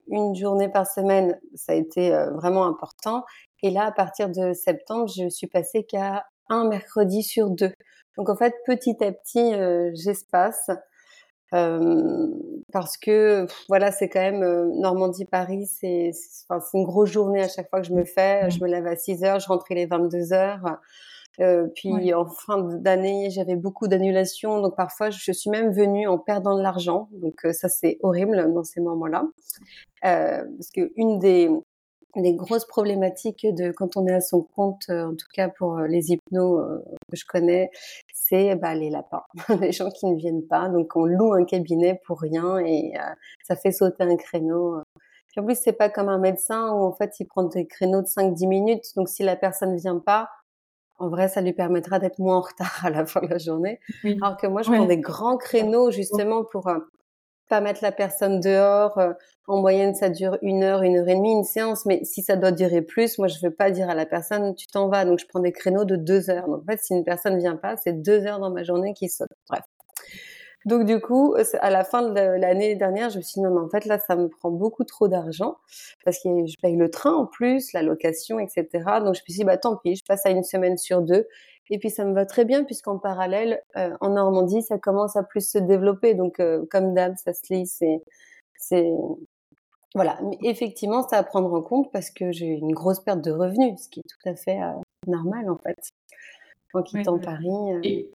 une 0.09 0.35
journée 0.35 0.69
par 0.69 0.87
semaine, 0.87 1.39
ça 1.55 1.73
a 1.73 1.75
été 1.75 2.11
vraiment 2.35 2.67
important. 2.67 3.25
Et 3.63 3.71
là, 3.71 3.87
à 3.87 3.93
partir 3.93 4.29
de 4.29 4.53
septembre, 4.53 5.09
je 5.09 5.29
suis 5.29 5.47
passée 5.47 5.85
qu'à 5.85 6.27
un 6.49 6.69
mercredi 6.69 7.23
sur 7.23 7.51
deux. 7.51 7.73
Donc 8.17 8.29
en 8.29 8.37
fait, 8.37 8.55
petit 8.67 8.97
à 9.03 9.13
petit, 9.13 9.55
j'espace. 9.95 10.71
parce 11.51 12.99
que 12.99 13.47
voilà, 13.69 13.91
c'est 13.91 14.11
quand 14.11 14.21
même 14.21 14.45
Normandie-Paris, 14.81 15.67
c'est 15.67 16.11
une 16.75 16.85
grosse 16.85 17.11
journée 17.11 17.43
à 17.43 17.49
chaque 17.49 17.71
fois 17.71 17.81
que 17.81 17.87
je 17.87 17.95
me 17.95 18.05
fais. 18.05 18.51
Je 18.51 18.63
me 18.63 18.69
lève 18.69 18.87
à 18.87 18.97
6 18.97 19.25
heures, 19.25 19.41
je 19.41 19.49
rentre 19.49 19.67
les 19.71 19.87
22 19.87 20.35
heures. 20.35 20.79
Euh, 21.41 21.69
puis 21.75 22.13
en 22.15 22.27
fin 22.27 22.63
d'année, 22.63 23.31
j'avais 23.31 23.55
beaucoup 23.55 23.87
d'annulations, 23.87 24.61
donc 24.61 24.77
parfois 24.77 25.11
je 25.11 25.33
suis 25.33 25.51
même 25.51 25.73
venue 25.73 26.09
en 26.09 26.19
perdant 26.19 26.57
de 26.57 26.63
l'argent. 26.63 27.09
Donc 27.13 27.47
ça 27.53 27.69
c'est 27.69 27.99
horrible 28.03 28.53
dans 28.53 28.65
ces 28.65 28.81
moments-là, 28.81 29.25
euh, 30.05 30.45
parce 30.57 30.71
que 30.75 30.93
une 30.97 31.19
des 31.19 31.49
des 32.17 32.35
grosses 32.35 32.65
problématiques 32.65 33.47
de 33.47 33.71
quand 33.71 33.97
on 33.97 34.07
est 34.07 34.15
à 34.15 34.21
son 34.21 34.43
compte, 34.43 34.89
en 34.91 35.15
tout 35.15 35.27
cas 35.33 35.49
pour 35.49 35.79
les 35.81 36.11
hypnos 36.11 36.83
que 37.11 37.17
je 37.17 37.25
connais, 37.27 37.71
c'est 38.13 38.57
bah, 38.57 38.75
les 38.75 38.91
lapins, 38.91 39.23
les 39.61 39.73
gens 39.73 39.91
qui 39.91 40.07
ne 40.07 40.17
viennent 40.17 40.47
pas. 40.47 40.69
Donc 40.69 40.97
on 40.97 41.05
loue 41.05 41.35
un 41.35 41.45
cabinet 41.45 42.01
pour 42.07 42.21
rien 42.21 42.59
et 42.59 42.95
ça 43.45 43.55
fait 43.55 43.73
sauter 43.73 44.03
un 44.03 44.17
créneau. 44.17 44.79
Puis 45.29 45.41
en 45.41 45.45
plus 45.45 45.57
c'est 45.57 45.75
pas 45.75 45.91
comme 45.91 46.09
un 46.09 46.19
médecin 46.19 46.73
où 46.73 46.83
en 46.83 46.93
fait 46.93 47.21
il 47.21 47.27
prend 47.27 47.45
des 47.45 47.67
créneaux 47.67 48.03
de 48.03 48.09
5-10 48.09 48.49
minutes. 48.49 48.85
Donc 48.97 49.09
si 49.09 49.23
la 49.23 49.37
personne 49.37 49.77
vient 49.77 49.99
pas, 49.99 50.29
en 50.99 51.09
vrai, 51.09 51.29
ça 51.29 51.41
lui 51.41 51.53
permettra 51.53 51.99
d'être 51.99 52.19
moins 52.19 52.37
en 52.37 52.41
retard 52.41 52.81
à 52.85 52.91
la 52.91 53.07
fin 53.07 53.21
de 53.21 53.29
la 53.29 53.39
journée. 53.39 53.81
Alors 54.23 54.37
que 54.37 54.47
moi, 54.47 54.63
je 54.63 54.71
prends 54.71 54.87
des 54.87 54.99
grands 54.99 55.37
créneaux 55.37 55.91
justement 55.91 56.45
pour 56.45 56.69
euh, 56.69 56.79
pas 57.49 57.61
mettre 57.61 57.83
la 57.83 57.93
personne 57.93 58.41
dehors. 58.41 58.99
Euh, 58.99 59.13
en 59.47 59.61
moyenne, 59.61 59.95
ça 59.95 60.11
dure 60.11 60.37
une 60.43 60.63
heure, 60.63 60.83
une 60.83 60.99
heure 60.99 61.09
et 61.09 61.15
demie, 61.15 61.33
une 61.33 61.45
séance. 61.45 61.87
Mais 61.87 62.05
si 62.05 62.23
ça 62.23 62.37
doit 62.37 62.53
durer 62.53 62.83
plus, 62.83 63.19
moi, 63.19 63.29
je 63.29 63.39
veux 63.43 63.53
pas 63.53 63.71
dire 63.71 63.89
à 63.89 63.95
la 63.95 64.07
personne, 64.07 64.55
tu 64.55 64.67
t'en 64.67 64.89
vas. 64.89 65.05
Donc, 65.05 65.19
je 65.19 65.27
prends 65.27 65.41
des 65.41 65.53
créneaux 65.53 65.85
de 65.85 65.97
deux 65.97 66.31
heures. 66.31 66.49
Donc, 66.49 66.63
en 66.63 66.67
fait, 66.67 66.81
si 66.83 66.95
une 66.95 67.05
personne 67.05 67.39
vient 67.39 67.57
pas, 67.57 67.77
c'est 67.77 67.95
deux 67.95 68.27
heures 68.27 68.41
dans 68.41 68.51
ma 68.51 68.63
journée 68.63 68.93
qui 68.93 69.09
sautent. 69.09 69.29
Bref. 69.49 69.63
Donc 70.65 70.85
du 70.85 71.01
coup, 71.01 71.35
à 71.61 71.71
la 71.71 71.85
fin 71.85 72.03
de 72.03 72.21
l'année 72.21 72.75
dernière, 72.75 73.11
je 73.11 73.19
me 73.19 73.23
suis 73.23 73.35
dit 73.35 73.41
non 73.43 73.51
mais 73.51 73.61
en 73.61 73.69
fait 73.69 73.85
là, 73.85 73.99
ça 73.99 74.17
me 74.17 74.29
prend 74.29 74.51
beaucoup 74.51 74.85
trop 74.85 75.09
d'argent 75.09 75.57
parce 76.05 76.19
que 76.19 76.47
je 76.47 76.57
paye 76.61 76.77
le 76.77 76.91
train 76.91 77.13
en 77.13 77.27
plus, 77.27 77.73
la 77.73 77.83
location, 77.83 78.39
etc. 78.39 78.67
Donc 78.75 79.15
je 79.15 79.21
me 79.21 79.25
suis 79.25 79.35
dit 79.35 79.45
bah 79.45 79.57
tant 79.57 79.77
pis, 79.77 79.97
je 79.97 80.05
passe 80.05 80.27
à 80.27 80.31
une 80.31 80.45
semaine 80.45 80.77
sur 80.77 81.03
deux. 81.03 81.27
Et 81.71 81.79
puis 81.79 81.91
ça 81.91 82.05
me 82.05 82.15
va 82.15 82.27
très 82.27 82.45
bien 82.45 82.65
puisqu'en 82.65 82.99
parallèle, 82.99 83.63
euh, 83.77 83.95
en 84.01 84.11
Normandie, 84.11 84.63
ça 84.63 84.79
commence 84.79 85.17
à 85.17 85.23
plus 85.23 85.49
se 85.49 85.59
développer. 85.59 86.15
Donc 86.15 86.41
euh, 86.41 86.65
comme 86.71 86.95
d'hab, 86.95 87.15
ça 87.17 87.33
se 87.33 87.53
lit, 87.53 87.67
c'est 87.67 88.03
c'est 88.57 88.91
voilà. 89.95 90.19
Mais 90.23 90.39
effectivement, 90.43 91.07
c'est 91.09 91.17
à 91.17 91.23
prendre 91.23 91.53
en 91.53 91.63
compte 91.63 91.93
parce 91.93 92.11
que 92.11 92.33
j'ai 92.33 92.47
une 92.47 92.73
grosse 92.73 93.01
perte 93.01 93.23
de 93.23 93.31
revenus, 93.31 93.81
ce 93.81 93.89
qui 93.89 94.01
est 94.01 94.09
tout 94.09 94.29
à 94.29 94.35
fait 94.35 94.61
euh, 94.61 94.73
normal 95.07 95.49
en 95.51 95.59
fait 95.59 95.79
en 96.75 96.83
quittant 96.83 97.19
Paris. 97.19 97.49
Et 97.85 98.11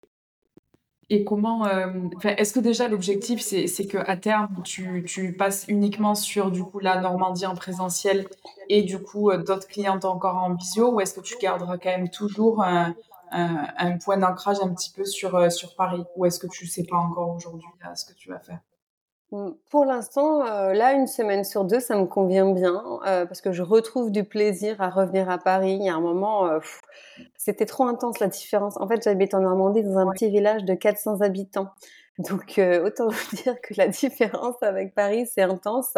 comment, 1.20 1.66
euh, 1.66 1.88
est-ce 2.25 2.53
que 2.53 2.61
déjà 2.61 2.88
l'objectif 2.88 3.40
c'est 3.40 3.87
que 3.87 3.98
à 3.98 4.16
terme 4.16 4.48
tu, 4.64 5.35
passes 5.38 5.66
uniquement 5.68 6.14
sur 6.14 6.51
du 6.51 6.62
coup 6.64 6.79
la 6.79 7.01
Normandie 7.01 7.46
en 7.46 7.55
présentiel 7.55 8.27
et 8.68 8.83
du 8.83 8.98
coup 8.98 9.31
euh, 9.31 9.38
d'autres 9.38 9.68
clientes 9.68 10.05
encore 10.05 10.37
en 10.37 10.55
visio 10.55 10.92
ou 10.92 11.01
est-ce 11.01 11.14
que 11.14 11.20
tu 11.20 11.37
garderas 11.40 11.77
quand 11.79 11.90
même 11.90 12.09
toujours 12.09 12.62
un, 12.62 12.94
point 14.05 14.16
d'ancrage 14.16 14.59
un 14.62 14.72
petit 14.75 14.90
peu 14.90 15.05
sur, 15.05 15.35
euh, 15.37 15.51
sur 15.51 15.75
Paris? 15.77 16.05
Ou 16.16 16.27
est-ce 16.27 16.38
que 16.38 16.46
tu 16.46 16.66
sais 16.66 16.85
pas 16.85 16.96
encore 16.96 17.31
aujourd'hui 17.31 17.66
ce 17.94 18.05
que 18.05 18.12
tu 18.14 18.29
vas 18.29 18.38
faire? 18.38 18.61
Pour 19.71 19.85
l'instant, 19.85 20.42
là, 20.73 20.92
une 20.92 21.07
semaine 21.07 21.45
sur 21.45 21.64
deux, 21.64 21.81
ça 21.81 21.97
me 21.97 22.07
convient 22.07 22.51
bien 22.53 22.83
parce 23.03 23.40
que 23.40 23.53
je 23.53 23.62
retrouve 23.62 24.11
du 24.11 24.25
plaisir 24.25 24.81
à 24.81 24.90
revenir 24.90 25.31
à 25.31 25.38
Paris. 25.38 25.77
Il 25.81 25.85
y 25.85 25.88
a 25.88 25.95
un 25.95 26.01
moment, 26.01 26.51
c'était 27.37 27.66
trop 27.66 27.85
intense 27.85 28.21
la 28.21 28.29
différence. 28.29 28.77
En 28.79 28.87
fait, 28.87 29.03
j'habite 29.03 29.35
en 29.35 29.40
Normandie 29.40 29.83
dans 29.83 29.99
un 29.99 30.11
petit 30.12 30.31
village 30.31 30.64
de 30.64 30.75
400 30.75 31.21
habitants. 31.23 31.68
Donc 32.18 32.59
euh, 32.59 32.85
autant 32.85 33.09
vous 33.09 33.37
dire 33.42 33.61
que 33.61 33.75
la 33.77 33.88
différence 33.88 34.57
avec 34.62 34.95
Paris, 34.95 35.27
c'est 35.27 35.42
intense. 35.42 35.95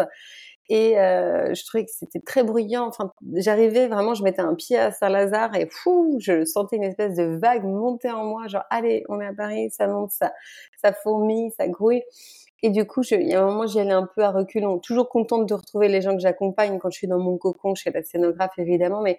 Et 0.67 0.99
euh, 0.99 1.53
je 1.53 1.63
trouvais 1.65 1.85
que 1.85 1.91
c'était 1.91 2.21
très 2.21 2.43
bruyant. 2.43 2.87
Enfin, 2.87 3.11
j'arrivais 3.35 3.87
vraiment, 3.87 4.15
je 4.15 4.23
mettais 4.23 4.41
un 4.41 4.55
pied 4.55 4.77
à 4.77 4.91
Saint-Lazare 4.91 5.55
et 5.55 5.67
fou, 5.69 6.17
je 6.19 6.43
sentais 6.43 6.77
une 6.77 6.83
espèce 6.83 7.15
de 7.15 7.37
vague 7.39 7.63
monter 7.63 8.09
en 8.09 8.23
moi. 8.25 8.47
Genre, 8.47 8.63
allez, 8.71 9.03
on 9.09 9.21
est 9.21 9.27
à 9.27 9.33
Paris, 9.33 9.69
ça 9.69 9.87
monte, 9.87 10.11
ça, 10.11 10.33
ça 10.83 10.91
fourmille, 10.93 11.51
ça 11.51 11.67
grouille. 11.67 12.01
Et 12.63 12.69
du 12.69 12.85
coup, 12.85 13.01
il 13.11 13.27
y 13.27 13.33
a 13.33 13.43
un 13.43 13.45
moment, 13.45 13.67
j'y 13.67 13.79
allais 13.79 13.91
un 13.91 14.07
peu 14.07 14.23
à 14.23 14.31
reculons. 14.31 14.79
Toujours 14.79 15.09
contente 15.09 15.45
de 15.45 15.53
retrouver 15.53 15.87
les 15.87 16.01
gens 16.01 16.13
que 16.15 16.21
j'accompagne 16.21 16.79
quand 16.79 16.89
je 16.89 16.97
suis 16.97 17.07
dans 17.07 17.19
mon 17.19 17.37
cocon 17.37 17.75
chez 17.75 17.91
la 17.91 18.01
scénographe, 18.01 18.57
évidemment. 18.57 19.01
Mais 19.01 19.17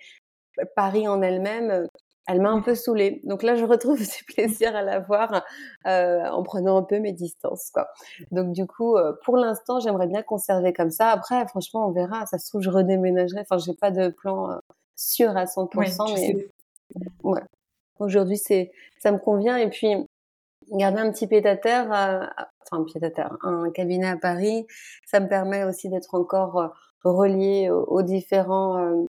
Paris 0.75 1.07
en 1.07 1.22
elle-même, 1.22 1.87
elle 2.27 2.40
m'a 2.40 2.51
un 2.51 2.61
peu 2.61 2.75
saoulée. 2.75 3.20
Donc 3.25 3.42
là, 3.42 3.55
je 3.57 3.64
retrouve 3.64 3.99
du 3.99 4.25
plaisir 4.25 4.75
à 4.75 4.83
la 4.83 5.01
voir 5.01 5.44
euh, 5.87 6.27
en 6.29 6.42
prenant 6.42 6.77
un 6.77 6.83
peu 6.83 6.99
mes 6.99 7.12
distances. 7.12 7.70
Quoi. 7.70 7.88
Donc 8.31 8.53
du 8.53 8.66
coup, 8.66 8.96
euh, 8.96 9.12
pour 9.25 9.37
l'instant, 9.37 9.81
j'aimerais 9.81 10.07
bien 10.07 10.22
conserver 10.22 10.72
comme 10.72 10.90
ça. 10.90 11.11
Après, 11.11 11.46
franchement, 11.49 11.87
on 11.88 11.92
verra. 11.92 12.27
Ça 12.27 12.38
se 12.38 12.49
trouve, 12.49 12.62
je 12.62 12.70
redéménagerai. 12.70 13.40
Enfin, 13.40 13.59
j'ai 13.59 13.75
pas 13.75 13.90
de 13.90 14.09
plan 14.09 14.51
euh, 14.51 14.57
sûr 14.96 15.37
à 15.37 15.44
100%, 15.44 16.14
mais 16.14 16.49
ouais. 17.22 17.42
Aujourd'hui, 17.99 18.38
c'est 18.38 18.72
ça 18.99 19.12
me 19.12 19.18
convient. 19.18 19.57
Et 19.57 19.70
puis 19.70 19.94
garder 20.72 20.99
un 21.01 21.12
petit 21.12 21.27
pied 21.29 21.46
à 21.46 21.57
terre, 21.57 22.29
enfin 22.70 22.83
un 22.83 22.85
pied 22.85 23.02
à 23.02 23.11
terre, 23.11 23.37
un 23.42 23.70
cabinet 23.70 24.09
à 24.09 24.16
Paris, 24.16 24.66
ça 25.07 25.20
me 25.20 25.29
permet 25.29 25.64
aussi 25.64 25.88
d'être 25.88 26.14
encore 26.14 26.72
relié 27.05 27.70
aux 27.70 28.02
différents 28.02 29.07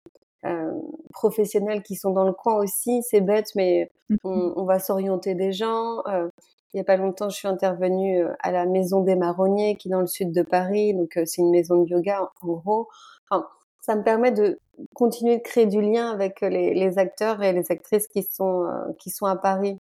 euh, 0.43 0.71
professionnels 1.11 1.83
qui 1.83 1.95
sont 1.95 2.11
dans 2.11 2.23
le 2.23 2.33
coin 2.33 2.55
aussi. 2.55 3.03
C'est 3.03 3.21
bête, 3.21 3.49
mais 3.55 3.91
mmh. 4.09 4.15
on, 4.23 4.63
va 4.65 4.79
s'orienter 4.79 5.35
des 5.35 5.51
gens. 5.51 6.03
Euh, 6.07 6.29
il 6.73 6.77
n'y 6.77 6.81
a 6.81 6.83
pas 6.83 6.97
longtemps, 6.97 7.29
je 7.29 7.35
suis 7.35 7.47
intervenue 7.47 8.23
euh, 8.23 8.33
à 8.39 8.51
la 8.51 8.65
Maison 8.65 9.01
des 9.01 9.15
Marronniers, 9.15 9.75
qui 9.75 9.89
est 9.89 9.91
dans 9.91 10.01
le 10.01 10.07
sud 10.07 10.31
de 10.31 10.41
Paris. 10.41 10.95
Donc, 10.95 11.19
c'est 11.25 11.41
une 11.41 11.51
maison 11.51 11.83
de 11.83 11.89
yoga, 11.89 12.31
en 12.41 12.47
gros. 12.47 12.87
Enfin, 13.29 13.45
ça 13.81 13.95
me 13.95 14.03
permet 14.03 14.31
de 14.31 14.59
continuer 14.95 15.37
de 15.37 15.43
créer 15.43 15.67
du 15.67 15.79
lien 15.79 16.09
avec 16.09 16.41
les, 16.41 16.73
les 16.73 16.97
acteurs 16.97 17.43
et 17.43 17.53
les 17.53 17.71
actrices 17.71 18.07
qui 18.07 18.23
sont, 18.23 18.67
qui 18.97 19.11
sont 19.11 19.27
à 19.27 19.35
Paris. 19.35 19.77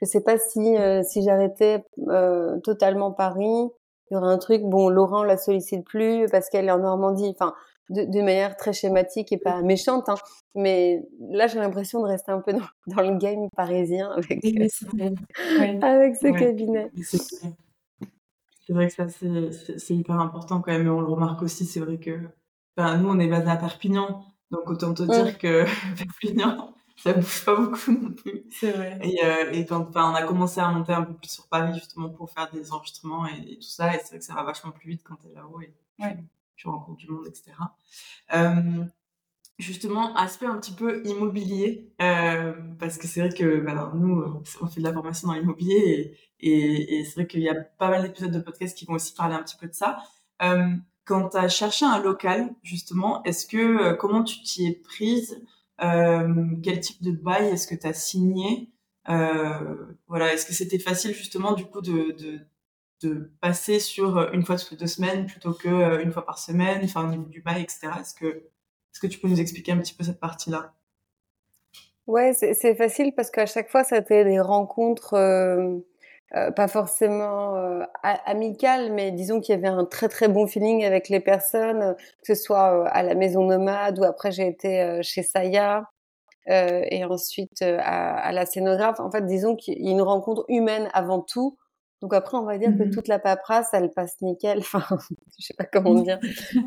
Je 0.00 0.06
sais 0.06 0.22
pas 0.22 0.38
si, 0.38 0.76
si 1.04 1.22
j'arrêtais 1.22 1.84
totalement 2.64 3.12
Paris, 3.12 3.68
il 4.10 4.14
y 4.14 4.16
aurait 4.16 4.32
un 4.32 4.38
truc, 4.38 4.62
bon, 4.62 4.88
Laurent 4.88 5.22
la 5.22 5.36
sollicite 5.36 5.84
plus 5.84 6.26
parce 6.30 6.48
qu'elle 6.48 6.66
est 6.66 6.72
en 6.72 6.78
Normandie. 6.78 7.28
Enfin, 7.30 7.54
de, 7.90 8.20
manière 8.20 8.56
très 8.56 8.72
schématique 8.72 9.32
et 9.32 9.38
pas 9.38 9.62
méchante. 9.62 10.08
Hein. 10.08 10.16
Mais 10.54 11.02
là, 11.30 11.46
j'ai 11.46 11.58
l'impression 11.58 12.00
de 12.00 12.06
rester 12.06 12.32
un 12.32 12.40
peu 12.40 12.52
dans, 12.52 12.66
dans 12.86 13.02
le 13.02 13.18
game 13.18 13.48
parisien 13.56 14.10
avec, 14.12 14.44
avec 15.82 16.16
ce 16.16 16.38
cabinet. 16.38 16.90
C'est 17.02 18.72
vrai 18.72 18.86
que 18.86 18.92
ça, 18.92 19.06
c'est 19.08 19.94
hyper 19.94 20.20
important 20.20 20.60
quand 20.60 20.72
même. 20.72 20.86
Et 20.86 20.90
on 20.90 21.00
le 21.00 21.06
remarque 21.06 21.42
aussi, 21.42 21.64
c'est 21.64 21.80
vrai 21.80 21.98
que 21.98 22.20
nous, 22.78 23.08
on 23.08 23.18
est 23.18 23.28
basé 23.28 23.50
à 23.50 23.56
Perpignan. 23.56 24.24
Donc, 24.50 24.68
autant 24.68 24.94
te 24.94 25.02
dire 25.02 25.38
que 25.38 25.64
Perpignan, 25.96 26.74
ça 27.02 27.14
bouge 27.14 27.44
pas 27.44 27.56
beaucoup 27.56 27.92
non 27.92 28.12
plus. 28.12 28.44
C'est 28.50 28.72
vrai. 28.72 28.98
Et, 29.02 29.24
euh, 29.24 29.52
et 29.52 29.64
quand, 29.64 29.90
on 29.94 30.14
a 30.14 30.22
commencé 30.22 30.60
à 30.60 30.70
monter 30.70 30.92
un 30.92 31.02
peu 31.02 31.14
plus 31.14 31.30
sur 31.30 31.48
Paris, 31.48 31.72
justement, 31.74 32.10
pour 32.10 32.30
faire 32.30 32.50
des 32.52 32.72
enregistrements 32.72 33.26
et, 33.26 33.56
tout 33.56 33.68
ça. 33.68 33.94
Et 33.94 33.98
c'est 34.00 34.08
vrai 34.08 34.18
que 34.18 34.24
ça 34.24 34.34
va 34.34 34.42
vachement 34.42 34.70
plus 34.70 34.90
vite 34.90 35.02
quand 35.02 35.16
tu 35.16 35.28
es 35.28 35.34
là-haut. 35.34 35.60
Et 35.60 35.72
tu 36.56 36.68
rencontres 36.68 36.98
du 36.98 37.08
monde, 37.08 37.26
etc. 37.26 37.52
Euh, 38.34 38.84
justement, 39.58 40.14
aspect 40.14 40.46
un 40.46 40.58
petit 40.58 40.72
peu 40.72 41.02
immobilier, 41.06 41.90
euh, 42.02 42.52
parce 42.78 42.98
que 42.98 43.06
c'est 43.06 43.20
vrai 43.20 43.30
que 43.30 43.60
bah, 43.60 43.92
nous, 43.94 44.42
on 44.60 44.66
fait 44.66 44.80
de 44.80 44.84
la 44.84 44.92
formation 44.92 45.28
dans 45.28 45.34
l'immobilier 45.34 46.18
et, 46.40 46.98
et, 46.98 47.04
c'est 47.04 47.14
vrai 47.14 47.26
qu'il 47.26 47.40
y 47.40 47.48
a 47.48 47.54
pas 47.54 47.88
mal 47.88 48.02
d'épisodes 48.02 48.30
de 48.30 48.40
podcast 48.40 48.76
qui 48.76 48.84
vont 48.84 48.94
aussi 48.94 49.14
parler 49.14 49.34
un 49.34 49.42
petit 49.42 49.56
peu 49.56 49.68
de 49.68 49.74
ça. 49.74 49.98
Quand 51.06 51.30
tu 51.30 51.36
as 51.38 51.48
cherché 51.48 51.86
un 51.86 51.98
local, 51.98 52.54
justement, 52.62 53.22
est-ce 53.24 53.46
que 53.46 53.94
comment 53.94 54.22
tu 54.22 54.42
t'y 54.42 54.66
es 54.66 54.72
prise 54.72 55.42
Quel 55.80 56.80
type 56.80 57.02
de 57.02 57.12
bail 57.12 57.48
est-ce 57.48 57.66
que 57.66 57.74
tu 57.74 57.86
as 57.86 57.94
signé 57.94 58.70
Voilà, 59.06 60.32
est-ce 60.32 60.46
que 60.46 60.52
c'était 60.52 60.78
facile 60.78 61.14
justement 61.14 61.54
du 61.54 61.64
coup 61.64 61.80
de, 61.80 62.12
de 62.12 62.40
de 63.02 63.30
passer 63.40 63.80
sur 63.80 64.18
euh, 64.18 64.30
une 64.32 64.44
fois 64.44 64.56
toutes 64.56 64.72
les 64.72 64.76
deux 64.76 64.86
semaines 64.86 65.26
plutôt 65.26 65.52
que 65.52 65.68
euh, 65.68 66.02
une 66.02 66.12
fois 66.12 66.24
par 66.24 66.38
semaine, 66.38 66.80
enfin 66.84 67.06
au 67.06 67.10
niveau 67.10 67.24
du 67.24 67.40
bail, 67.40 67.62
etc. 67.62 67.88
Est-ce 68.00 68.14
que, 68.14 68.26
est-ce 68.26 69.00
que 69.00 69.06
tu 69.06 69.18
peux 69.18 69.28
nous 69.28 69.40
expliquer 69.40 69.72
un 69.72 69.78
petit 69.78 69.94
peu 69.94 70.04
cette 70.04 70.20
partie-là? 70.20 70.74
Ouais, 72.06 72.32
c'est 72.34 72.74
facile 72.74 73.14
parce 73.14 73.30
qu'à 73.30 73.46
chaque 73.46 73.70
fois, 73.70 73.84
c'était 73.84 74.24
des 74.24 74.40
rencontres 74.40 75.14
euh, 76.36 76.50
pas 76.50 76.68
forcément 76.68 77.54
amicales, 78.02 78.92
mais 78.92 79.10
disons 79.10 79.40
qu'il 79.40 79.54
y 79.54 79.58
avait 79.58 79.68
un 79.68 79.84
très 79.84 80.08
très 80.08 80.28
bon 80.28 80.46
feeling 80.46 80.84
avec 80.84 81.08
les 81.08 81.20
personnes, 81.20 81.96
que 82.24 82.34
ce 82.34 82.42
soit 82.42 82.86
à 82.88 83.02
la 83.02 83.14
maison 83.14 83.44
nomade 83.44 83.98
ou 83.98 84.04
après 84.04 84.30
j'ai 84.30 84.46
été 84.46 85.00
chez 85.02 85.22
Saya. 85.22 85.84
et 86.46 87.04
ensuite 87.04 87.62
à, 87.62 88.14
à, 88.16 88.32
la 88.32 88.46
scénographe. 88.46 89.00
En 89.00 89.10
fait, 89.10 89.26
disons 89.26 89.56
qu'il 89.56 89.82
y 89.84 89.88
a 89.88 89.92
une 89.92 90.02
rencontre 90.02 90.44
humaine 90.48 90.88
avant 90.94 91.20
tout, 91.20 91.58
Donc 92.00 92.14
après, 92.14 92.36
on 92.38 92.44
va 92.44 92.56
dire 92.56 92.70
que 92.76 92.84
mmh 92.84 92.90
toute 92.90 93.08
la 93.08 93.18
paperasse, 93.18 93.68
elle 93.72 93.90
passe 93.90 94.16
nickel. 94.22 94.58
Enfin, 94.72 94.98
je 95.38 95.46
sais 95.46 95.54
pas 95.54 95.64
comment 95.64 95.94
dire, 95.94 96.18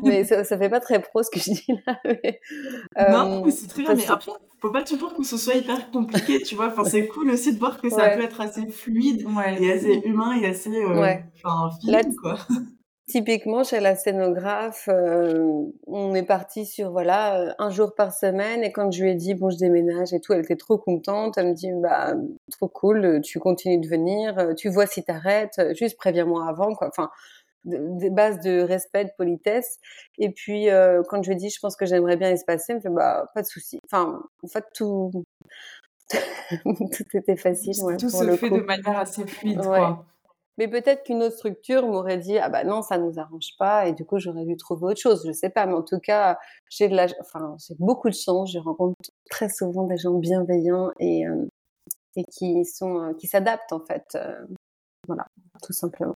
mais 0.02 0.24
ça, 0.24 0.44
ça 0.44 0.56
fait 0.58 0.68
pas 0.68 0.80
très 0.80 1.00
pro 1.00 1.22
ce 1.22 1.30
que 1.30 1.40
je 1.40 1.50
dis 1.50 1.66
là. 1.86 3.12
non, 3.12 3.44
mais 3.44 3.50
c'est 3.50 3.66
très 3.66 3.82
bien. 3.82 3.94
Mais 3.94 4.08
après, 4.08 4.32
faut 4.60 4.70
pas 4.70 4.82
toujours 4.82 5.14
que 5.14 5.22
ce 5.22 5.36
soit 5.36 5.56
hyper 5.56 5.90
compliqué, 5.90 6.40
tu 6.40 6.54
vois. 6.54 6.68
Enfin, 6.68 6.84
c'est 6.84 7.06
cool 7.08 7.30
aussi 7.30 7.52
de 7.52 7.58
voir 7.58 7.80
que 7.80 7.90
ça 7.90 8.10
peut 8.10 8.22
être 8.22 8.40
assez 8.40 8.66
fluide 8.68 9.26
et 9.60 9.72
assez 9.72 10.02
humain 10.04 10.32
et 10.40 10.46
assez, 10.46 10.70
euh, 10.70 11.16
enfin, 11.36 11.70
quoi. 12.22 12.38
Typiquement, 13.06 13.64
chez 13.64 13.80
la 13.80 13.96
scénographe, 13.96 14.88
euh, 14.88 15.66
on 15.86 16.14
est 16.14 16.22
parti 16.22 16.64
sur 16.64 16.90
voilà 16.90 17.38
euh, 17.38 17.52
un 17.58 17.68
jour 17.68 17.94
par 17.94 18.14
semaine 18.14 18.64
et 18.64 18.72
quand 18.72 18.90
je 18.90 19.02
lui 19.02 19.10
ai 19.10 19.14
dit 19.14 19.34
bon 19.34 19.50
je 19.50 19.58
déménage 19.58 20.14
et 20.14 20.20
tout, 20.20 20.32
elle 20.32 20.40
était 20.40 20.56
trop 20.56 20.78
contente. 20.78 21.36
Elle 21.36 21.48
me 21.48 21.52
dit 21.52 21.70
bah 21.82 22.14
trop 22.50 22.68
cool, 22.68 23.20
tu 23.22 23.38
continues 23.40 23.78
de 23.78 23.88
venir, 23.88 24.38
euh, 24.38 24.54
tu 24.54 24.70
vois 24.70 24.86
si 24.86 25.04
t'arrêtes, 25.04 25.60
juste 25.76 25.98
préviens-moi 25.98 26.48
avant 26.48 26.74
quoi. 26.74 26.88
Enfin 26.88 27.10
des 27.66 28.10
bases 28.10 28.40
de 28.40 28.60
respect, 28.60 29.04
de 29.04 29.10
politesse. 29.18 29.78
Et 30.18 30.30
puis 30.30 30.68
quand 31.08 31.22
je 31.22 31.28
lui 31.28 31.36
ai 31.36 31.38
dit 31.38 31.50
je 31.50 31.60
pense 31.60 31.76
que 31.76 31.84
j'aimerais 31.84 32.16
bien 32.16 32.30
espacer, 32.30 32.72
elle 32.72 32.76
me 32.76 32.80
fait 32.80 32.88
bah 32.88 33.30
pas 33.34 33.42
de 33.42 33.46
souci. 33.46 33.80
Enfin 33.84 34.22
en 34.42 34.48
fait 34.48 34.64
tout 34.74 35.10
tout 36.64 37.16
était 37.16 37.36
facile. 37.36 37.74
tout 37.98 38.08
se 38.08 38.36
fait 38.36 38.50
de 38.50 38.60
manière 38.60 38.98
assez 38.98 39.26
fluide. 39.26 39.60
Quoi. 39.60 40.06
Mais 40.58 40.68
peut-être 40.68 41.02
qu'une 41.04 41.22
autre 41.22 41.36
structure 41.36 41.86
m'aurait 41.86 42.18
dit 42.18 42.38
ah 42.38 42.48
bah 42.48 42.62
non 42.62 42.80
ça 42.82 42.96
nous 42.96 43.18
arrange 43.18 43.56
pas 43.58 43.88
et 43.88 43.92
du 43.92 44.04
coup 44.04 44.18
j'aurais 44.18 44.44
dû 44.44 44.56
trouver 44.56 44.86
autre 44.86 45.00
chose. 45.00 45.24
Je 45.26 45.32
sais 45.32 45.50
pas, 45.50 45.66
mais 45.66 45.74
en 45.74 45.82
tout 45.82 45.98
cas 45.98 46.38
j'ai 46.70 46.88
de 46.88 46.94
la, 46.94 47.06
enfin 47.20 47.56
j'ai 47.58 47.74
beaucoup 47.78 48.08
de 48.08 48.14
chance. 48.14 48.52
Je 48.52 48.58
rencontre 48.58 48.96
très 49.30 49.48
souvent 49.48 49.84
des 49.84 49.96
gens 49.96 50.14
bienveillants 50.14 50.90
et 51.00 51.26
euh, 51.26 51.46
et 52.16 52.24
qui 52.24 52.64
sont 52.64 53.00
euh, 53.00 53.12
qui 53.14 53.26
s'adaptent 53.26 53.72
en 53.72 53.80
fait. 53.80 54.06
Euh, 54.14 54.44
voilà, 55.08 55.26
tout 55.62 55.72
simplement. 55.72 56.14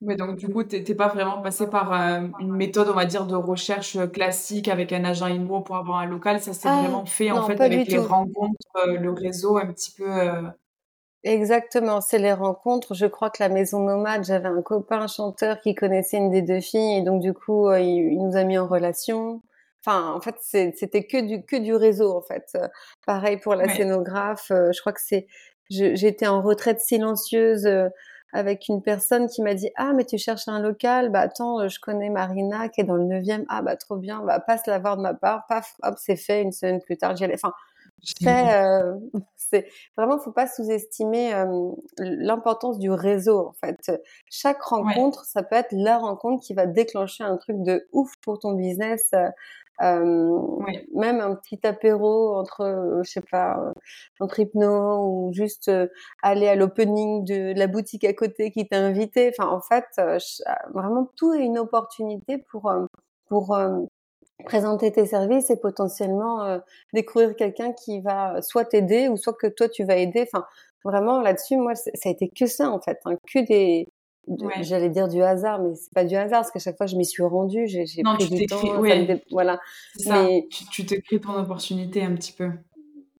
Mais 0.00 0.14
donc 0.14 0.36
du 0.36 0.48
coup 0.48 0.62
t'es 0.62 0.94
pas 0.94 1.08
vraiment 1.08 1.42
passé 1.42 1.68
par 1.68 1.92
une 1.92 2.52
méthode 2.52 2.88
on 2.88 2.94
va 2.94 3.04
dire 3.04 3.26
de 3.26 3.34
recherche 3.34 3.98
classique 4.12 4.68
avec 4.68 4.92
un 4.92 5.04
agent 5.04 5.26
IMO 5.26 5.60
pour 5.60 5.76
avoir 5.76 5.98
un 5.98 6.06
local. 6.06 6.40
Ça 6.40 6.54
s'est 6.54 6.68
ah, 6.68 6.82
vraiment 6.82 7.04
fait 7.04 7.32
en 7.32 7.42
fait 7.46 7.60
avec 7.60 7.88
les 7.88 7.98
rencontres, 7.98 8.86
le 8.86 9.10
réseau 9.10 9.58
un 9.58 9.66
petit 9.66 9.90
peu. 9.90 10.06
Exactement, 11.22 12.00
c'est 12.00 12.18
les 12.18 12.32
rencontres. 12.32 12.94
Je 12.94 13.04
crois 13.04 13.28
que 13.28 13.42
la 13.42 13.50
maison 13.50 13.80
nomade, 13.80 14.24
j'avais 14.24 14.48
un 14.48 14.62
copain 14.62 15.06
chanteur 15.06 15.60
qui 15.60 15.74
connaissait 15.74 16.16
une 16.16 16.30
des 16.30 16.40
deux 16.40 16.60
filles 16.60 16.96
et 16.98 17.02
donc 17.02 17.20
du 17.20 17.34
coup, 17.34 17.68
euh, 17.68 17.78
il, 17.78 18.16
nous 18.18 18.36
a 18.36 18.44
mis 18.44 18.56
en 18.56 18.66
relation. 18.66 19.42
Enfin, 19.84 20.12
en 20.14 20.20
fait, 20.20 20.36
c'était 20.40 21.04
que 21.04 21.20
du 21.20 21.44
que 21.44 21.56
du 21.56 21.74
réseau 21.74 22.16
en 22.16 22.22
fait. 22.22 22.56
pareil 23.06 23.36
pour 23.38 23.54
la 23.54 23.68
scénographe. 23.68 24.50
Euh, 24.50 24.72
je 24.72 24.80
crois 24.80 24.92
que 24.92 25.00
c'est 25.02 25.26
j'étais 25.70 26.26
en 26.26 26.42
retraite 26.42 26.80
silencieuse 26.80 27.66
euh, 27.66 27.88
avec 28.32 28.68
une 28.68 28.82
personne 28.82 29.28
qui 29.28 29.42
m'a 29.42 29.54
dit 29.54 29.70
ah 29.76 29.92
mais 29.94 30.04
tu 30.04 30.18
cherches 30.18 30.48
un 30.48 30.60
local? 30.60 31.10
Bah 31.10 31.20
attends 31.20 31.68
je 31.68 31.78
connais 31.80 32.10
Marina 32.10 32.68
qui 32.68 32.80
est 32.80 32.84
dans 32.84 32.96
le 32.96 33.04
9e 33.04 33.44
ah 33.48 33.62
bah 33.62 33.76
trop 33.76 33.96
bien 33.96 34.22
bah 34.24 34.40
passe 34.40 34.66
la 34.66 34.78
voir 34.78 34.96
de 34.96 35.02
ma 35.02 35.14
part 35.14 35.46
paf 35.48 35.76
hop 35.82 35.94
c'est 35.98 36.16
fait 36.16 36.42
une 36.42 36.52
semaine 36.52 36.80
plus 36.80 36.96
tard 36.96 37.16
j'y 37.16 37.24
allais 37.24 37.34
enfin 37.34 37.52
euh, 38.26 38.96
c'est 39.36 39.66
vraiment, 39.96 40.18
faut 40.18 40.32
pas 40.32 40.46
sous-estimer 40.46 41.34
euh, 41.34 41.70
l'importance 41.98 42.78
du 42.78 42.90
réseau. 42.90 43.48
En 43.48 43.52
fait, 43.52 43.92
chaque 44.30 44.62
rencontre, 44.62 45.24
ça 45.24 45.42
peut 45.42 45.56
être 45.56 45.72
la 45.72 45.98
rencontre 45.98 46.44
qui 46.44 46.54
va 46.54 46.66
déclencher 46.66 47.24
un 47.24 47.36
truc 47.36 47.62
de 47.62 47.86
ouf 47.92 48.12
pour 48.22 48.38
ton 48.38 48.52
business. 48.52 49.10
Euh, 49.82 50.38
Même 50.94 51.20
un 51.20 51.34
petit 51.36 51.66
apéro 51.66 52.36
entre, 52.36 53.00
je 53.02 53.10
sais 53.10 53.22
pas, 53.30 53.72
entre 54.20 54.40
hypno 54.40 55.06
ou 55.06 55.32
juste 55.32 55.70
aller 56.22 56.48
à 56.48 56.54
l'opening 56.54 57.24
de 57.24 57.54
la 57.56 57.66
boutique 57.66 58.04
à 58.04 58.12
côté 58.12 58.50
qui 58.50 58.68
t'a 58.68 58.78
invité. 58.78 59.32
Enfin, 59.36 59.50
en 59.50 59.60
fait, 59.60 59.86
vraiment 60.74 61.10
tout 61.16 61.32
est 61.32 61.44
une 61.44 61.58
opportunité 61.58 62.38
pour 62.50 62.70
pour 63.28 63.56
présenter 64.44 64.92
tes 64.92 65.06
services 65.06 65.50
et 65.50 65.56
potentiellement 65.56 66.44
euh, 66.44 66.58
découvrir 66.92 67.34
quelqu'un 67.36 67.72
qui 67.72 68.00
va 68.00 68.42
soit 68.42 68.64
t'aider 68.64 69.08
ou 69.08 69.16
soit 69.16 69.34
que 69.34 69.46
toi 69.46 69.68
tu 69.68 69.84
vas 69.84 69.96
aider. 69.96 70.22
Enfin, 70.22 70.44
vraiment 70.84 71.20
là-dessus, 71.20 71.56
moi, 71.56 71.74
ça 71.74 71.90
a 72.04 72.08
été 72.08 72.28
que 72.28 72.46
ça 72.46 72.70
en 72.70 72.80
fait, 72.80 72.98
hein, 73.04 73.16
que 73.32 73.40
des, 73.40 73.88
j'allais 74.60 74.90
dire 74.90 75.08
du 75.08 75.22
hasard, 75.22 75.60
mais 75.60 75.74
c'est 75.74 75.92
pas 75.92 76.04
du 76.04 76.16
hasard 76.16 76.40
parce 76.40 76.50
qu'à 76.50 76.58
chaque 76.58 76.76
fois 76.76 76.86
je 76.86 76.96
m'y 76.96 77.04
suis 77.04 77.22
rendue, 77.22 77.66
j'ai 77.66 77.84
pris 77.84 78.30
du 78.30 78.46
temps, 78.46 78.82
voilà. 79.30 79.60
Mais 80.06 80.46
tu, 80.50 80.86
te 80.86 80.94
crées 80.94 81.20
ton 81.20 81.34
opportunité 81.34 82.02
un 82.02 82.14
petit 82.14 82.32
peu. 82.32 82.50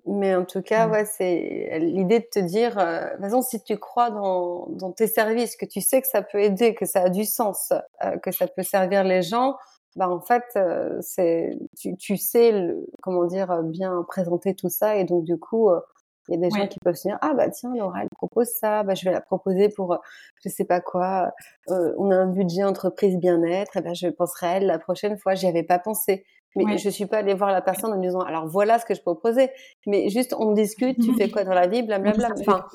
Mais 0.06 0.34
en 0.34 0.44
tout 0.44 0.62
cas, 0.62 0.88
ouais, 0.88 1.04
c'est 1.04 1.78
l'idée 1.78 2.20
de 2.20 2.26
te 2.32 2.38
dire, 2.38 2.78
euh, 2.78 3.04
de 3.04 3.10
toute 3.12 3.20
façon, 3.20 3.42
si 3.42 3.62
tu 3.62 3.76
crois 3.76 4.10
dans, 4.10 4.66
dans, 4.70 4.92
tes 4.92 5.06
services, 5.06 5.56
que 5.56 5.66
tu 5.66 5.80
sais 5.80 6.00
que 6.00 6.08
ça 6.08 6.22
peut 6.22 6.40
aider, 6.40 6.74
que 6.74 6.86
ça 6.86 7.02
a 7.02 7.08
du 7.10 7.24
sens, 7.24 7.72
euh, 8.02 8.16
que 8.18 8.32
ça 8.32 8.48
peut 8.48 8.62
servir 8.62 9.04
les 9.04 9.22
gens, 9.22 9.56
bah 9.96 10.08
en 10.08 10.20
fait 10.20 10.44
euh, 10.56 10.98
c'est 11.00 11.58
tu, 11.76 11.96
tu 11.96 12.16
sais 12.16 12.52
le, 12.52 12.86
comment 13.02 13.24
dire 13.24 13.50
euh, 13.50 13.62
bien 13.62 14.04
présenter 14.06 14.54
tout 14.54 14.68
ça 14.68 14.96
et 14.96 15.04
donc 15.04 15.24
du 15.24 15.38
coup 15.38 15.68
euh, 15.68 15.80
il 16.28 16.34
y 16.34 16.36
a 16.38 16.48
des 16.48 16.50
gens 16.56 16.68
qui 16.68 16.78
peuvent 16.78 16.94
se 16.94 17.08
dire 17.08 17.18
ah 17.22 17.34
bah 17.34 17.50
tiens 17.50 17.74
Laura 17.74 18.02
elle 18.02 18.08
propose 18.10 18.48
ça 18.48 18.84
bah 18.84 18.94
je 18.94 19.04
vais 19.04 19.10
la 19.10 19.20
proposer 19.20 19.68
pour 19.68 19.98
je 20.44 20.48
sais 20.48 20.64
pas 20.64 20.80
quoi 20.80 21.32
on 21.66 22.10
a 22.12 22.16
un 22.16 22.28
budget 22.28 22.62
entreprise 22.62 23.16
bien-être 23.16 23.76
et 23.76 23.80
ben 23.80 23.94
je 23.94 24.06
penserai 24.08 24.46
à 24.46 24.56
elle 24.58 24.66
la 24.66 24.78
prochaine 24.78 25.18
fois 25.18 25.34
j'y 25.34 25.48
avais 25.48 25.64
pas 25.64 25.80
pensé 25.80 26.24
mais 26.56 26.78
je 26.78 26.88
suis 26.88 27.06
pas 27.06 27.18
allée 27.18 27.34
voir 27.34 27.50
la 27.50 27.60
personne 27.60 27.92
en 27.92 27.96
me 27.96 28.02
disant 28.02 28.20
alors 28.20 28.46
voilà 28.46 28.78
ce 28.78 28.84
que 28.84 28.94
je 28.94 29.00
proposais. 29.00 29.52
Mais 29.86 30.08
juste 30.08 30.34
on 30.38 30.52
discute 30.52 31.00
tu 31.00 31.14
fais 31.14 31.30
quoi 31.30 31.44
dans 31.44 31.54
la 31.54 31.66
vie 31.66 31.82
blablabla. 31.82 32.30
enfin 32.38 32.66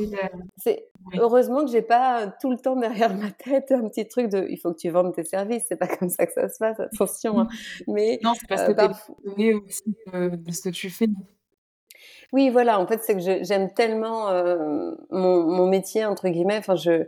c'est 0.58 0.88
heureusement 1.18 1.66
que 1.66 1.72
j'ai 1.72 1.82
pas 1.82 2.28
tout 2.42 2.52
le 2.52 2.58
temps 2.58 2.76
derrière 2.76 3.16
ma 3.16 3.32
tête 3.32 3.72
un 3.72 3.88
petit 3.88 4.08
truc 4.08 4.30
de 4.30 4.48
il 4.50 4.58
faut 4.58 4.72
que 4.72 4.80
tu 4.80 4.90
vendes 4.90 5.14
tes 5.14 5.24
services 5.24 5.66
c'est 5.68 5.76
pas 5.76 5.88
comme 5.88 6.10
ça 6.10 6.26
que 6.26 6.34
ça 6.34 6.50
se 6.50 6.58
passe 6.58 6.80
attention 6.80 7.40
hein. 7.40 7.48
mais 7.88 8.20
non 8.24 8.34
c'est 8.34 8.48
parce 8.48 8.64
que 8.64 8.72
euh, 8.72 8.94
tu 9.36 9.44
es 9.44 9.54
aussi 9.54 9.96
de 10.12 10.52
ce 10.52 10.62
que 10.62 10.70
tu 10.70 10.90
fais 10.90 11.08
oui, 12.36 12.50
voilà. 12.50 12.82
En 12.82 12.86
fait, 12.86 13.02
c'est 13.02 13.16
que 13.16 13.22
j'aime 13.22 13.72
tellement 13.74 14.28
euh, 14.30 14.92
mon, 15.10 15.44
mon, 15.44 15.68
métier 15.68 16.04
entre 16.04 16.28
guillemets. 16.28 16.58
Enfin, 16.58 16.76
je, 16.76 17.06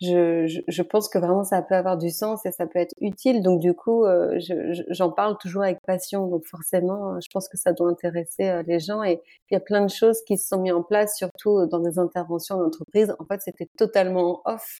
je, 0.00 0.62
je, 0.66 0.82
pense 0.82 1.10
que 1.10 1.18
vraiment 1.18 1.44
ça 1.44 1.60
peut 1.60 1.74
avoir 1.74 1.98
du 1.98 2.08
sens 2.08 2.46
et 2.46 2.50
ça 2.50 2.66
peut 2.66 2.78
être 2.78 2.94
utile. 2.98 3.42
Donc 3.42 3.60
du 3.60 3.74
coup, 3.74 4.06
euh, 4.06 4.40
j'en 4.88 5.10
parle 5.10 5.36
toujours 5.36 5.64
avec 5.64 5.82
passion. 5.82 6.28
Donc 6.28 6.46
forcément, 6.46 7.20
je 7.20 7.28
pense 7.30 7.46
que 7.50 7.58
ça 7.58 7.74
doit 7.74 7.90
intéresser 7.90 8.48
euh, 8.48 8.62
les 8.66 8.80
gens. 8.80 9.02
Et 9.02 9.20
il 9.50 9.54
y 9.54 9.56
a 9.58 9.60
plein 9.60 9.82
de 9.84 9.90
choses 9.90 10.22
qui 10.26 10.38
se 10.38 10.48
sont 10.48 10.62
mises 10.62 10.72
en 10.72 10.82
place, 10.82 11.14
surtout 11.14 11.66
dans 11.66 11.80
des 11.80 11.98
interventions 11.98 12.56
d'entreprise. 12.56 13.14
En 13.18 13.26
fait, 13.26 13.42
c'était 13.42 13.68
totalement 13.76 14.40
off 14.46 14.78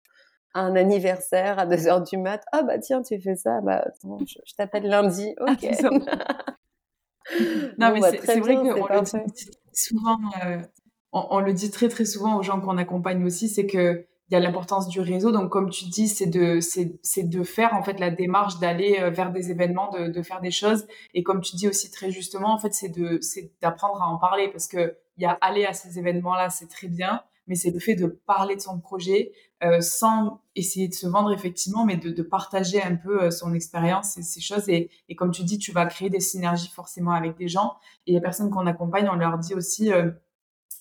à 0.54 0.60
un 0.60 0.76
anniversaire 0.76 1.58
à 1.58 1.66
2 1.66 1.88
heures 1.88 2.02
du 2.02 2.16
mat. 2.16 2.42
Ah 2.52 2.62
bah 2.62 2.78
tiens, 2.78 3.02
tu 3.02 3.20
fais 3.20 3.36
ça. 3.36 3.60
Bah 3.60 3.84
attends, 3.84 4.16
je, 4.26 4.54
t'appelle 4.56 4.88
lundi. 4.88 5.34
Ah, 5.46 5.52
ok. 5.52 6.60
non, 7.78 7.92
mais 7.92 8.00
bah, 8.00 8.10
c'est 8.24 8.40
vrai 8.40 8.54
qu'on 8.54 8.62
le 8.62 9.69
souvent, 9.72 10.18
euh, 10.44 10.60
on, 11.12 11.40
le 11.40 11.52
dit 11.52 11.70
très 11.70 11.88
très 11.88 12.04
souvent 12.04 12.36
aux 12.36 12.42
gens 12.42 12.60
qu'on 12.60 12.78
accompagne 12.78 13.24
aussi, 13.24 13.48
c'est 13.48 13.66
que 13.66 14.06
il 14.30 14.34
y 14.34 14.36
a 14.36 14.40
l'importance 14.40 14.86
du 14.86 15.00
réseau. 15.00 15.32
Donc, 15.32 15.50
comme 15.50 15.70
tu 15.70 15.86
dis, 15.86 16.06
c'est 16.06 16.26
de, 16.26 16.60
c'est, 16.60 17.28
de 17.28 17.42
faire 17.42 17.74
en 17.74 17.82
fait 17.82 17.98
la 17.98 18.10
démarche 18.10 18.60
d'aller 18.60 18.98
euh, 19.00 19.10
vers 19.10 19.32
des 19.32 19.50
événements, 19.50 19.90
de, 19.90 20.06
de, 20.06 20.22
faire 20.22 20.40
des 20.40 20.52
choses. 20.52 20.86
Et 21.14 21.24
comme 21.24 21.40
tu 21.40 21.56
dis 21.56 21.66
aussi 21.66 21.90
très 21.90 22.12
justement, 22.12 22.54
en 22.54 22.58
fait, 22.58 22.72
c'est 22.72 22.90
de, 22.90 23.18
c'est 23.22 23.50
d'apprendre 23.60 24.00
à 24.00 24.06
en 24.06 24.18
parler 24.18 24.48
parce 24.48 24.68
que 24.68 24.96
il 25.16 25.24
y 25.24 25.26
a 25.26 25.32
aller 25.40 25.66
à 25.66 25.72
ces 25.72 25.98
événements-là, 25.98 26.48
c'est 26.48 26.68
très 26.68 26.86
bien, 26.86 27.22
mais 27.46 27.54
c'est 27.54 27.70
le 27.70 27.80
fait 27.80 27.94
de 27.94 28.06
parler 28.06 28.56
de 28.56 28.60
son 28.60 28.78
projet 28.78 29.32
euh, 29.62 29.80
sans 29.80 30.40
essayer 30.56 30.88
de 30.88 30.94
se 30.94 31.06
vendre 31.06 31.32
effectivement, 31.32 31.84
mais 31.84 31.96
de, 31.96 32.10
de 32.10 32.22
partager 32.22 32.82
un 32.82 32.96
peu 32.96 33.24
euh, 33.24 33.30
son 33.30 33.52
expérience 33.52 34.16
et 34.16 34.22
ces 34.22 34.40
choses. 34.40 34.68
Et, 34.68 34.90
et, 35.08 35.16
comme 35.16 35.32
tu 35.32 35.44
dis, 35.44 35.58
tu 35.58 35.72
vas 35.72 35.84
créer 35.86 36.08
des 36.08 36.20
synergies 36.20 36.70
forcément 36.70 37.12
avec 37.12 37.36
des 37.36 37.48
gens. 37.48 37.74
Et 38.06 38.12
les 38.12 38.20
personnes 38.20 38.50
qu'on 38.50 38.66
accompagne, 38.66 39.08
on 39.10 39.16
leur 39.16 39.38
dit 39.38 39.54
aussi 39.54 39.92
euh, 39.92 40.10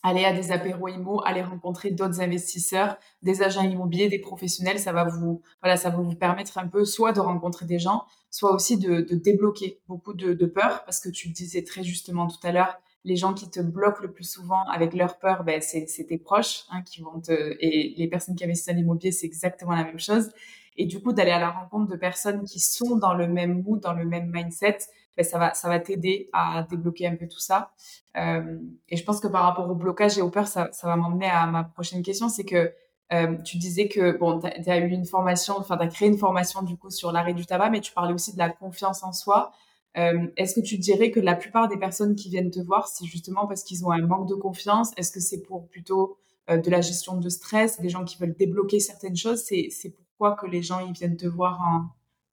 aller 0.03 0.23
à 0.23 0.33
des 0.33 0.51
apéros 0.51 0.87
IMO, 0.87 1.21
aller 1.25 1.41
rencontrer 1.41 1.91
d'autres 1.91 2.21
investisseurs, 2.21 2.97
des 3.21 3.41
agents 3.41 3.63
immobiliers, 3.63 4.07
des 4.07 4.19
professionnels, 4.19 4.79
ça 4.79 4.93
va 4.93 5.03
vous, 5.03 5.41
voilà, 5.61 5.75
ça 5.75 5.89
va 5.89 5.97
vous 5.97 6.15
permettre 6.15 6.57
un 6.57 6.67
peu 6.67 6.85
soit 6.85 7.11
de 7.11 7.19
rencontrer 7.19 7.65
des 7.65 7.79
gens, 7.79 8.05
soit 8.29 8.53
aussi 8.53 8.77
de, 8.77 9.01
de 9.01 9.15
débloquer 9.15 9.81
beaucoup 9.87 10.13
de, 10.13 10.33
de 10.33 10.45
peur, 10.45 10.85
parce 10.85 11.01
que 11.01 11.09
tu 11.09 11.27
le 11.27 11.33
disais 11.33 11.63
très 11.63 11.83
justement 11.83 12.27
tout 12.27 12.39
à 12.43 12.51
l'heure, 12.51 12.79
les 13.05 13.15
gens 13.15 13.33
qui 13.33 13.49
te 13.49 13.59
bloquent 13.59 14.01
le 14.01 14.11
plus 14.11 14.29
souvent 14.29 14.63
avec 14.65 14.93
leur 14.93 15.19
peur, 15.19 15.43
ben, 15.43 15.61
c'est, 15.61 15.85
tes 15.85 16.17
proches 16.17 16.65
hein, 16.69 16.81
qui 16.81 17.01
vont 17.01 17.19
te... 17.19 17.31
Et 17.59 17.95
les 17.97 18.07
personnes 18.07 18.35
qui 18.35 18.43
investissent 18.43 18.67
dans 18.67 18.75
l'immobilier, 18.75 19.11
c'est 19.11 19.25
exactement 19.25 19.73
la 19.73 19.83
même 19.83 19.99
chose. 19.99 20.31
Et 20.77 20.85
du 20.85 21.01
coup, 21.01 21.13
d'aller 21.13 21.31
à 21.31 21.39
la 21.39 21.49
rencontre 21.49 21.91
de 21.91 21.97
personnes 21.97 22.43
qui 22.43 22.59
sont 22.59 22.97
dans 22.97 23.13
le 23.13 23.27
même 23.27 23.63
mood, 23.63 23.79
dans 23.79 23.93
le 23.93 24.05
même 24.05 24.31
mindset, 24.33 24.79
ben, 25.17 25.25
ça 25.25 25.37
va, 25.37 25.53
ça 25.53 25.67
va 25.67 25.79
t'aider 25.79 26.29
à 26.33 26.65
débloquer 26.69 27.07
un 27.07 27.15
peu 27.15 27.27
tout 27.27 27.39
ça. 27.39 27.71
Euh, 28.17 28.57
et 28.89 28.97
je 28.97 29.03
pense 29.03 29.19
que 29.19 29.27
par 29.27 29.43
rapport 29.43 29.69
au 29.69 29.75
blocage 29.75 30.17
et 30.17 30.21
aux 30.21 30.29
peurs, 30.29 30.47
ça, 30.47 30.69
ça 30.71 30.87
va 30.87 30.95
m'emmener 30.95 31.29
à 31.29 31.45
ma 31.47 31.63
prochaine 31.63 32.01
question, 32.01 32.29
c'est 32.29 32.45
que 32.45 32.73
euh, 33.11 33.37
tu 33.43 33.57
disais 33.57 33.87
que 33.87 34.17
bon, 34.17 34.39
tu 34.39 34.69
as, 34.69 34.77
eu 34.77 34.87
une 34.89 35.05
formation, 35.05 35.55
enfin, 35.57 35.77
tu 35.77 35.83
as 35.83 35.87
créé 35.87 36.07
une 36.07 36.17
formation 36.17 36.61
du 36.61 36.77
coup 36.77 36.91
sur 36.91 37.11
l'arrêt 37.11 37.33
du 37.33 37.45
tabac, 37.45 37.69
mais 37.71 37.81
tu 37.81 37.91
parlais 37.91 38.13
aussi 38.13 38.33
de 38.33 38.37
la 38.37 38.49
confiance 38.49 39.03
en 39.03 39.13
soi. 39.13 39.51
Euh, 39.97 40.27
est-ce 40.37 40.55
que 40.55 40.65
tu 40.65 40.77
dirais 40.77 41.11
que 41.11 41.19
la 41.19 41.35
plupart 41.35 41.67
des 41.67 41.77
personnes 41.77 42.15
qui 42.15 42.29
viennent 42.29 42.51
te 42.51 42.59
voir, 42.59 42.87
c'est 42.87 43.05
justement 43.05 43.47
parce 43.47 43.63
qu'ils 43.63 43.85
ont 43.85 43.91
un 43.91 44.05
manque 44.05 44.27
de 44.29 44.35
confiance? 44.35 44.91
Est-ce 44.97 45.11
que 45.11 45.19
c'est 45.19 45.41
pour 45.41 45.67
plutôt 45.67 46.17
de 46.47 46.69
la 46.71 46.81
gestion 46.81 47.17
de 47.17 47.29
stress, 47.29 47.79
des 47.79 47.89
gens 47.89 48.05
qui 48.05 48.17
veulent 48.17 48.35
débloquer 48.35 48.79
certaines 48.79 49.15
choses? 49.15 49.43
C'est 49.43 49.89
pourquoi 49.95 50.35
que 50.35 50.47
les 50.47 50.63
gens 50.63 50.79
ils 50.79 50.93
viennent 50.93 51.17
te 51.17 51.27
voir 51.27 51.59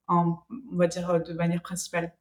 en, 0.09 0.39
on 0.73 0.77
va 0.77 0.87
dire, 0.87 1.23
de 1.23 1.33
manière 1.35 1.63
principale? 1.63 2.15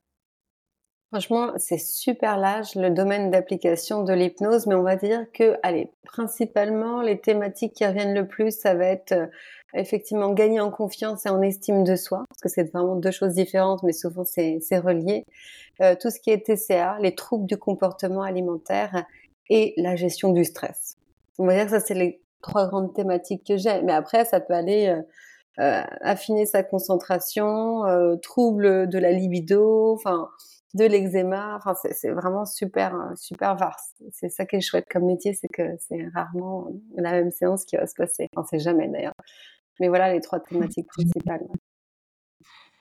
Franchement, 1.12 1.52
c'est 1.58 1.78
super 1.78 2.38
large 2.38 2.76
le 2.76 2.90
domaine 2.90 3.32
d'application 3.32 4.04
de 4.04 4.14
l'hypnose, 4.14 4.68
mais 4.68 4.76
on 4.76 4.84
va 4.84 4.96
dire 4.96 5.26
que, 5.34 5.56
allez, 5.64 5.92
principalement, 6.04 7.02
les 7.02 7.20
thématiques 7.20 7.74
qui 7.74 7.86
reviennent 7.86 8.16
le 8.16 8.28
plus, 8.28 8.52
ça 8.52 8.74
va 8.74 8.86
être 8.86 9.14
euh, 9.14 9.28
effectivement 9.76 10.32
gagner 10.32 10.60
en 10.60 10.72
confiance 10.72 11.26
et 11.26 11.30
en 11.30 11.42
estime 11.42 11.84
de 11.84 11.96
soi, 11.96 12.26
parce 12.30 12.42
que 12.42 12.50
c'est 12.50 12.72
vraiment 12.72 12.96
deux 12.96 13.12
choses 13.12 13.34
différentes, 13.34 13.84
mais 13.84 13.94
souvent 13.94 14.24
c'est 14.26 14.60
relié. 14.78 15.26
Euh, 15.82 15.96
tout 16.00 16.10
ce 16.10 16.20
qui 16.20 16.32
est 16.32 16.46
TCA, 16.46 16.98
les 17.02 17.16
troubles 17.16 17.46
du 17.46 17.58
comportement 17.58 18.22
alimentaire 18.22 19.06
et 19.50 19.74
la 19.78 19.96
gestion 19.96 20.32
du 20.32 20.46
stress. 20.46 20.98
On 21.38 21.46
va 21.46 21.54
dire 21.56 21.66
que 21.66 21.72
ça, 21.72 21.80
c'est 21.80 21.94
les 21.94 22.22
trois 22.42 22.68
grandes 22.68 22.94
thématiques 22.94 23.44
que 23.46 23.58
j'ai. 23.58 23.82
Mais 23.82 23.94
après, 23.94 24.26
ça 24.26 24.40
peut 24.40 24.54
aller 24.54 24.88
euh, 24.88 25.02
euh 25.60 25.84
affiner 26.02 26.46
sa 26.46 26.64
concentration, 26.64 27.86
euh, 27.86 28.16
troubles 28.18 28.88
de 28.88 28.98
la 28.98 29.12
libido, 29.12 29.94
enfin 29.94 30.30
de 30.76 30.86
l'eczéma. 30.86 31.56
Enfin, 31.56 31.74
c'est 31.92 32.12
vraiment 32.12 32.46
super, 32.46 32.96
euh, 32.96 33.16
super 33.16 33.56
vaste. 33.56 34.04
C'est 34.12 34.30
ça 34.30 34.46
qui 34.46 34.58
est 34.58 34.62
chouette 34.62 34.86
comme 34.90 35.06
métier, 35.06 35.34
c'est 35.34 35.48
que 35.48 35.64
c'est 35.80 36.08
rarement 36.14 36.68
la 36.96 37.12
même 37.12 37.32
séance 37.32 37.66
qui 37.66 37.78
va 37.78 37.88
se 37.88 37.96
passer. 37.96 38.30
Enfin, 38.36 38.48
c'est 38.50 38.60
jamais 38.60 38.88
d'ailleurs. 38.88 39.14
Mais 39.80 39.88
voilà 39.88 40.14
les 40.14 40.22
trois 40.22 40.40
thématiques 40.40 40.88
principales. 40.88 41.48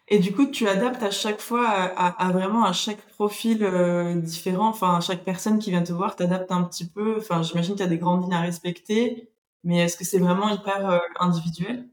Et 0.08 0.18
du 0.18 0.34
coup, 0.34 0.46
tu 0.46 0.68
adaptes 0.68 1.02
à 1.02 1.10
chaque 1.10 1.40
fois 1.40 1.66
à, 1.66 2.30
vraiment 2.32 2.64
à 2.64 2.72
chaque 2.72 3.00
profil 3.08 3.64
euh, 3.64 4.14
différent. 4.14 4.68
Enfin, 4.68 4.96
à 4.96 5.00
chaque 5.00 5.24
personne 5.24 5.58
qui 5.58 5.70
vient 5.70 5.82
te 5.82 5.92
voir, 5.92 6.14
t'adaptes 6.14 6.52
un 6.52 6.62
petit 6.64 6.86
peu. 6.86 7.16
Enfin, 7.18 7.42
j'imagine 7.42 7.74
qu'il 7.74 7.84
y 7.84 7.86
a 7.86 7.90
des 7.90 7.98
grandes 7.98 8.24
lignes 8.24 8.34
à 8.34 8.42
respecter, 8.42 9.30
mais 9.62 9.78
est-ce 9.78 9.96
que 9.96 10.04
c'est 10.04 10.18
vraiment 10.18 10.50
hyper 10.50 10.90
euh, 10.90 10.98
individuel? 11.20 11.88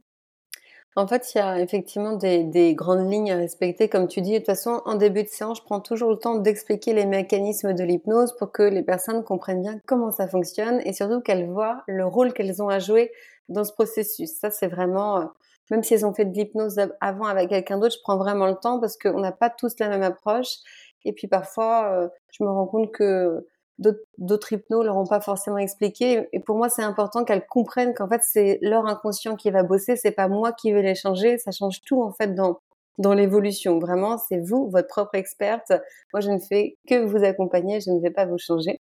En 0.97 1.07
fait, 1.07 1.33
il 1.33 1.37
y 1.37 1.41
a 1.41 1.59
effectivement 1.61 2.13
des, 2.17 2.75
grandes 2.75 3.09
lignes 3.09 3.31
à 3.31 3.37
respecter, 3.37 3.87
comme 3.87 4.07
tu 4.07 4.21
dis. 4.21 4.33
De 4.33 4.37
toute 4.37 4.47
façon, 4.47 4.81
en 4.85 4.95
début 4.95 5.23
de 5.23 5.29
séance, 5.29 5.59
je 5.59 5.63
prends 5.63 5.79
toujours 5.79 6.11
le 6.11 6.17
temps 6.17 6.35
d'expliquer 6.35 6.93
les 6.93 7.05
mécanismes 7.05 7.73
de 7.73 7.83
l'hypnose 7.83 8.35
pour 8.35 8.51
que 8.51 8.63
les 8.63 8.83
personnes 8.83 9.23
comprennent 9.23 9.61
bien 9.61 9.79
comment 9.85 10.11
ça 10.11 10.27
fonctionne 10.27 10.81
et 10.83 10.91
surtout 10.91 11.21
qu'elles 11.21 11.49
voient 11.49 11.83
le 11.87 12.05
rôle 12.05 12.33
qu'elles 12.33 12.61
ont 12.61 12.67
à 12.67 12.79
jouer 12.79 13.11
dans 13.47 13.63
ce 13.63 13.71
processus. 13.71 14.31
Ça, 14.31 14.51
c'est 14.51 14.67
vraiment, 14.67 15.21
euh, 15.21 15.25
même 15.69 15.81
si 15.81 15.93
elles 15.93 16.05
ont 16.05 16.13
fait 16.13 16.25
de 16.25 16.33
l'hypnose 16.33 16.77
avant 16.99 17.25
avec 17.25 17.49
quelqu'un 17.49 17.77
d'autre, 17.77 17.95
je 17.95 18.01
prends 18.03 18.17
vraiment 18.17 18.47
le 18.47 18.55
temps 18.55 18.79
parce 18.79 18.97
qu'on 18.97 19.19
n'a 19.19 19.31
pas 19.31 19.49
tous 19.49 19.79
la 19.79 19.87
même 19.87 20.03
approche. 20.03 20.57
Et 21.05 21.13
puis 21.13 21.27
parfois, 21.27 21.89
euh, 21.93 22.09
je 22.31 22.43
me 22.43 22.49
rends 22.49 22.67
compte 22.67 22.91
que 22.91 23.47
d'autres 23.80 24.53
hypnos 24.53 24.84
leur 24.84 24.97
ont 24.97 25.07
pas 25.07 25.22
forcément 25.22 25.57
expliqué. 25.57 26.28
Et 26.34 26.39
pour 26.39 26.57
moi, 26.57 26.69
c'est 26.69 26.84
important 26.84 27.24
qu'elles 27.24 27.45
comprennent 27.47 27.93
qu'en 27.93 28.07
fait, 28.07 28.22
c'est 28.24 28.59
leur 28.61 28.86
inconscient 28.86 29.36
qui 29.36 29.51
va 29.51 29.63
bosser, 29.63 29.95
c'est 29.95 30.11
pas 30.11 30.28
moi 30.28 30.53
qui 30.53 30.72
vais 30.72 30.84
les 30.84 30.95
changer. 30.95 31.38
Ça 31.38 31.51
change 31.51 31.82
tout 31.86 32.01
en 32.03 32.11
fait 32.11 32.36
dans 32.36 32.59
dans 32.97 33.13
l'évolution. 33.13 33.80
Vraiment, 33.80 34.17
c'est 34.17 34.39
vous, 34.39 34.69
votre 34.69 34.88
propre 34.88 35.15
experte. 35.15 35.72
Moi, 36.13 36.22
je 36.22 36.30
ne 36.30 36.39
fais 36.39 36.78
que 36.88 37.03
vous 37.03 37.24
accompagner, 37.24 37.80
je 37.82 37.89
ne 37.89 37.99
vais 37.99 38.11
pas 38.11 38.26
vous 38.26 38.38
changer. 38.38 38.80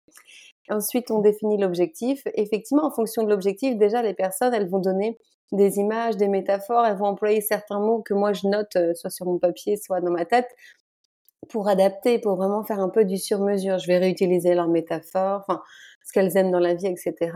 Ensuite, 0.69 1.09
on 1.11 1.19
définit 1.19 1.57
l'objectif. 1.57 2.21
Effectivement, 2.35 2.85
en 2.85 2.91
fonction 2.91 3.23
de 3.23 3.29
l'objectif, 3.29 3.77
déjà, 3.77 4.01
les 4.01 4.13
personnes, 4.13 4.53
elles 4.53 4.69
vont 4.69 4.79
donner 4.79 5.17
des 5.51 5.77
images, 5.77 6.15
des 6.17 6.27
métaphores, 6.27 6.85
elles 6.85 6.97
vont 6.97 7.07
employer 7.07 7.41
certains 7.41 7.79
mots 7.79 8.03
que 8.03 8.13
moi 8.13 8.33
je 8.33 8.47
note 8.47 8.75
euh, 8.75 8.93
soit 8.93 9.09
sur 9.09 9.25
mon 9.25 9.39
papier, 9.39 9.77
soit 9.77 9.99
dans 9.99 10.11
ma 10.11 10.25
tête 10.25 10.47
pour 11.49 11.67
adapter, 11.67 12.19
pour 12.19 12.35
vraiment 12.35 12.63
faire 12.63 12.79
un 12.79 12.89
peu 12.89 13.05
du 13.05 13.17
sur-mesure. 13.17 13.79
Je 13.79 13.87
vais 13.87 13.97
réutiliser 13.97 14.53
leurs 14.53 14.67
métaphores, 14.67 15.43
enfin, 15.47 15.61
ce 16.05 16.13
qu'elles 16.13 16.37
aiment 16.37 16.51
dans 16.51 16.59
la 16.59 16.73
vie, 16.73 16.87
etc. 16.87 17.31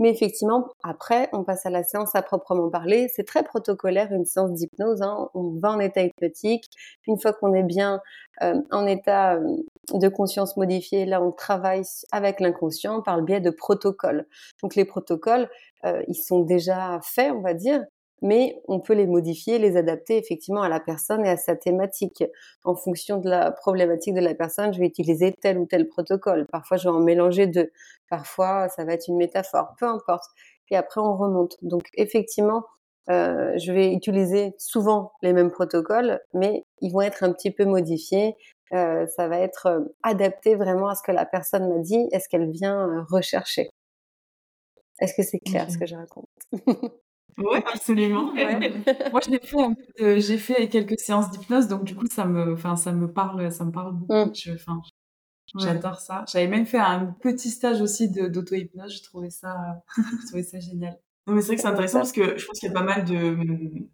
Mais 0.00 0.10
effectivement, 0.10 0.68
après, 0.82 1.28
on 1.32 1.44
passe 1.44 1.66
à 1.66 1.70
la 1.70 1.82
séance 1.82 2.14
à 2.14 2.22
proprement 2.22 2.70
parler. 2.70 3.08
C'est 3.14 3.24
très 3.24 3.44
protocolaire, 3.44 4.12
une 4.12 4.24
séance 4.24 4.52
d'hypnose. 4.52 5.02
Hein. 5.02 5.28
On 5.34 5.58
va 5.60 5.70
en 5.70 5.78
état 5.78 6.02
hypnotique. 6.02 6.64
Une 7.06 7.18
fois 7.20 7.32
qu'on 7.32 7.54
est 7.54 7.62
bien 7.62 8.00
euh, 8.42 8.60
en 8.70 8.86
état 8.86 9.34
euh, 9.34 9.56
de 9.94 10.08
conscience 10.08 10.56
modifié, 10.56 11.04
là, 11.04 11.22
on 11.22 11.32
travaille 11.32 11.82
avec 12.10 12.40
l'inconscient 12.40 13.02
par 13.02 13.16
le 13.16 13.24
biais 13.24 13.40
de 13.40 13.50
protocoles. 13.50 14.26
Donc, 14.62 14.74
les 14.74 14.84
protocoles, 14.84 15.48
euh, 15.84 16.02
ils 16.08 16.14
sont 16.14 16.40
déjà 16.40 16.98
faits, 17.02 17.32
on 17.32 17.42
va 17.42 17.54
dire 17.54 17.84
mais 18.26 18.60
on 18.66 18.80
peut 18.80 18.94
les 18.94 19.06
modifier, 19.06 19.58
les 19.58 19.76
adapter 19.76 20.16
effectivement 20.18 20.62
à 20.62 20.68
la 20.68 20.80
personne 20.80 21.24
et 21.24 21.28
à 21.28 21.36
sa 21.36 21.54
thématique. 21.54 22.24
En 22.64 22.74
fonction 22.74 23.18
de 23.18 23.30
la 23.30 23.52
problématique 23.52 24.14
de 24.14 24.20
la 24.20 24.34
personne, 24.34 24.72
je 24.74 24.80
vais 24.80 24.86
utiliser 24.86 25.32
tel 25.32 25.58
ou 25.58 25.66
tel 25.66 25.86
protocole. 25.86 26.46
Parfois, 26.50 26.76
je 26.76 26.88
vais 26.88 26.94
en 26.94 27.00
mélanger 27.00 27.46
deux. 27.46 27.70
Parfois, 28.10 28.68
ça 28.68 28.84
va 28.84 28.94
être 28.94 29.08
une 29.08 29.16
métaphore. 29.16 29.74
Peu 29.78 29.86
importe. 29.86 30.30
Et 30.70 30.76
après, 30.76 31.00
on 31.00 31.16
remonte. 31.16 31.56
Donc, 31.62 31.84
effectivement, 31.94 32.64
euh, 33.08 33.56
je 33.58 33.72
vais 33.72 33.92
utiliser 33.92 34.54
souvent 34.58 35.12
les 35.22 35.32
mêmes 35.32 35.52
protocoles, 35.52 36.20
mais 36.34 36.64
ils 36.80 36.92
vont 36.92 37.02
être 37.02 37.22
un 37.22 37.32
petit 37.32 37.52
peu 37.52 37.64
modifiés. 37.64 38.34
Euh, 38.72 39.06
ça 39.06 39.28
va 39.28 39.38
être 39.38 39.66
euh, 39.66 39.80
adapté 40.02 40.56
vraiment 40.56 40.88
à 40.88 40.96
ce 40.96 41.02
que 41.04 41.12
la 41.12 41.24
personne 41.24 41.68
m'a 41.68 41.78
dit 41.78 42.08
est 42.10 42.18
ce 42.18 42.28
qu'elle 42.28 42.50
vient 42.50 43.06
rechercher. 43.08 43.70
Est-ce 44.98 45.14
que 45.14 45.22
c'est 45.22 45.38
clair 45.38 45.70
ce 45.70 45.78
que 45.78 45.86
je 45.86 45.94
raconte? 45.94 46.26
Oui, 47.38 47.58
absolument. 47.72 48.32
Moi, 49.12 49.20
j'ai 49.28 49.38
fait, 49.38 50.20
j'ai 50.20 50.38
fait 50.38 50.68
quelques 50.68 50.98
séances 50.98 51.30
d'hypnose, 51.30 51.68
donc 51.68 51.84
du 51.84 51.94
coup, 51.94 52.06
ça 52.10 52.24
me, 52.24 52.54
enfin, 52.54 52.76
ça 52.76 52.92
me 52.92 53.12
parle, 53.12 53.50
ça 53.52 53.64
me 53.64 53.72
parle 53.72 53.94
beaucoup. 53.94 54.14
Mmh. 54.14 54.54
enfin, 54.54 54.80
j'adore 55.56 56.00
ça. 56.00 56.24
J'avais 56.30 56.48
même 56.48 56.66
fait 56.66 56.78
un 56.78 57.06
petit 57.20 57.50
stage 57.50 57.80
aussi 57.80 58.10
d'auto-hypnose. 58.10 58.92
J'ai 58.92 59.02
trouvé 59.02 59.30
ça, 59.30 59.82
ça 60.42 60.60
génial. 60.60 60.98
Non, 61.26 61.34
mais 61.34 61.40
c'est 61.40 61.48
vrai 61.48 61.56
que 61.56 61.62
c'est 61.62 61.68
intéressant 61.68 61.98
parce 61.98 62.12
que 62.12 62.38
je 62.38 62.46
pense 62.46 62.60
qu'il 62.60 62.68
y 62.68 62.70
a 62.70 62.74
pas 62.74 62.84
mal 62.84 63.04
de, 63.04 63.36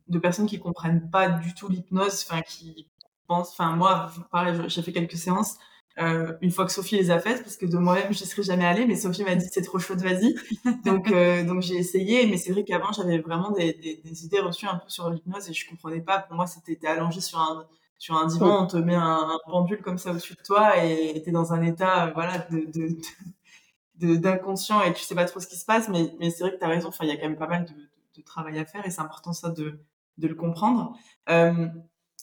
de 0.06 0.18
personnes 0.18 0.46
qui 0.46 0.58
comprennent 0.58 1.08
pas 1.10 1.30
du 1.30 1.54
tout 1.54 1.68
l'hypnose, 1.68 2.26
enfin, 2.28 2.42
qui 2.42 2.90
pensent, 3.26 3.52
enfin, 3.52 3.74
moi, 3.74 4.10
pareil, 4.30 4.60
j'ai 4.66 4.82
fait 4.82 4.92
quelques 4.92 5.16
séances 5.16 5.56
euh, 5.98 6.32
une 6.40 6.50
fois 6.50 6.64
que 6.64 6.72
Sophie 6.72 6.96
les 6.96 7.10
a 7.10 7.18
faites, 7.20 7.42
parce 7.42 7.56
que 7.56 7.66
de 7.66 7.76
moi-même 7.76 8.12
je 8.12 8.24
serais 8.24 8.42
jamais 8.42 8.64
allée, 8.64 8.86
mais 8.86 8.96
Sophie 8.96 9.24
m'a 9.24 9.34
dit 9.34 9.46
c'est 9.50 9.62
trop 9.62 9.78
chaude, 9.78 10.00
vas-y. 10.00 10.34
donc 10.84 11.10
euh, 11.10 11.44
donc 11.44 11.60
j'ai 11.62 11.76
essayé, 11.76 12.26
mais 12.26 12.38
c'est 12.38 12.52
vrai 12.52 12.64
qu'avant 12.64 12.92
j'avais 12.92 13.18
vraiment 13.18 13.50
des, 13.50 13.74
des, 13.74 14.00
des, 14.02 14.24
idées 14.24 14.40
reçues 14.40 14.66
un 14.66 14.76
peu 14.76 14.88
sur 14.88 15.10
l'hypnose 15.10 15.50
et 15.50 15.52
je 15.52 15.68
comprenais 15.68 16.00
pas. 16.00 16.20
Pour 16.20 16.36
moi 16.36 16.46
c'était 16.46 16.86
allongé 16.86 17.20
sur 17.20 17.38
un 17.38 17.66
sur 17.98 18.16
un 18.16 18.26
divan, 18.26 18.64
on 18.64 18.66
te 18.66 18.76
met 18.78 18.96
un, 18.96 19.38
pendule 19.46 19.80
comme 19.80 19.98
ça 19.98 20.10
au-dessus 20.10 20.34
de 20.34 20.42
toi 20.42 20.82
et 20.84 21.22
t'es 21.24 21.30
dans 21.30 21.52
un 21.52 21.62
état 21.62 22.08
euh, 22.08 22.10
voilà 22.14 22.38
de, 22.50 22.66
de, 24.00 24.16
d'inconscient 24.16 24.82
et 24.82 24.92
tu 24.92 25.02
sais 25.02 25.14
pas 25.14 25.24
trop 25.26 25.38
ce 25.40 25.46
qui 25.46 25.56
se 25.56 25.64
passe, 25.64 25.88
mais 25.88 26.12
mais 26.18 26.30
c'est 26.30 26.42
vrai 26.42 26.54
que 26.54 26.58
tu 26.58 26.64
as 26.64 26.68
raison. 26.68 26.88
Enfin 26.88 27.04
il 27.04 27.10
y 27.10 27.12
a 27.12 27.16
quand 27.16 27.28
même 27.28 27.36
pas 27.36 27.46
mal 27.46 27.64
de, 27.64 27.74
de, 28.18 28.24
travail 28.24 28.58
à 28.58 28.64
faire 28.64 28.84
et 28.86 28.90
c'est 28.90 29.00
important 29.00 29.32
ça 29.32 29.50
de 29.50 29.78
de 30.18 30.28
le 30.28 30.34
comprendre. 30.34 30.96
Euh, 31.28 31.68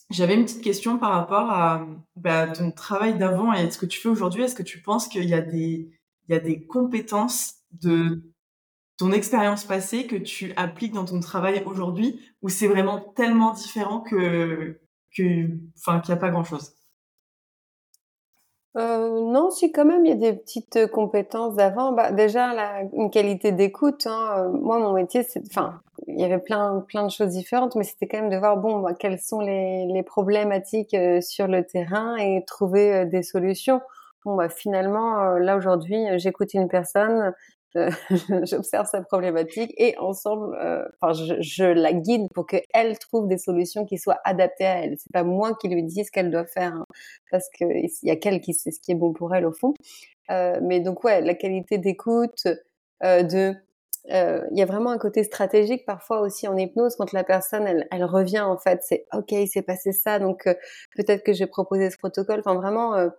j'avais 0.10 0.34
une 0.34 0.44
petite 0.44 0.64
question 0.64 0.98
par 0.98 1.12
rapport 1.12 1.52
à 1.52 1.86
bah, 2.16 2.48
ton 2.48 2.72
travail 2.72 3.18
d'avant 3.18 3.54
et 3.54 3.70
ce 3.70 3.78
que 3.78 3.86
tu 3.86 4.00
fais 4.00 4.10
aujourd'hui. 4.10 4.44
Est-ce 4.44 4.56
que 4.56 4.64
tu 4.64 4.82
penses 4.82 5.08
qu'il 5.08 5.26
y 5.26 5.34
a 5.34 5.42
des, 5.42 6.66
compétences 6.68 7.56
de 7.72 8.24
ton 8.98 9.12
expérience 9.12 9.64
passée 9.64 10.08
que 10.08 10.16
tu 10.16 10.52
appliques 10.56 10.94
dans 10.94 11.06
ton 11.06 11.20
travail 11.20 11.64
aujourd'hui 11.66 12.20
ou 12.42 12.50
c'est 12.50 12.68
vraiment 12.68 13.00
tellement 13.00 13.54
différent 13.54 14.02
que, 14.02 14.80
enfin, 15.78 16.00
qu'il 16.00 16.14
n'y 16.14 16.18
a 16.18 16.22
pas 16.22 16.30
grand 16.30 16.44
chose? 16.44 16.74
Euh, 18.78 19.32
non, 19.32 19.50
si 19.50 19.72
quand 19.72 19.86
même, 19.86 20.06
il 20.06 20.10
y 20.10 20.14
a 20.14 20.32
des 20.32 20.34
petites 20.34 20.88
compétences 20.92 21.56
d'avant. 21.56 21.92
Bah, 21.92 22.12
déjà, 22.12 22.82
une 22.94 23.10
qualité 23.10 23.52
d'écoute. 23.52 24.06
Hein. 24.06 24.36
Euh, 24.38 24.50
moi, 24.50 24.80
mon 24.80 24.94
métier, 24.94 25.24
c'est, 25.24 25.42
enfin, 25.48 25.82
il 26.08 26.20
y 26.20 26.24
avait 26.24 26.40
plein, 26.40 26.84
plein 26.88 27.06
de 27.06 27.12
choses 27.12 27.30
différentes, 27.30 27.76
mais 27.76 27.84
c'était 27.84 28.08
quand 28.08 28.22
même 28.22 28.30
de 28.30 28.38
voir, 28.38 28.58
bon, 28.58 28.80
bah, 28.80 28.94
quelles 28.94 29.20
sont 29.20 29.42
les, 29.42 29.86
les 29.88 30.04
problématiques 30.04 30.94
euh, 30.94 31.22
sur 31.22 31.48
le 31.48 31.64
terrain 31.66 32.16
et 32.18 32.44
trouver 32.46 33.06
des 33.06 33.24
solutions. 33.24 33.82
Bon, 34.26 34.36
bah, 34.36 34.50
finalement, 34.50 35.38
là 35.38 35.56
aujourd'hui, 35.58 36.06
j'écoute 36.18 36.54
une 36.54 36.68
personne, 36.68 37.34
euh, 37.76 37.92
j'observe 38.46 38.88
sa 38.88 39.02
problématique 39.02 39.74
et 39.78 39.96
ensemble, 40.00 40.56
euh, 40.56 40.84
enfin, 41.00 41.14
je, 41.14 41.36
je, 41.40 41.64
la 41.66 41.94
guide 41.94 42.28
pour 42.34 42.48
qu'elle 42.48 42.98
trouve 42.98 43.28
des 43.28 43.38
solutions 43.38 43.86
qui 43.86 43.98
soient 43.98 44.20
adaptées 44.24 44.66
à 44.66 44.84
elle. 44.84 44.98
C'est 44.98 45.12
pas 45.12 45.24
moi 45.24 45.56
qui 45.56 45.68
lui 45.68 45.84
dis 45.84 46.04
ce 46.04 46.12
qu'elle 46.12 46.32
doit 46.32 46.46
faire, 46.46 46.74
hein, 46.74 46.86
parce 47.32 47.48
que 47.50 47.66
il 47.66 47.90
y 48.04 48.12
a 48.12 48.16
qu'elle 48.16 48.42
qui 48.42 48.54
sait 48.54 48.72
ce 48.72 48.80
qui 48.80 48.92
est 48.92 48.96
bon 48.96 49.14
pour 49.14 49.36
elle 49.36 49.46
au 49.46 49.52
fond. 49.52 49.74
Euh, 50.32 50.60
mais 50.64 50.80
donc 50.80 51.04
ouais, 51.04 51.22
la 51.22 51.36
qualité 51.36 51.78
d'écoute, 51.78 52.48
euh, 53.04 53.24
de 53.24 53.56
il 54.10 54.58
y 54.58 54.62
a 54.62 54.66
vraiment 54.66 54.92
un 54.92 54.98
côté 54.98 55.24
stratégique 55.24 55.86
parfois 55.86 56.22
aussi 56.22 56.48
en 56.48 56.58
hypnose 56.58 56.96
quand 56.96 57.12
la 57.14 57.24
personne 57.24 57.86
elle, 57.92 58.04
revient 58.04 58.40
en 58.40 58.58
fait 58.58 58.80
c'est 58.84 59.06
ok 59.14 59.32
il 59.32 59.48
s'est 59.48 59.62
passé 59.62 59.92
ça 59.92 60.20
donc 60.20 60.46
peut-être 60.96 61.24
que 61.24 61.34
j'ai 61.34 61.46
proposé 61.46 61.90
ce 61.92 61.98
protocole 61.98 62.40
enfin 62.40 62.56
vraiment 62.56 63.10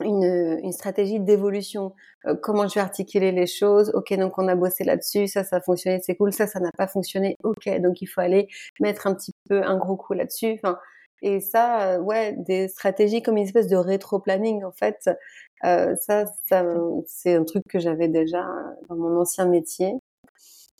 une, 0.00 0.58
une 0.62 0.72
stratégie 0.72 1.20
d'évolution. 1.20 1.94
Euh, 2.26 2.34
comment 2.40 2.66
je 2.68 2.74
vais 2.74 2.80
articuler 2.80 3.32
les 3.32 3.46
choses? 3.46 3.90
Ok, 3.94 4.12
donc 4.14 4.38
on 4.38 4.48
a 4.48 4.54
bossé 4.54 4.84
là-dessus, 4.84 5.28
ça, 5.28 5.44
ça 5.44 5.56
a 5.56 5.60
fonctionné, 5.60 6.00
c'est 6.02 6.16
cool. 6.16 6.32
Ça, 6.32 6.46
ça 6.46 6.60
n'a 6.60 6.70
pas 6.76 6.88
fonctionné. 6.88 7.36
Ok, 7.42 7.68
donc 7.80 8.00
il 8.02 8.06
faut 8.06 8.20
aller 8.20 8.48
mettre 8.80 9.06
un 9.06 9.14
petit 9.14 9.32
peu 9.48 9.62
un 9.62 9.76
gros 9.76 9.96
coup 9.96 10.14
là-dessus. 10.14 10.60
Et 11.22 11.40
ça, 11.40 12.00
ouais, 12.00 12.34
des 12.38 12.68
stratégies 12.68 13.22
comme 13.22 13.36
une 13.36 13.44
espèce 13.44 13.68
de 13.68 13.76
rétro-planning, 13.76 14.64
en 14.64 14.72
fait, 14.72 15.08
ça, 15.62 16.26
ça 16.46 16.64
c'est 17.06 17.34
un 17.34 17.44
truc 17.44 17.64
que 17.68 17.78
j'avais 17.78 18.08
déjà 18.08 18.44
dans 18.88 18.96
mon 18.96 19.18
ancien 19.20 19.46
métier. 19.46 19.94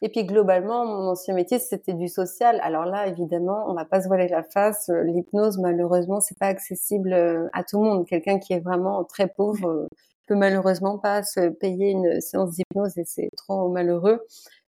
Et 0.02 0.10
puis 0.10 0.24
globalement, 0.24 0.84
mon 0.84 1.08
ancien 1.10 1.34
métier, 1.34 1.58
c'était 1.58 1.94
du 1.94 2.08
social. 2.08 2.60
Alors 2.62 2.84
là, 2.84 3.06
évidemment, 3.06 3.64
on 3.68 3.74
va 3.74 3.86
pas 3.86 4.02
se 4.02 4.08
voiler 4.08 4.28
la 4.28 4.42
face. 4.42 4.90
L'hypnose, 5.04 5.58
malheureusement, 5.58 6.20
c'est 6.20 6.38
pas 6.38 6.48
accessible 6.48 7.14
à 7.54 7.64
tout 7.64 7.82
le 7.82 7.88
monde. 7.88 8.06
Quelqu'un 8.06 8.38
qui 8.38 8.52
est 8.52 8.60
vraiment 8.60 9.04
très 9.04 9.28
pauvre 9.28 9.88
peut 10.26 10.34
malheureusement 10.34 10.98
pas 10.98 11.22
se 11.22 11.48
payer 11.48 11.90
une 11.90 12.20
séance 12.20 12.50
d'hypnose 12.52 12.98
et 12.98 13.04
c'est 13.04 13.30
trop 13.36 13.68
malheureux. 13.68 14.26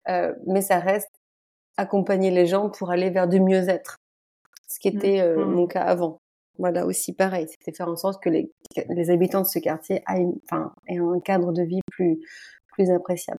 Euh, 0.09 0.33
mais 0.47 0.61
ça 0.61 0.79
reste 0.79 1.09
accompagner 1.77 2.31
les 2.31 2.45
gens 2.45 2.69
pour 2.69 2.91
aller 2.91 3.09
vers 3.09 3.27
du 3.27 3.39
mieux-être, 3.39 3.97
ce 4.73 4.79
qui 4.79 4.89
était 4.89 5.21
euh, 5.21 5.45
mmh. 5.45 5.51
mon 5.51 5.67
cas 5.67 5.83
avant. 5.83 6.19
Voilà 6.59 6.85
aussi 6.85 7.13
pareil, 7.13 7.47
c'était 7.49 7.75
faire 7.75 7.89
en 7.89 7.95
sorte 7.95 8.21
que 8.21 8.29
les, 8.29 8.51
les 8.89 9.09
habitants 9.09 9.41
de 9.41 9.47
ce 9.47 9.59
quartier 9.59 10.03
aient, 10.07 10.27
enfin, 10.43 10.71
aient 10.87 10.99
un 10.99 11.19
cadre 11.19 11.51
de 11.51 11.63
vie 11.63 11.81
plus 11.91 12.19
plus 12.73 12.91
appréciable. 12.91 13.39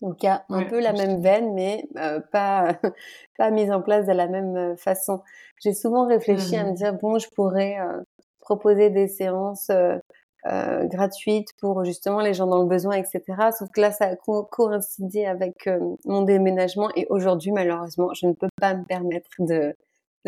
Donc 0.00 0.22
il 0.22 0.26
y 0.26 0.28
a 0.28 0.44
un 0.48 0.64
peu 0.64 0.80
la 0.80 0.92
même 0.92 1.20
veine, 1.20 1.54
mais 1.54 1.88
euh, 1.96 2.20
pas 2.32 2.76
pas 3.38 3.50
mise 3.50 3.70
en 3.70 3.82
place 3.82 4.06
de 4.06 4.12
la 4.12 4.28
même 4.28 4.56
euh, 4.56 4.76
façon. 4.76 5.22
J'ai 5.60 5.74
souvent 5.74 6.06
réfléchi 6.06 6.56
à 6.56 6.64
me 6.64 6.72
dire 6.72 6.94
bon, 6.94 7.18
je 7.18 7.28
pourrais 7.30 7.78
euh, 7.80 8.02
proposer 8.40 8.90
des 8.90 9.08
séances 9.08 9.70
euh, 9.70 10.84
gratuite 10.86 11.48
pour 11.60 11.84
justement 11.84 12.20
les 12.20 12.32
gens 12.32 12.46
dans 12.46 12.62
le 12.62 12.68
besoin, 12.68 12.94
etc. 12.94 13.22
Sauf 13.58 13.68
que 13.70 13.80
là, 13.80 13.90
ça 13.90 14.06
a 14.06 14.16
coïncidé 14.16 15.26
avec 15.26 15.68
mon 16.04 16.22
déménagement 16.22 16.90
et 16.94 17.06
aujourd'hui, 17.10 17.50
malheureusement, 17.50 18.14
je 18.14 18.26
ne 18.26 18.32
peux 18.32 18.48
pas 18.60 18.74
me 18.74 18.84
permettre 18.84 19.28
de, 19.40 19.74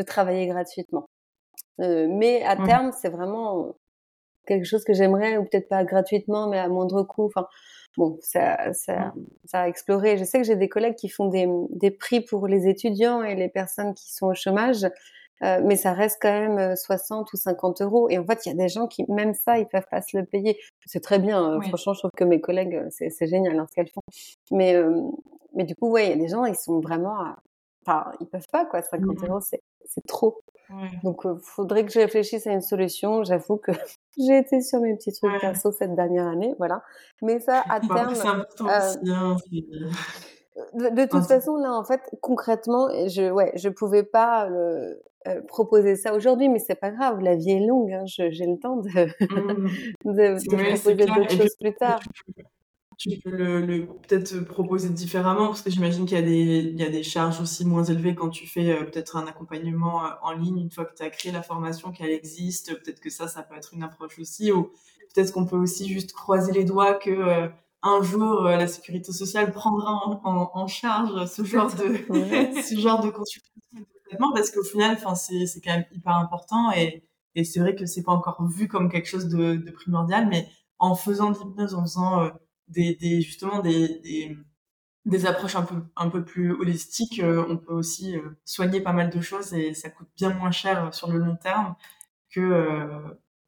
de 0.02 0.06
travailler 0.06 0.46
gratuitement. 0.46 1.06
Euh, 1.80 2.06
mais 2.08 2.42
à 2.42 2.56
terme, 2.56 2.92
c'est 2.92 3.08
vraiment 3.08 3.74
quelque 4.46 4.64
chose 4.64 4.84
que 4.84 4.92
j'aimerais, 4.92 5.38
ou 5.38 5.44
peut-être 5.44 5.68
pas 5.68 5.84
gratuitement, 5.84 6.48
mais 6.48 6.58
à 6.58 6.68
moindre 6.68 7.02
coût. 7.02 7.26
Enfin, 7.26 7.46
bon, 7.96 8.18
ça, 8.20 8.72
ça, 8.72 9.12
ça 9.44 9.62
a 9.62 9.68
exploré. 9.68 10.18
Je 10.18 10.24
sais 10.24 10.38
que 10.38 10.44
j'ai 10.44 10.56
des 10.56 10.68
collègues 10.68 10.96
qui 10.96 11.08
font 11.08 11.28
des, 11.28 11.48
des 11.70 11.90
prix 11.90 12.20
pour 12.20 12.48
les 12.48 12.68
étudiants 12.68 13.22
et 13.22 13.34
les 13.34 13.48
personnes 13.48 13.94
qui 13.94 14.12
sont 14.12 14.26
au 14.26 14.34
chômage. 14.34 14.86
Euh, 15.42 15.60
mais 15.64 15.76
ça 15.76 15.94
reste 15.94 16.18
quand 16.20 16.32
même 16.32 16.76
60 16.76 17.26
euh, 17.26 17.30
ou 17.32 17.36
50 17.36 17.80
euros. 17.80 18.10
Et 18.10 18.18
en 18.18 18.26
fait, 18.26 18.44
il 18.44 18.50
y 18.50 18.52
a 18.52 18.54
des 18.54 18.68
gens 18.68 18.86
qui, 18.86 19.04
même 19.08 19.32
ça, 19.32 19.58
ils 19.58 19.66
peuvent 19.66 19.86
pas 19.90 20.02
se 20.02 20.16
le 20.18 20.26
payer. 20.26 20.58
C'est 20.84 21.00
très 21.00 21.18
bien. 21.18 21.42
Hein. 21.42 21.60
Franchement, 21.62 21.94
je 21.94 22.00
trouve 22.00 22.10
que 22.16 22.24
mes 22.24 22.40
collègues, 22.40 22.74
euh, 22.74 22.88
c'est 22.90 23.26
génial 23.26 23.58
hein, 23.58 23.66
ce 23.68 23.74
qu'elles 23.74 23.88
font. 23.88 24.02
Mais, 24.50 24.76
mais 25.54 25.64
du 25.64 25.74
coup, 25.74 25.90
ouais, 25.90 26.06
il 26.06 26.10
y 26.10 26.12
a 26.12 26.16
des 26.16 26.28
gens, 26.28 26.44
ils 26.44 26.56
sont 26.56 26.80
vraiment, 26.80 27.16
enfin, 27.86 28.12
ils 28.20 28.26
peuvent 28.26 28.48
pas 28.52 28.66
quoi. 28.66 28.82
50 28.82 29.00
mmh 29.00 29.26
euros, 29.26 29.40
c'est 29.40 29.62
c'est 29.86 30.06
trop. 30.06 30.42
Donc, 31.02 31.22
il 31.24 31.40
faudrait 31.42 31.84
que 31.84 31.90
je 31.92 31.98
réfléchisse 31.98 32.46
à 32.46 32.52
une 32.52 32.60
solution. 32.60 33.24
J'avoue 33.24 33.56
que 33.56 33.72
j'ai 34.18 34.38
été 34.38 34.60
sur 34.60 34.80
mes 34.80 34.94
petits 34.94 35.12
trucs 35.12 35.40
perso 35.40 35.72
cette 35.72 35.94
dernière 35.94 36.28
année, 36.28 36.54
voilà. 36.58 36.82
Mais 37.22 37.40
ça, 37.40 37.64
à 37.68 37.80
bah, 37.80 37.94
terme. 37.94 38.44
Hein, 38.60 39.36
de, 40.74 41.04
toute 41.06 41.26
façon, 41.26 41.56
là, 41.56 41.72
en 41.72 41.84
fait, 41.84 42.00
concrètement, 42.20 42.88
je, 43.08 43.30
ouais, 43.30 43.52
je 43.56 43.68
pouvais 43.68 44.02
pas 44.02 44.48
euh, 44.48 44.94
proposer 45.48 45.96
ça 45.96 46.14
aujourd'hui, 46.14 46.48
mais 46.48 46.58
c'est 46.58 46.74
pas 46.74 46.90
grave, 46.90 47.20
la 47.20 47.34
vie 47.34 47.52
est 47.52 47.66
longue, 47.66 47.92
hein, 47.92 48.04
j'ai 48.06 48.30
le 48.30 48.58
temps 48.58 48.76
de, 48.76 48.88
mmh. 48.88 49.68
de, 50.04 50.72
proposer 50.72 50.94
d'autres 51.06 51.30
choses 51.30 51.56
plus 51.56 51.74
tard. 51.74 52.00
Tu 52.14 52.24
peux 52.24 52.42
le, 53.24 53.86
peut-être 53.86 54.40
proposer 54.40 54.90
différemment 54.90 55.46
parce 55.46 55.62
que 55.62 55.70
j'imagine 55.70 56.04
qu'il 56.06 56.18
y 56.18 56.20
a 56.20 56.24
des 56.24 56.70
il 56.72 56.78
y 56.78 56.84
a 56.84 56.90
des 56.90 57.02
charges 57.02 57.40
aussi 57.40 57.64
moins 57.64 57.84
élevées 57.84 58.14
quand 58.14 58.28
tu 58.28 58.46
fais 58.46 58.70
euh, 58.70 58.84
peut-être 58.84 59.16
un 59.16 59.26
accompagnement 59.26 60.04
euh, 60.04 60.10
en 60.22 60.32
ligne 60.32 60.58
une 60.58 60.70
fois 60.70 60.84
que 60.84 60.94
tu 60.94 61.02
as 61.02 61.10
créé 61.10 61.32
la 61.32 61.42
formation 61.42 61.92
qu'elle 61.92 62.10
existe. 62.10 62.74
Peut-être 62.82 63.00
que 63.00 63.10
ça 63.10 63.28
ça 63.28 63.42
peut 63.42 63.56
être 63.56 63.74
une 63.74 63.82
approche 63.82 64.18
aussi 64.18 64.52
ou 64.52 64.72
peut-être 65.14 65.32
qu'on 65.32 65.46
peut 65.46 65.56
aussi 65.56 65.88
juste 65.88 66.12
croiser 66.12 66.52
les 66.52 66.64
doigts 66.64 66.94
que 66.94 67.50
un 67.82 68.02
jour 68.02 68.42
la 68.42 68.66
sécurité 68.66 69.12
sociale 69.12 69.52
prendra 69.52 69.92
en, 70.04 70.50
en, 70.54 70.66
charge 70.66 71.26
ce 71.26 71.42
genre 71.44 71.72
de 71.74 71.96
ce 72.62 72.78
genre 72.78 73.02
de 73.02 73.10
consultation 73.10 73.50
parce 74.34 74.50
qu'au 74.50 74.64
final, 74.64 74.96
enfin, 74.96 75.14
c'est, 75.14 75.46
c'est 75.46 75.60
quand 75.60 75.72
même 75.72 75.86
hyper 75.92 76.14
important 76.16 76.72
et, 76.72 77.02
et 77.34 77.44
c'est 77.44 77.60
vrai 77.60 77.74
que 77.74 77.86
c'est 77.86 78.02
pas 78.02 78.12
encore 78.12 78.44
vu 78.48 78.68
comme 78.68 78.90
quelque 78.90 79.08
chose 79.08 79.28
de, 79.28 79.56
de 79.56 79.70
primordial, 79.70 80.28
mais 80.28 80.48
en 80.78 80.94
faisant 80.94 81.30
de 81.30 81.38
l'hypnose, 81.38 81.74
en 81.74 81.82
faisant 81.82 82.22
euh, 82.22 82.30
des, 82.70 82.94
des, 82.94 83.20
justement 83.20 83.60
des, 83.60 84.00
des, 84.00 84.36
des, 85.04 85.26
approches 85.26 85.56
un 85.56 85.62
peu, 85.62 85.76
un 85.96 86.08
peu 86.08 86.24
plus 86.24 86.52
holistiques, 86.52 87.20
euh, 87.20 87.44
on 87.48 87.56
peut 87.56 87.72
aussi 87.72 88.16
euh, 88.16 88.38
soigner 88.44 88.80
pas 88.80 88.92
mal 88.92 89.10
de 89.10 89.20
choses 89.20 89.52
et 89.54 89.74
ça 89.74 89.90
coûte 89.90 90.08
bien 90.16 90.32
moins 90.34 90.50
cher 90.50 90.92
sur 90.94 91.10
le 91.10 91.18
long 91.18 91.36
terme 91.36 91.74
que 92.30 92.88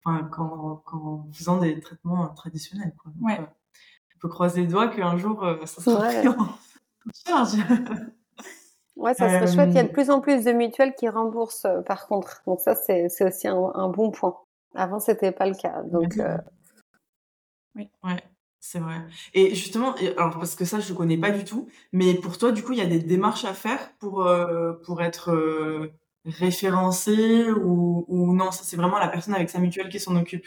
enfin, 0.04 0.24
qu'en, 0.24 0.76
qu'en 0.84 1.28
faisant 1.32 1.58
des 1.58 1.80
traitements 1.80 2.28
traditionnels. 2.34 2.94
Quoi. 2.98 3.12
ouais. 3.22 3.40
on 3.40 4.18
peut 4.20 4.28
croiser 4.28 4.62
les 4.62 4.66
doigts 4.66 4.88
qu'un 4.88 5.16
jour, 5.16 5.46
ça 5.64 5.80
sera 5.82 6.08
pris 6.08 6.28
en 6.28 6.58
charge. 7.26 7.56
Ouais, 8.96 9.14
ça 9.14 9.28
serait 9.28 9.52
chouette. 9.52 9.70
Il 9.70 9.76
y 9.76 9.78
a 9.78 9.82
de 9.82 9.88
euh, 9.88 9.92
plus 9.92 10.10
en 10.10 10.20
plus 10.20 10.44
de 10.44 10.52
mutuelles 10.52 10.94
qui 10.94 11.08
remboursent, 11.08 11.64
euh, 11.64 11.80
par 11.82 12.06
contre. 12.06 12.42
Donc 12.46 12.60
ça, 12.60 12.74
c'est 12.74 13.08
aussi 13.24 13.48
un, 13.48 13.88
bon 13.88 14.10
point. 14.10 14.36
Avant, 14.74 15.00
c'était 15.00 15.32
pas 15.32 15.46
le 15.46 15.54
cas. 15.54 15.82
Donc, 15.82 16.18
euh, 16.18 16.36
oui, 17.74 17.90
ouais, 18.04 18.22
c'est 18.64 18.78
vrai. 18.78 19.02
Et 19.34 19.54
justement, 19.56 19.94
alors 20.16 20.38
parce 20.38 20.54
que 20.54 20.64
ça, 20.64 20.78
je 20.78 20.94
connais 20.94 21.18
pas 21.18 21.32
du 21.32 21.44
tout, 21.44 21.68
mais 21.92 22.14
pour 22.14 22.38
toi, 22.38 22.52
du 22.52 22.62
coup, 22.62 22.72
il 22.72 22.78
y 22.78 22.82
a 22.82 22.86
des 22.86 23.00
démarches 23.00 23.44
à 23.44 23.54
faire 23.54 23.92
pour 23.98 24.26
pour 24.84 25.02
être 25.02 25.90
référencé 26.24 27.50
ou, 27.50 28.04
ou 28.06 28.32
non? 28.32 28.52
Ça, 28.52 28.62
c'est 28.64 28.76
vraiment 28.76 28.98
la 28.98 29.08
personne 29.08 29.34
avec 29.34 29.50
sa 29.50 29.58
mutuelle 29.58 29.88
qui 29.88 29.98
s'en 29.98 30.14
occupe. 30.16 30.46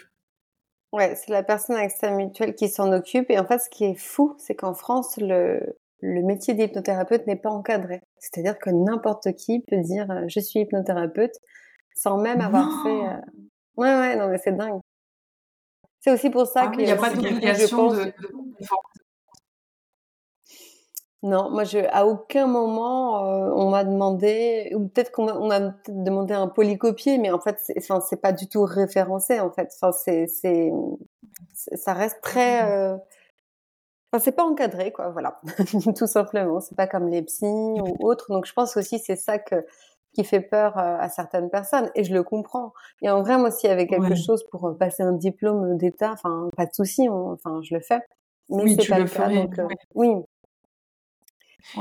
Ouais, 0.94 1.14
c'est 1.16 1.32
la 1.32 1.44
personne 1.44 1.76
avec 1.76 1.92
sa 1.92 2.10
mutuelle 2.12 2.56
qui 2.56 2.70
s'en 2.70 2.94
occupe. 2.94 3.30
Et 3.30 3.38
en 3.38 3.46
fait, 3.46 3.60
ce 3.60 3.70
qui 3.70 3.84
est 3.84 4.00
fou, 4.00 4.34
c'est 4.38 4.56
qu'en 4.56 4.74
France, 4.74 5.18
le, 5.18 5.76
le 6.00 6.22
métier 6.22 6.54
d'hypnothérapeute 6.54 7.28
n'est 7.28 7.36
pas 7.36 7.50
encadré. 7.50 8.02
C'est-à-dire 8.20 8.58
que 8.58 8.70
n'importe 8.70 9.34
qui 9.34 9.60
peut 9.68 9.82
dire 9.82 10.10
euh, 10.10 10.24
je 10.30 10.40
suis 10.40 10.62
hypnothérapeute 10.62 11.36
sans 11.96 12.18
même 12.18 12.40
avoir 12.40 12.84
fait. 12.84 13.08
Euh... 13.08 13.42
Ouais, 13.76 13.94
ouais, 13.94 14.16
non, 14.16 14.30
mais 14.30 14.38
c'est 14.38 14.56
dingue. 14.56 14.80
C'est 16.06 16.12
aussi 16.12 16.30
pour 16.30 16.46
ça 16.46 16.66
ah 16.66 16.68
qu'il 16.68 16.86
n'y 16.86 16.92
a, 16.92 16.98
pas 16.98 17.10
d'obligation 17.10 17.88
de, 17.88 18.14
Non, 21.24 21.50
moi, 21.50 21.64
je, 21.64 21.80
à 21.92 22.06
aucun 22.06 22.46
moment, 22.46 23.26
euh, 23.26 23.50
on 23.56 23.72
m'a 23.72 23.84
demandé, 23.84 24.72
ou 24.76 24.88
peut-être 24.88 25.12
qu'on 25.12 25.48
m'a 25.48 25.74
demandé 25.88 26.36
un 26.36 26.48
polycopier, 26.48 27.18
mais 27.18 27.32
en 27.32 27.40
fait, 27.40 27.58
c'est, 27.60 27.74
enfin, 27.80 28.02
c'est 28.02 28.22
pas 28.22 28.34
du 28.34 28.48
tout 28.48 28.62
référencé, 28.66 29.40
en 29.40 29.50
fait. 29.50 29.74
Enfin, 29.82 29.92
c'est, 29.94 30.28
c'est, 30.28 30.72
ça 31.56 31.94
reste 31.94 32.22
très, 32.22 32.62
mmh. 32.62 32.72
euh, 34.14 34.20
c'est 34.20 34.36
pas 34.36 34.44
encadré, 34.44 34.92
quoi, 34.92 35.10
voilà, 35.10 35.42
tout 35.98 36.06
simplement. 36.06 36.60
C'est 36.60 36.76
pas 36.76 36.86
comme 36.86 37.08
les 37.08 37.24
psys 37.24 37.48
ou 37.48 37.98
autres. 38.02 38.28
Donc, 38.30 38.46
je 38.46 38.54
pense 38.54 38.78
aussi 38.78 39.00
c'est 39.00 39.16
ça 39.16 39.40
que 39.40 39.66
qui 40.16 40.24
fait 40.24 40.42
peur 40.42 40.78
euh, 40.78 40.98
à 40.98 41.10
certaines 41.10 41.50
personnes, 41.50 41.92
et 41.94 42.04
je 42.04 42.14
le 42.14 42.24
comprends. 42.24 42.74
Et 43.02 43.10
en 43.10 43.22
vrai, 43.22 43.38
moi, 43.38 43.52
s'il 43.52 43.70
y 43.70 43.74
avait 43.74 43.86
quelque 43.86 44.16
chose 44.16 44.44
pour 44.50 44.66
euh, 44.66 44.74
passer 44.74 45.04
un 45.04 45.12
diplôme 45.12 45.78
d'État, 45.78 46.14
enfin, 46.14 46.50
pas 46.56 46.66
de 46.66 46.74
souci, 46.74 47.08
enfin, 47.10 47.60
je 47.62 47.76
le 47.76 47.82
fais. 47.82 48.00
Mais 48.50 48.64
oui, 48.64 48.78
c'est 48.80 48.88
pas 48.88 49.00
le, 49.00 49.06
cas, 49.06 49.30
donc 49.30 49.60
euh, 49.60 49.68
oui. 49.94 50.10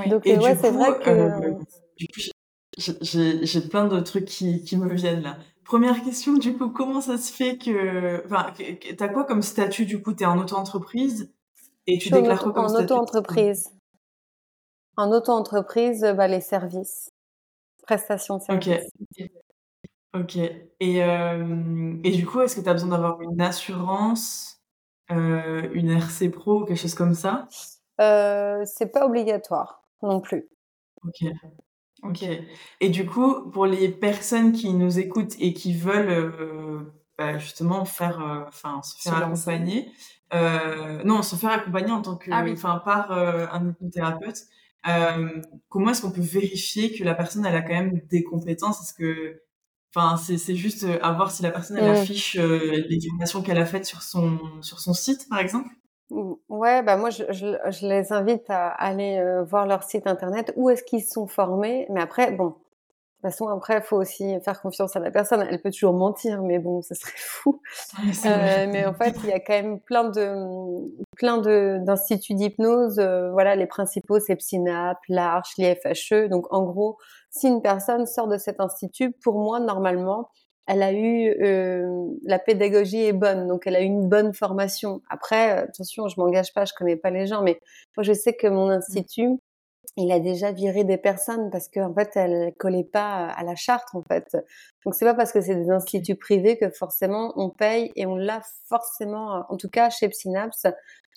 Donc, 0.08 0.24
ouais, 0.24 0.56
c'est 0.56 0.70
vrai 0.70 0.98
que. 0.98 1.54
j'ai 2.76 3.60
plein 3.60 3.86
de 3.86 4.00
trucs 4.00 4.24
qui, 4.24 4.64
qui 4.64 4.76
me 4.76 4.92
viennent 4.92 5.22
là. 5.22 5.36
Première 5.64 6.02
question, 6.02 6.34
du 6.34 6.56
coup, 6.56 6.68
comment 6.68 7.00
ça 7.00 7.16
se 7.16 7.32
fait 7.32 7.56
que, 7.56 8.22
enfin, 8.26 8.52
t'as 8.98 9.08
quoi 9.08 9.24
comme 9.24 9.42
statut 9.42 9.86
du 9.86 10.02
coup? 10.02 10.12
T'es 10.12 10.26
en 10.26 10.38
auto-entreprise 10.38 11.32
et 11.86 11.98
tu 11.98 12.10
déclares 12.10 12.42
quoi 12.42 12.52
comme 12.52 12.66
En 12.66 12.74
auto-entreprise. 12.74 13.70
En 14.96 15.10
auto-entreprise, 15.10 16.02
bah, 16.16 16.28
les 16.28 16.40
services. 16.40 17.13
Prestations 17.86 18.38
de 18.38 18.42
services. 18.42 18.86
Ok. 19.20 19.30
Ok. 20.14 20.36
Et, 20.36 21.02
euh, 21.02 21.94
et 22.04 22.10
du 22.12 22.24
coup, 22.24 22.40
est-ce 22.40 22.56
que 22.56 22.60
tu 22.60 22.68
as 22.68 22.72
besoin 22.72 22.90
d'avoir 22.90 23.20
une 23.20 23.40
assurance, 23.40 24.60
euh, 25.10 25.68
une 25.72 25.90
RC 25.90 26.28
Pro, 26.30 26.64
quelque 26.64 26.78
chose 26.78 26.94
comme 26.94 27.14
ça? 27.14 27.48
Euh, 28.00 28.62
C'est 28.64 28.92
pas 28.92 29.06
obligatoire 29.06 29.82
non 30.02 30.20
plus. 30.20 30.48
Ok. 31.04 31.28
Ok. 32.04 32.24
Et 32.80 32.88
du 32.90 33.06
coup, 33.06 33.50
pour 33.50 33.66
les 33.66 33.88
personnes 33.88 34.52
qui 34.52 34.72
nous 34.72 34.98
écoutent 34.98 35.34
et 35.40 35.52
qui 35.52 35.74
veulent 35.74 36.10
euh, 36.10 36.94
bah, 37.18 37.38
justement 37.38 37.84
faire, 37.84 38.20
enfin, 38.46 38.82
se 38.82 39.00
faire 39.02 39.16
accompagner, 39.16 39.90
non, 40.32 41.22
se 41.22 41.34
faire 41.34 41.50
accompagner 41.50 41.90
en 41.90 42.02
tant 42.02 42.16
que, 42.16 42.30
ah 42.32 42.44
enfin, 42.52 42.80
par 42.84 43.10
un 43.10 43.68
hypnothérapeute. 43.70 44.42
Euh, 44.86 45.40
comment 45.68 45.90
est-ce 45.90 46.02
qu'on 46.02 46.10
peut 46.10 46.20
vérifier 46.20 46.92
que 46.92 47.04
la 47.04 47.14
personne 47.14 47.44
elle 47.46 47.56
a 47.56 47.62
quand 47.62 47.74
même 47.74 48.00
des 48.10 48.22
compétences? 48.22 48.82
Est-ce 48.82 48.94
que, 48.94 49.42
enfin, 49.94 50.16
c'est 50.16 50.56
juste 50.56 50.86
à 51.02 51.12
voir 51.12 51.30
si 51.30 51.42
la 51.42 51.50
personne 51.50 51.78
elle 51.78 51.90
mmh. 51.90 51.96
affiche 51.96 52.34
les 52.34 52.98
formations 53.08 53.42
qu'elle 53.42 53.58
a 53.58 53.66
faites 53.66 53.86
sur 53.86 54.02
son 54.02 54.38
sur 54.60 54.80
son 54.80 54.92
site, 54.92 55.28
par 55.28 55.38
exemple? 55.38 55.68
Ouais, 56.10 56.82
bah 56.82 56.96
moi 56.98 57.08
je, 57.10 57.24
je, 57.30 57.86
les 57.86 58.12
invite 58.12 58.48
à 58.50 58.68
aller 58.68 59.22
voir 59.48 59.66
leur 59.66 59.82
site 59.82 60.06
internet. 60.06 60.52
Où 60.56 60.68
est-ce 60.70 60.84
qu'ils 60.84 61.04
sont 61.04 61.26
formés? 61.26 61.86
Mais 61.90 62.00
après, 62.00 62.32
bon, 62.32 62.56
toute 63.24 63.32
façon, 63.32 63.48
après, 63.48 63.78
il 63.78 63.82
faut 63.82 63.96
aussi 63.96 64.38
faire 64.44 64.60
confiance 64.60 64.96
à 64.96 65.00
la 65.00 65.10
personne. 65.10 65.46
Elle 65.48 65.60
peut 65.60 65.70
toujours 65.70 65.94
mentir, 65.94 66.42
mais 66.42 66.58
bon, 66.58 66.82
ce 66.82 66.94
serait 66.94 67.12
fou. 67.16 67.60
euh, 67.98 68.66
mais 68.70 68.84
en 68.84 68.94
fait, 68.94 69.16
il 69.24 69.30
y 69.30 69.32
a 69.32 69.40
quand 69.40 69.54
même 69.54 69.80
plein 69.80 70.04
de 70.04 70.90
plein 71.16 71.38
de 71.38 71.78
d'instituts 71.80 72.34
d'hypnose. 72.34 72.98
Euh, 72.98 73.30
voilà, 73.32 73.56
les 73.56 73.66
principaux, 73.66 74.20
c'est 74.20 74.36
Psynap, 74.36 74.98
l'Arche, 75.08 75.54
l'IFHE. 75.58 76.28
Donc, 76.28 76.52
en 76.52 76.62
gros, 76.64 76.98
si 77.30 77.48
une 77.48 77.62
personne 77.62 78.06
sort 78.06 78.28
de 78.28 78.36
cet 78.36 78.60
institut, 78.60 79.12
pour 79.22 79.38
moi, 79.38 79.58
normalement, 79.58 80.28
elle 80.66 80.82
a 80.82 80.92
eu 80.92 81.34
euh, 81.42 82.06
la 82.24 82.38
pédagogie 82.38 83.04
est 83.04 83.12
bonne, 83.12 83.48
donc 83.48 83.66
elle 83.66 83.76
a 83.76 83.80
eu 83.80 83.86
une 83.86 84.08
bonne 84.08 84.32
formation. 84.34 85.00
Après, 85.10 85.50
attention, 85.50 86.08
je 86.08 86.20
m'engage 86.20 86.52
pas, 86.54 86.64
je 86.64 86.72
connais 86.76 86.96
pas 86.96 87.10
les 87.10 87.26
gens, 87.26 87.42
mais 87.42 87.60
moi, 87.96 88.04
je 88.04 88.12
sais 88.12 88.34
que 88.34 88.46
mon 88.46 88.68
mmh. 88.68 88.72
institut 88.72 89.38
il 89.96 90.10
a 90.12 90.18
déjà 90.18 90.52
viré 90.52 90.84
des 90.84 90.98
personnes 90.98 91.50
parce 91.50 91.68
qu'en 91.68 91.90
en 91.90 91.94
fait, 91.94 92.10
elles 92.16 92.52
collaient 92.58 92.84
pas 92.84 93.26
à 93.26 93.44
la 93.44 93.54
charte, 93.54 93.88
en 93.94 94.02
fait. 94.02 94.36
Donc, 94.84 94.94
c'est 94.94 95.04
pas 95.04 95.14
parce 95.14 95.32
que 95.32 95.40
c'est 95.40 95.54
des 95.54 95.70
instituts 95.70 96.16
privés 96.16 96.58
que 96.58 96.70
forcément 96.70 97.32
on 97.36 97.50
paye 97.50 97.92
et 97.94 98.06
on 98.06 98.16
l'a 98.16 98.40
forcément, 98.68 99.44
en 99.48 99.56
tout 99.56 99.68
cas, 99.68 99.90
chez 99.90 100.10
Synapse, 100.10 100.66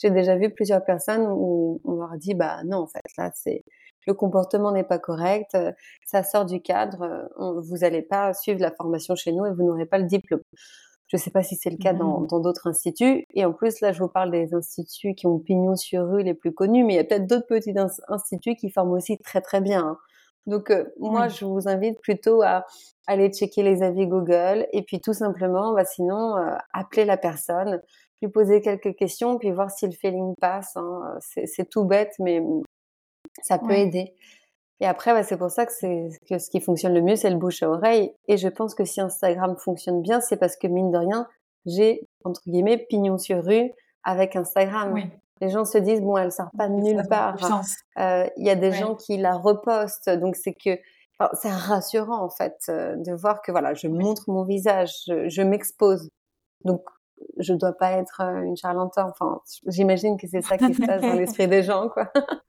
j'ai 0.02 0.12
déjà 0.12 0.36
vu 0.38 0.54
plusieurs 0.54 0.84
personnes 0.86 1.26
où 1.28 1.82
on 1.86 1.94
leur 1.96 2.18
dit, 2.18 2.36
bah, 2.36 2.62
non, 2.66 2.78
en 2.80 2.88
fait, 2.88 3.02
là, 3.18 3.32
c'est, 3.34 3.64
le 4.06 4.14
comportement 4.14 4.72
n'est 4.72 4.84
pas 4.84 5.00
correct, 5.00 5.58
ça 6.06 6.24
sort 6.24 6.46
du 6.46 6.62
cadre, 6.62 7.30
vous 7.38 7.78
n'allez 7.78 8.04
pas 8.04 8.34
suivre 8.34 8.62
la 8.62 8.72
formation 8.72 9.16
chez 9.16 9.32
nous 9.34 9.46
et 9.46 9.52
vous 9.52 9.64
n'aurez 9.64 9.86
pas 9.86 9.98
le 9.98 10.06
diplôme. 10.06 10.44
Je 11.08 11.16
ne 11.16 11.22
sais 11.22 11.32
pas 11.32 11.44
si 11.44 11.56
c'est 11.56 11.70
le 11.70 11.78
cas 11.78 11.94
dans 11.94 12.22
mmh. 12.22 12.42
d'autres 12.42 12.68
instituts. 12.68 13.26
Et 13.34 13.46
en 13.46 13.54
plus, 13.54 13.80
là, 13.80 13.94
je 13.94 14.00
vous 14.00 14.10
parle 14.10 14.32
des 14.32 14.54
instituts 14.54 15.16
qui 15.16 15.26
ont 15.26 15.40
pignon 15.40 15.76
sur 15.76 16.08
rue 16.08 16.24
les 16.24 16.34
plus 16.34 16.54
connus, 16.54 16.84
mais 16.84 16.94
il 16.94 16.98
y 16.98 17.00
a 17.00 17.04
peut-être 17.06 17.28
d'autres 17.28 17.48
petits 17.48 17.74
instituts 18.10 18.56
qui 18.56 18.70
forment 18.70 18.92
aussi 18.92 19.18
très 19.18 19.42
très 19.42 19.62
bien. 19.62 19.86
Hein. 19.86 19.98
Donc, 20.48 20.72
euh, 20.72 20.86
moi, 21.00 21.28
je 21.28 21.46
vous 21.46 21.68
invite 21.68 22.00
plutôt 22.02 22.42
à 22.42 22.66
aller 23.06 23.30
checker 23.30 23.64
les 23.64 23.84
avis 23.84 24.08
Google 24.08 24.68
et 24.72 24.82
puis 24.82 25.02
tout 25.02 25.14
simplement, 25.14 25.74
bah, 25.74 25.86
sinon, 25.86 26.38
euh, 26.38 26.56
appeler 26.74 27.06
la 27.06 27.18
personne, 27.18 27.82
lui 28.22 28.30
poser 28.30 28.62
quelques 28.62 28.96
questions, 28.96 29.38
puis 29.38 29.52
voir 29.52 29.72
si 29.72 29.86
le 29.86 29.92
feeling 29.92 30.34
passe. 30.40 30.76
Hein. 30.76 31.18
C'est 31.20 31.70
tout 31.70 31.84
bête, 31.84 32.14
mais 32.20 32.42
ça 33.44 33.60
peut 33.60 33.74
aider. 33.74 34.14
Et 34.80 34.86
après, 34.86 35.14
bah, 35.14 35.24
c'est 35.24 35.38
pour 35.38 35.50
ça 35.50 35.66
que 35.66 35.72
c'est 35.72 36.10
que 36.30 36.38
ce 36.38 36.50
qui 36.50 36.62
fonctionne 36.62 36.94
le 36.94 37.02
mieux, 37.02 37.16
c'est 37.16 37.30
le 37.30 37.38
bouche 37.38 37.64
à 37.64 37.70
oreille. 37.70 38.14
Et 38.28 38.38
je 38.38 38.48
pense 38.48 38.76
que 38.76 38.86
si 38.86 39.02
Instagram 39.02 39.56
fonctionne 39.58 40.02
bien, 40.02 40.22
c'est 40.22 40.38
parce 40.38 40.56
que 40.56 40.68
mine 40.68 40.92
de 40.92 40.98
rien, 40.98 41.28
j'ai 41.66 42.08
entre 42.24 42.42
guillemets 42.48 42.78
pignon 42.78 43.18
sur 43.18 43.44
rue 43.44 43.72
avec 44.04 44.36
Instagram. 44.36 44.96
Les 45.42 45.50
gens 45.50 45.66
se 45.66 45.78
disent 45.78 46.02
bon, 46.02 46.18
elle 46.18 46.32
sort 46.32 46.50
pas 46.58 46.68
de 46.68 46.74
nulle 46.74 47.04
part. 47.10 47.36
Euh, 48.00 48.28
il 48.38 48.46
y 48.46 48.50
a 48.50 48.56
des 48.56 48.72
gens 48.72 48.96
qui 48.96 49.18
la 49.18 49.36
repostent, 49.36 50.10
donc 50.10 50.36
c'est 50.36 50.54
que 50.54 50.80
c'est 51.34 51.52
rassurant 51.52 52.24
en 52.24 52.30
fait 52.30 52.58
euh, 52.70 52.96
de 52.96 53.12
voir 53.12 53.42
que 53.42 53.52
voilà, 53.52 53.74
je 53.74 53.88
montre 53.88 54.24
mon 54.28 54.44
visage, 54.44 54.94
je, 55.08 55.28
je 55.30 55.42
m'expose. 55.42 56.10
Donc 56.64 56.82
je 57.40 57.54
dois 57.54 57.74
pas 57.74 57.92
être 57.94 58.22
euh, 58.22 58.42
une 58.44 58.56
charlatan. 58.56 59.10
Enfin, 59.10 59.42
j'imagine 59.68 60.18
que 60.18 60.28
c'est 60.28 60.42
ça 60.42 60.58
qui 60.58 60.74
se 60.74 60.86
passe 60.86 61.02
dans 61.02 61.14
l'esprit 61.14 61.48
des 61.48 61.64
gens, 61.64 61.90
quoi. 61.90 62.12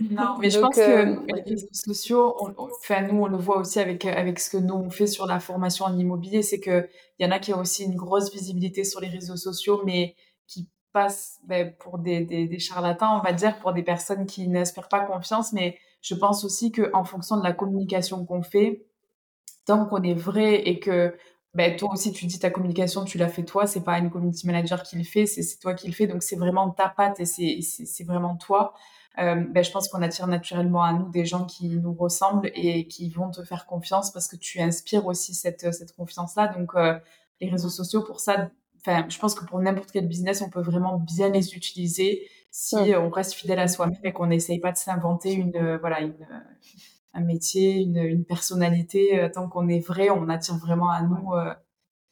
Non, 0.00 0.38
mais 0.38 0.50
je 0.50 0.58
pense 0.58 0.76
que 0.76 0.80
euh, 0.80 1.16
les 1.28 1.42
réseaux 1.42 1.68
sociaux, 1.72 2.36
on, 2.40 2.54
enfin, 2.58 3.02
nous, 3.02 3.22
on 3.22 3.26
le 3.26 3.36
voit 3.36 3.58
aussi 3.58 3.78
avec, 3.78 4.04
avec 4.04 4.40
ce 4.40 4.50
que 4.50 4.56
nous, 4.56 4.74
on 4.74 4.90
fait 4.90 5.06
sur 5.06 5.26
la 5.26 5.40
formation 5.40 5.84
en 5.84 5.96
immobilier, 5.96 6.42
c'est 6.42 6.60
qu'il 6.60 6.88
y 7.20 7.24
en 7.24 7.30
a 7.30 7.38
qui 7.38 7.54
ont 7.54 7.60
aussi 7.60 7.84
une 7.84 7.94
grosse 7.94 8.32
visibilité 8.32 8.84
sur 8.84 9.00
les 9.00 9.08
réseaux 9.08 9.36
sociaux, 9.36 9.82
mais 9.84 10.16
qui 10.46 10.68
passent 10.92 11.38
ben, 11.44 11.74
pour 11.78 11.98
des, 11.98 12.24
des, 12.24 12.46
des, 12.46 12.58
charlatans, 12.58 13.18
on 13.18 13.22
va 13.22 13.32
dire, 13.32 13.58
pour 13.60 13.72
des 13.72 13.82
personnes 13.82 14.26
qui 14.26 14.48
n'espèrent 14.48 14.88
pas 14.88 15.00
confiance. 15.00 15.52
Mais 15.52 15.78
je 16.00 16.14
pense 16.14 16.44
aussi 16.44 16.72
qu'en 16.72 17.04
fonction 17.04 17.36
de 17.36 17.44
la 17.44 17.52
communication 17.52 18.24
qu'on 18.24 18.42
fait, 18.42 18.86
tant 19.64 19.86
qu'on 19.86 20.02
est 20.02 20.14
vrai 20.14 20.68
et 20.68 20.78
que 20.78 21.16
ben, 21.54 21.76
toi 21.76 21.90
aussi, 21.92 22.12
tu 22.12 22.26
dis 22.26 22.40
ta 22.40 22.50
communication, 22.50 23.04
tu 23.04 23.16
l'as 23.16 23.28
fait 23.28 23.44
toi, 23.44 23.66
c'est 23.66 23.84
pas 23.84 23.98
une 23.98 24.10
community 24.10 24.46
manager 24.46 24.82
qui 24.82 24.96
le 24.96 25.04
fait, 25.04 25.26
c'est 25.26 25.58
toi 25.60 25.74
qui 25.74 25.86
le 25.86 25.92
fais, 25.92 26.08
donc 26.08 26.24
c'est 26.24 26.36
vraiment 26.36 26.70
ta 26.70 26.88
patte 26.88 27.20
et 27.20 27.24
c'est 27.24 28.04
vraiment 28.04 28.36
toi. 28.36 28.74
Euh, 29.18 29.36
ben, 29.48 29.62
je 29.62 29.70
pense 29.70 29.88
qu'on 29.88 30.02
attire 30.02 30.26
naturellement 30.26 30.82
à 30.82 30.92
nous 30.92 31.08
des 31.10 31.24
gens 31.24 31.44
qui 31.44 31.68
nous 31.68 31.94
ressemblent 31.94 32.50
et 32.54 32.88
qui 32.88 33.10
vont 33.10 33.30
te 33.30 33.44
faire 33.44 33.66
confiance 33.66 34.10
parce 34.10 34.26
que 34.26 34.36
tu 34.36 34.60
inspires 34.60 35.06
aussi 35.06 35.34
cette, 35.34 35.72
cette 35.72 35.94
confiance-là. 35.94 36.48
Donc, 36.48 36.72
euh, 36.74 36.98
les 37.40 37.48
réseaux 37.48 37.68
sociaux, 37.68 38.02
pour 38.02 38.20
ça, 38.20 38.50
enfin, 38.80 39.06
je 39.08 39.18
pense 39.18 39.34
que 39.34 39.44
pour 39.44 39.60
n'importe 39.60 39.92
quel 39.92 40.08
business, 40.08 40.42
on 40.42 40.50
peut 40.50 40.62
vraiment 40.62 40.98
bien 40.98 41.28
les 41.30 41.54
utiliser 41.54 42.28
si 42.50 42.76
on 42.76 43.08
reste 43.08 43.34
fidèle 43.34 43.58
à 43.60 43.68
soi-même 43.68 43.98
et 44.04 44.12
qu'on 44.12 44.26
n'essaye 44.26 44.60
pas 44.60 44.72
de 44.72 44.76
s'inventer 44.76 45.32
une, 45.32 45.56
euh, 45.56 45.78
voilà, 45.78 46.00
une, 46.00 46.14
un 47.12 47.20
métier, 47.20 47.82
une, 47.82 47.98
une 47.98 48.24
personnalité. 48.24 49.28
Tant 49.32 49.48
qu'on 49.48 49.68
est 49.68 49.84
vrai, 49.86 50.10
on 50.10 50.28
attire 50.28 50.56
vraiment 50.56 50.90
à 50.90 51.02
nous 51.02 51.30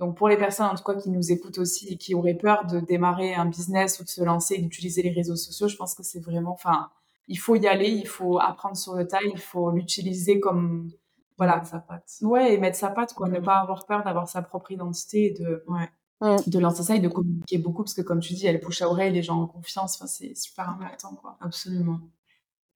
donc 0.01 0.17
pour 0.17 0.29
les 0.29 0.37
personnes 0.37 0.67
en 0.67 0.75
tout 0.75 0.83
cas 0.85 0.95
qui 0.95 1.11
nous 1.11 1.31
écoutent 1.31 1.59
aussi 1.59 1.89
et 1.89 1.97
qui 1.97 2.15
auraient 2.15 2.35
peur 2.35 2.67
de 2.67 2.81
démarrer 2.81 3.35
un 3.35 3.47
business 3.47 4.01
ou 4.01 4.05
de 4.05 4.09
se 4.09 4.23
lancer 4.23 4.55
et 4.55 4.63
d'utiliser 4.63 5.03
les 5.03 5.13
réseaux 5.13 5.37
sociaux, 5.37 5.69
je 5.69 5.77
pense 5.77 5.95
que 5.95 6.03
c'est 6.03 6.21
vraiment, 6.21 6.53
enfin, 6.53 6.91
il 7.29 7.39
faut 7.39 7.57
y 7.57 7.67
aller, 7.67 7.89
il 7.89 8.07
faut 8.07 8.39
apprendre 8.39 8.77
sur 8.77 8.95
le 8.95 9.07
tas, 9.07 9.23
il 9.23 9.39
faut 9.39 9.71
l'utiliser 9.71 10.41
comme 10.41 10.91
voilà 11.39 11.65
sa 11.65 11.79
patte. 11.79 12.19
Ouais, 12.23 12.55
et 12.55 12.59
mettre 12.59 12.77
sa 12.77 12.91
patte 12.91 13.15
quoi, 13.15 13.29
ne 13.29 13.41
pas 13.41 13.57
avoir 13.57 13.87
peur 13.87 14.03
d'avoir 14.05 14.29
sa 14.29 14.43
propre 14.43 14.73
identité 14.73 15.27
et 15.27 15.31
de 15.31 15.65
ouais. 15.69 16.37
de 16.47 16.59
lancer 16.59 16.83
ça 16.83 16.97
et 16.97 17.01
de 17.01 17.09
communiquer 17.09 17.59
beaucoup 17.59 17.83
parce 17.83 17.95
que 17.95 18.03
comme 18.03 18.21
tu 18.21 18.35
dis, 18.35 18.47
elle 18.47 18.61
bouche 18.61 18.83
à 18.83 18.89
oreille, 18.89 19.13
les 19.13 19.23
gens 19.23 19.43
ont 19.43 19.47
confiance, 19.47 19.97
enfin 19.97 20.07
c'est 20.07 20.35
super 20.35 20.69
important 20.69 21.15
quoi. 21.15 21.37
Absolument. 21.41 22.01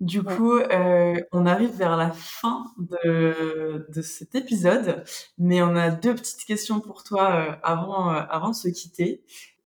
Du 0.01 0.23
coup, 0.23 0.59
euh, 0.59 1.15
on 1.33 1.47
arrive 1.47 1.75
vers 1.75 1.97
la 1.97 2.11
fin 2.11 2.67
de, 2.77 3.87
de 3.89 4.03
cet 4.03 4.35
épisode, 4.35 5.05
mais 5.39 5.63
on 5.63 5.75
a 5.75 5.91
deux 5.91 6.15
petites 6.15 6.45
questions 6.45 6.81
pour 6.81 7.03
toi 7.03 7.31
euh, 7.31 7.57
avant, 7.63 8.11
euh, 8.13 8.21
avant 8.29 8.51
de 8.51 8.55
se 8.55 8.69
quitter. 8.69 9.25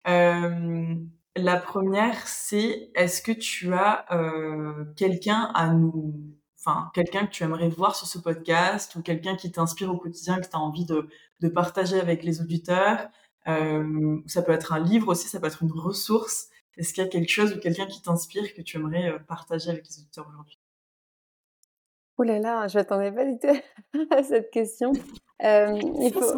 Euh, 0.07 0.93
la 1.35 1.57
première, 1.57 2.27
c'est 2.27 2.91
est-ce 2.93 3.23
que 3.23 3.31
tu 3.31 3.73
as 3.73 4.05
euh, 4.13 4.85
quelqu'un 4.95 5.49
à 5.55 5.69
nous, 5.73 6.13
enfin 6.59 6.91
quelqu'un 6.93 7.25
que 7.25 7.31
tu 7.31 7.43
aimerais 7.43 7.69
voir 7.69 7.95
sur 7.95 8.05
ce 8.05 8.19
podcast 8.19 8.95
ou 8.95 9.01
quelqu'un 9.01 9.35
qui 9.35 9.51
t'inspire 9.51 9.91
au 9.91 9.97
quotidien, 9.97 10.39
que 10.39 10.47
tu 10.47 10.55
as 10.55 10.59
envie 10.59 10.85
de, 10.85 11.07
de 11.39 11.47
partager 11.49 11.99
avec 11.99 12.23
les 12.23 12.39
auditeurs? 12.41 13.07
ça 14.27 14.43
peut 14.43 14.51
être 14.51 14.73
un 14.73 14.79
livre 14.79 15.07
aussi, 15.07 15.27
ça 15.27 15.39
peut 15.39 15.47
être 15.47 15.63
une 15.63 15.71
ressource. 15.71 16.49
Est-ce 16.79 16.93
qu'il 16.93 17.03
y 17.03 17.05
a 17.05 17.09
quelque 17.09 17.29
chose 17.29 17.53
ou 17.53 17.59
quelqu'un 17.59 17.85
qui 17.87 18.01
t'inspire 18.01 18.53
que 18.53 18.61
tu 18.61 18.77
aimerais 18.77 19.09
euh, 19.09 19.19
partager 19.19 19.69
avec 19.69 19.85
les 19.85 19.99
auditeurs 19.99 20.25
aujourd'hui? 20.29 20.57
Oh 22.17 22.23
là 22.23 22.39
là, 22.39 22.69
je 22.69 22.77
m'attendais 22.77 23.11
pas 23.11 23.25
du 23.25 23.37
tout 23.37 23.49
à 24.11 24.23
cette 24.23 24.49
question. 24.49 24.93
Euh, 25.43 25.77
il 26.01 26.13
faut... 26.13 26.37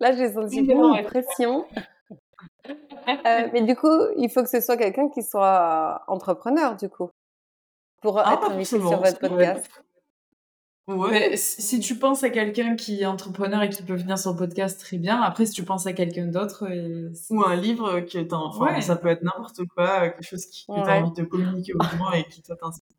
là, 0.00 0.12
j'ai 0.12 0.32
senti 0.32 0.62
beaucoup 0.62 0.96
de 0.96 1.02
pression. 1.02 1.66
Euh, 2.68 3.48
mais 3.52 3.62
du 3.62 3.74
coup, 3.74 3.90
il 4.16 4.30
faut 4.30 4.44
que 4.44 4.48
ce 4.48 4.60
soit 4.60 4.76
quelqu'un 4.76 5.08
qui 5.08 5.24
soit 5.24 6.04
entrepreneur, 6.06 6.76
du 6.76 6.88
coup, 6.88 7.10
pour 8.00 8.20
ah, 8.20 8.34
être 8.34 8.48
invité 8.50 8.78
sur 8.78 9.00
votre 9.00 9.18
podcast. 9.18 9.82
Ouais. 10.88 11.36
si 11.36 11.80
tu 11.80 11.96
penses 11.96 12.22
à 12.22 12.30
quelqu'un 12.30 12.76
qui 12.76 13.02
est 13.02 13.06
entrepreneur 13.06 13.62
et 13.62 13.68
qui 13.68 13.82
peut 13.82 13.96
venir 13.96 14.18
sur 14.18 14.32
le 14.32 14.36
podcast, 14.36 14.80
très 14.80 14.98
bien. 14.98 15.20
Après, 15.20 15.44
si 15.46 15.52
tu 15.52 15.64
penses 15.64 15.86
à 15.86 15.92
quelqu'un 15.92 16.26
d'autre... 16.26 16.64
Euh, 16.70 17.12
Ou 17.30 17.42
un 17.42 17.56
livre 17.56 18.00
que 18.00 18.22
t'as... 18.22 18.36
Enfin, 18.36 18.80
ça 18.80 18.94
peut 18.94 19.08
être 19.08 19.22
n'importe 19.22 19.64
quoi, 19.74 20.04
euh, 20.04 20.10
quelque 20.10 20.22
chose 20.22 20.46
qui, 20.46 20.66
que 20.66 20.84
t'as 20.84 21.00
envie 21.00 21.12
de 21.12 21.24
communiquer 21.24 21.72
aux 21.74 21.82
gens 21.82 22.12
et 22.12 22.24
qui 22.24 22.42
toi 22.42 22.56
t'inspire. 22.56 22.96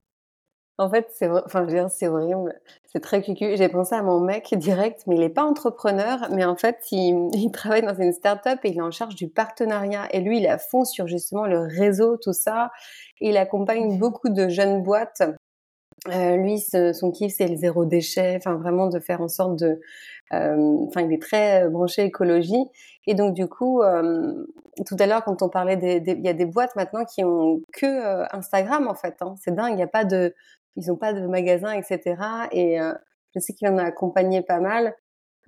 En 0.80 0.92
fait, 0.92 1.08
c'est 1.12 1.28
enfin, 1.28 1.66
c'est 1.90 2.08
horrible, 2.08 2.54
c'est 2.86 3.00
très 3.00 3.24
cucu. 3.24 3.58
J'ai 3.58 3.68
pensé 3.68 3.96
à 3.96 4.04
mon 4.04 4.20
mec 4.20 4.54
direct, 4.56 5.06
mais 5.08 5.16
il 5.16 5.24
est 5.24 5.30
pas 5.30 5.44
entrepreneur, 5.44 6.28
mais 6.30 6.46
en 6.46 6.56
fait, 6.56 6.78
il, 6.92 7.30
il 7.34 7.52
travaille 7.52 7.82
dans 7.82 7.96
une 7.96 8.12
start-up 8.12 8.60
et 8.64 8.70
il 8.70 8.78
est 8.78 8.82
en 8.82 8.92
charge 8.92 9.16
du 9.16 9.28
partenariat. 9.28 10.08
Et 10.12 10.20
lui, 10.20 10.38
il 10.38 10.48
à 10.48 10.60
fond 10.60 10.86
sur 10.86 11.08
justement 11.08 11.48
le 11.48 11.62
réseau, 11.62 12.18
tout 12.18 12.34
ça. 12.34 12.72
Et 13.22 13.30
il 13.30 13.38
accompagne 13.38 13.98
beaucoup 13.98 14.30
de 14.30 14.50
jeunes 14.50 14.84
boîtes 14.84 15.24
euh, 16.10 16.36
lui, 16.38 16.60
son 16.60 17.12
kiff, 17.12 17.34
c'est 17.36 17.48
le 17.48 17.56
zéro 17.56 17.86
déchet, 17.86 18.36
enfin 18.38 18.56
vraiment 18.56 18.88
de 18.88 19.00
faire 19.00 19.22
en 19.22 19.28
sorte 19.28 19.58
de, 19.58 19.80
euh, 20.34 20.78
enfin 20.88 21.02
il 21.02 21.14
est 21.14 21.22
très 21.22 21.68
branché 21.70 22.04
écologie. 22.04 22.66
Et 23.06 23.14
donc 23.16 23.34
du 23.34 23.48
coup, 23.48 23.82
euh, 23.82 24.46
tout 24.86 24.96
à 25.00 25.08
l'heure 25.08 25.24
quand 25.24 25.42
on 25.42 25.50
parlait 25.50 25.78
des, 25.78 26.02
il 26.06 26.26
y 26.26 26.30
a 26.30 26.34
des 26.34 26.46
boîtes 26.46 26.76
maintenant 26.76 27.06
qui 27.06 27.24
ont 27.24 27.62
que 27.74 28.36
Instagram 28.36 28.88
en 28.88 28.96
fait. 28.96 29.16
Hein. 29.22 29.36
C'est 29.42 29.56
dingue, 29.56 29.74
il 29.74 29.80
y 29.80 29.84
a 29.84 29.88
pas 29.88 30.06
de, 30.06 30.34
ils 30.76 30.92
ont 30.92 30.98
pas 30.98 31.14
de 31.14 31.26
magasin, 31.28 31.72
etc. 31.72 32.16
Et 32.52 32.78
je 33.36 33.40
sais 33.40 33.54
qu'il 33.54 33.68
en 33.70 33.78
a 33.78 33.84
accompagné 33.84 34.42
pas 34.42 34.60
mal. 34.60 34.94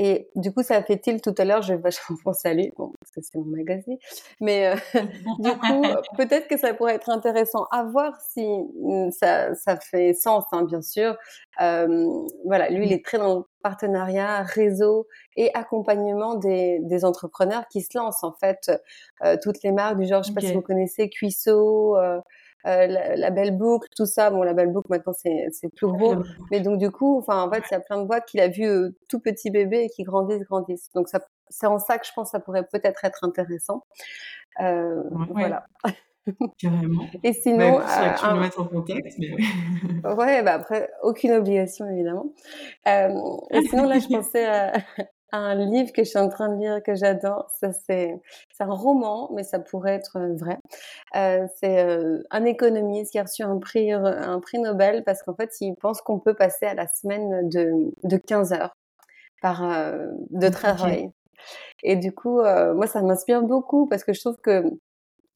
Et 0.02 0.30
du 0.36 0.54
coup, 0.54 0.64
ça 0.64 0.82
fait 0.82 0.98
tilt 0.98 1.22
tout 1.22 1.36
à 1.38 1.44
l'heure, 1.44 1.62
je 1.62 1.74
vais 1.74 1.80
vachement 1.80 2.16
penser 2.24 2.48
à 2.48 2.54
lui, 2.54 2.72
bon, 2.78 2.94
parce 3.02 3.12
que 3.12 3.22
c'est 3.22 3.38
mon 3.38 3.44
magazine. 3.44 3.98
Mais 4.40 4.68
euh, 4.68 4.76
du 5.40 5.52
coup, 5.52 5.82
peut-être 6.18 6.48
que 6.48 6.58
ça 6.58 6.74
pourrait 6.74 6.96
être 6.96 7.10
intéressant 7.10 7.66
à 7.70 7.84
voir 7.84 8.14
si 8.22 8.48
mm, 8.48 9.12
ça, 9.12 9.54
ça 9.56 9.78
fait 9.78 10.14
sens, 10.14 10.46
hein, 10.54 10.64
bien 10.64 10.82
sûr. 10.82 11.18
Euh, 11.62 12.08
voilà, 12.46 12.70
lui, 12.70 12.86
il 12.86 12.94
est 12.94 13.04
très 13.04 13.18
dans 13.18 13.40
le 13.40 13.44
partenariat, 13.62 14.42
réseau 14.44 15.06
et 15.36 15.54
accompagnement 15.54 16.36
des, 16.36 16.80
des 16.84 17.04
entrepreneurs 17.04 17.68
qui 17.68 17.82
se 17.82 17.98
lancent. 17.98 18.24
En 18.24 18.32
fait, 18.32 18.72
euh, 19.26 19.36
toutes 19.44 19.62
les 19.64 19.74
marques 19.74 19.98
du 19.98 20.08
genre, 20.08 20.24
je 20.24 20.30
sais 20.30 20.34
pas 20.34 20.40
si 20.40 20.54
vous 20.54 20.62
connaissez, 20.62 21.10
Cuisseau, 22.64 22.88
la, 22.88 23.16
la, 23.16 23.30
belle 23.32 23.58
boucle, 23.58 23.88
tout 23.96 24.06
ça. 24.06 24.30
Bon, 24.30 24.44
la 24.44 24.54
belle 24.54 24.72
boucle 24.72 24.88
maintenant 24.90 25.14
c'est 25.14 25.48
c'est 25.52 25.70
plus 25.70 25.88
gros, 25.88 26.16
mais 26.52 26.60
donc 26.60 26.78
du 26.80 26.92
coup, 26.92 27.18
enfin 27.18 27.44
en 27.44 27.52
fait, 27.52 27.64
il 27.70 27.74
y 27.74 27.78
a 27.78 27.80
plein 27.80 28.02
de 28.02 28.06
boîtes 28.06 28.26
qu'il 28.26 28.40
a 28.40 28.48
vu 28.48 28.68
tout 29.08 29.20
petit 29.20 29.50
bébé 29.52 29.84
et 29.84 29.90
qui 29.90 30.04
grandissent, 30.04 30.44
grandissent. 30.44 30.90
Donc 30.94 31.10
ça, 31.10 31.20
c'est 31.50 31.68
en 31.68 31.80
ça 31.80 31.98
que 31.98 32.06
je 32.06 32.12
pense 32.14 32.30
que 32.30 32.32
ça 32.32 32.40
pourrait 32.40 32.68
peut-être 32.72 33.04
être 33.06 33.24
intéressant. 33.24 33.84
Euh, 34.62 35.04
Voilà. 35.32 35.66
Carrément. 36.60 37.06
Et 37.24 37.34
sinon, 37.34 37.80
bah, 37.80 38.16
tu 38.20 38.26
un... 38.26 38.40
mettre 38.40 38.62
en 38.62 38.66
contact. 38.66 39.16
Mais 39.18 39.32
ouais, 40.04 40.44
bah 40.44 40.54
après, 40.54 40.90
aucune 41.02 41.32
obligation 41.32 41.90
évidemment. 41.90 42.34
Euh, 42.88 43.10
et 43.52 43.62
sinon 43.64 43.88
là, 43.88 44.00
je 44.00 44.08
pensais 44.16 44.46
à, 44.46 44.74
un 45.32 45.56
livre 45.56 45.92
que 45.92 46.04
je 46.04 46.10
suis 46.10 46.20
en 46.20 46.30
train 46.30 46.50
de 46.50 46.60
lire 46.60 46.84
que 46.84 46.96
j'adore. 46.96 47.50
Ça 47.60 47.72
c'est, 47.72 48.20
c'est 48.52 48.64
un 48.64 48.74
roman, 48.74 49.30
mais 49.34 49.44
ça 49.44 49.60
pourrait 49.60 49.96
être 49.96 50.20
vrai. 50.38 50.58
Euh, 51.16 51.46
c'est 51.56 51.80
euh, 51.80 52.22
un 52.32 52.46
économiste 52.46 53.12
qui 53.12 53.20
a 53.20 53.24
reçu 53.24 53.44
un 53.44 53.58
prix, 53.60 53.92
un 53.92 54.40
prix 54.40 54.60
Nobel 54.60 55.04
parce 55.04 55.24
qu'en 55.24 55.36
fait, 55.36 55.52
il 55.62 55.76
pense 55.76 56.02
qu'on 56.02 56.20
peut 56.20 56.34
passer 56.34 56.66
à 56.66 56.74
la 56.74 56.88
semaine 56.88 57.50
de, 57.50 57.92
de 58.04 58.18
15 58.18 58.54
heures 58.54 58.76
par 59.42 59.64
euh, 59.64 60.08
de 60.32 60.50
travail. 60.50 61.12
Et 61.84 61.96
du 61.96 62.12
coup, 62.12 62.40
euh, 62.42 62.74
moi, 62.74 62.88
ça 62.88 63.02
m'inspire 63.02 63.42
beaucoup 63.42 63.88
parce 63.88 64.04
que 64.04 64.14
je 64.14 64.20
trouve 64.20 64.38
que 64.38 64.64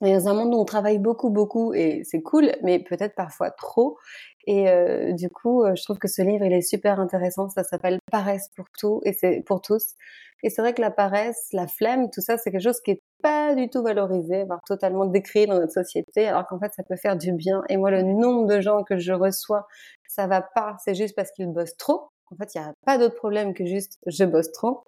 a 0.02 0.30
un 0.30 0.34
monde 0.34 0.54
où 0.54 0.58
on 0.58 0.66
travaille 0.66 1.00
beaucoup, 1.00 1.30
beaucoup 1.30 1.74
et 1.74 2.02
c'est 2.04 2.22
cool, 2.22 2.52
mais 2.62 2.80
peut-être 2.80 3.16
parfois 3.16 3.52
trop. 3.52 3.98
Et 4.46 4.70
euh, 4.70 5.14
du 5.14 5.30
coup, 5.30 5.64
euh, 5.64 5.74
je 5.76 5.84
trouve 5.84 5.98
que 5.98 6.08
ce 6.08 6.22
livre, 6.22 6.44
il 6.44 6.54
est 6.54 6.62
super 6.62 7.00
intéressant. 7.00 7.50
Ça 7.50 7.64
s'appelle 7.64 8.00
Paresse 8.12 8.50
pour 8.56 8.66
tout 8.78 9.02
et 9.06 9.14
c'est 9.14 9.42
pour 9.46 9.62
tous. 9.62 9.96
Et 10.44 10.50
c'est 10.50 10.62
vrai 10.62 10.74
que 10.74 10.82
la 10.82 10.92
paresse, 10.92 11.48
la 11.54 11.68
flemme, 11.68 12.10
tout 12.12 12.20
ça, 12.20 12.38
c'est 12.38 12.52
quelque 12.52 12.64
chose 12.64 12.82
qui 12.82 12.92
est 12.92 13.02
pas 13.22 13.56
du 13.56 13.70
tout 13.70 13.82
valorisé, 13.82 14.44
voire 14.44 14.60
totalement 14.68 15.06
décrit 15.06 15.48
dans 15.48 15.58
notre 15.58 15.72
société, 15.72 16.28
alors 16.28 16.46
qu'en 16.48 16.60
fait, 16.60 16.74
ça 16.74 16.84
peut 16.84 16.98
faire 16.98 17.16
du 17.16 17.32
bien. 17.32 17.64
Et 17.70 17.78
moi, 17.78 17.92
le 17.92 18.02
nombre 18.02 18.48
de 18.48 18.60
gens 18.60 18.84
que 18.84 18.98
je 18.98 19.14
reçois, 19.14 19.66
ça 20.10 20.28
va 20.28 20.42
pas, 20.42 20.76
c'est 20.84 20.96
juste 20.96 21.16
parce 21.16 21.32
qu'ils 21.32 21.48
bossent 21.48 21.78
trop. 21.78 22.10
En 22.30 22.36
fait, 22.36 22.54
il 22.56 22.62
n'y 22.62 22.68
a 22.68 22.74
pas 22.86 22.98
d'autre 22.98 23.16
problème 23.16 23.54
que 23.54 23.66
juste 23.66 24.00
je 24.06 24.26
bosse 24.26 24.52
trop. 24.52 24.84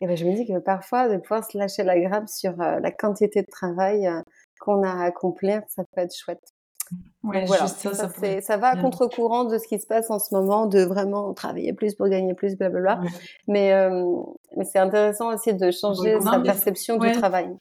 Et 0.00 0.06
ben, 0.06 0.16
je 0.16 0.24
me 0.26 0.34
dis 0.34 0.46
que 0.46 0.58
parfois, 0.58 1.08
de 1.08 1.16
pouvoir 1.16 1.44
se 1.44 1.56
lâcher 1.56 1.82
la 1.82 1.98
grappe 1.98 2.28
sur 2.28 2.60
euh, 2.60 2.80
la 2.80 2.90
quantité 2.90 3.42
de 3.42 3.50
travail 3.50 4.06
euh, 4.06 4.20
qu'on 4.60 4.82
a 4.82 4.90
à 4.90 5.04
accomplir, 5.04 5.62
ça 5.68 5.84
peut 5.84 6.02
être 6.02 6.14
chouette. 6.14 6.52
Ouais, 7.24 7.44
voilà, 7.46 7.66
ça, 7.66 7.94
ça, 7.94 8.40
ça, 8.40 8.56
va 8.58 8.68
à 8.68 8.76
contre-courant 8.76 9.44
de 9.44 9.58
ce 9.58 9.66
qui 9.66 9.80
se 9.80 9.86
passe 9.86 10.08
en 10.10 10.20
ce 10.20 10.32
moment, 10.32 10.66
de 10.66 10.84
vraiment 10.84 11.34
travailler 11.34 11.72
plus 11.72 11.94
pour 11.94 12.08
gagner 12.08 12.34
plus, 12.34 12.56
blablabla. 12.56 13.00
Mais, 13.48 13.72
euh, 13.72 14.04
mais 14.56 14.64
c'est 14.64 14.78
intéressant 14.78 15.34
aussi 15.34 15.52
de 15.52 15.70
changer 15.72 16.20
sa 16.20 16.38
perception 16.38 16.96
du 16.98 17.10
travail. 17.12 17.56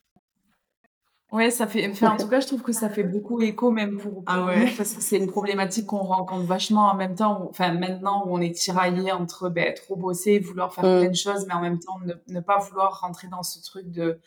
Ouais, 1.36 1.52
ça 1.52 1.68
fait. 1.68 1.86
Enfin, 1.92 2.12
en 2.12 2.18
tout 2.18 2.30
cas, 2.30 2.40
je 2.40 2.48
trouve 2.48 2.62
que 2.62 2.72
ça 2.72 2.90
fait 2.90 3.04
beaucoup 3.04 3.42
écho 3.42 3.70
même 3.70 3.98
pour, 3.98 4.24
ah 4.26 4.46
ouais. 4.46 4.72
parce 4.78 4.94
que 4.94 5.02
c'est 5.02 5.18
une 5.18 5.28
problématique 5.28 5.88
qu'on 5.88 5.98
rencontre 5.98 6.46
vachement 6.46 6.88
en 6.90 6.96
même 6.96 7.14
temps. 7.14 7.48
enfin, 7.50 7.74
maintenant 7.74 8.24
où 8.26 8.38
on 8.38 8.40
est 8.40 8.56
tiraillé 8.56 9.12
entre 9.12 9.50
ben, 9.50 9.74
trop 9.74 9.98
bosser, 9.98 10.40
vouloir 10.40 10.74
faire 10.74 10.86
mm. 10.86 11.00
plein 11.02 11.10
de 11.10 11.16
choses, 11.16 11.46
mais 11.46 11.54
en 11.54 11.60
même 11.60 11.80
temps 11.80 12.00
ne, 12.06 12.14
ne, 12.34 12.40
pas 12.40 12.60
vouloir 12.60 13.02
rentrer 13.02 13.28
dans 13.28 13.44
ce 13.44 13.62
truc 13.62 13.92
de 13.92 14.22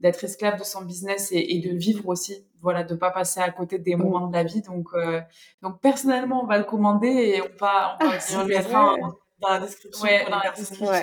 d'être 0.00 0.24
esclave 0.24 0.58
de 0.58 0.64
son 0.64 0.84
business 0.84 1.32
et, 1.32 1.54
et, 1.54 1.60
de 1.60 1.76
vivre 1.76 2.08
aussi. 2.08 2.46
Voilà, 2.62 2.82
de 2.82 2.94
pas 2.94 3.10
passer 3.10 3.40
à 3.40 3.50
côté 3.50 3.78
des 3.78 3.94
mm. 3.94 4.02
moments 4.02 4.28
de 4.28 4.32
la 4.32 4.44
vie. 4.44 4.62
Donc, 4.62 4.88
euh, 4.94 5.20
donc 5.60 5.82
personnellement, 5.82 6.44
on 6.44 6.46
va 6.46 6.56
le 6.56 6.64
commander 6.64 7.08
et 7.08 7.42
on 7.42 7.56
va, 7.60 7.98
on 8.00 8.06
va 8.06 8.18
ah, 8.18 8.42
le 8.42 8.48
mettre 8.48 8.70
dans 8.70 9.48
la 9.50 9.60
description. 9.60 10.04
Ouais, 10.04 10.24
dans 10.30 10.38
la 10.38 10.50
description, 10.50 10.86
ouais. 10.86 11.02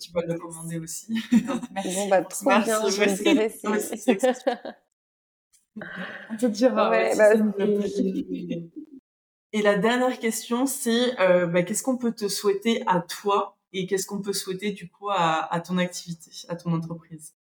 tu 0.00 0.12
peux 0.12 0.22
le 0.24 0.38
commander 0.38 0.78
aussi. 0.78 1.20
Merci. 1.72 1.94
Bon, 1.96 2.08
bah, 2.08 2.22
trop 2.22 2.46
merci, 2.46 3.22
bien, 3.24 3.48
merci. 3.64 4.16
On 6.30 6.36
peut 6.36 6.48
dire, 6.48 6.72
ouais, 6.72 7.16
bah, 7.16 7.32
et 9.52 9.62
la 9.62 9.76
dernière 9.76 10.18
question, 10.18 10.66
c'est 10.66 11.18
euh, 11.20 11.46
bah, 11.46 11.62
qu'est-ce 11.62 11.84
qu'on 11.84 11.96
peut 11.96 12.12
te 12.12 12.26
souhaiter 12.26 12.82
à 12.88 13.00
toi 13.00 13.56
et 13.72 13.86
qu'est-ce 13.86 14.06
qu'on 14.06 14.20
peut 14.20 14.32
souhaiter 14.32 14.72
du 14.72 14.90
coup 14.90 15.10
à, 15.10 15.52
à, 15.54 15.60
ton 15.60 15.78
activité, 15.78 16.30
à 16.48 16.56
ton 16.56 16.72
entreprise? 16.72 17.34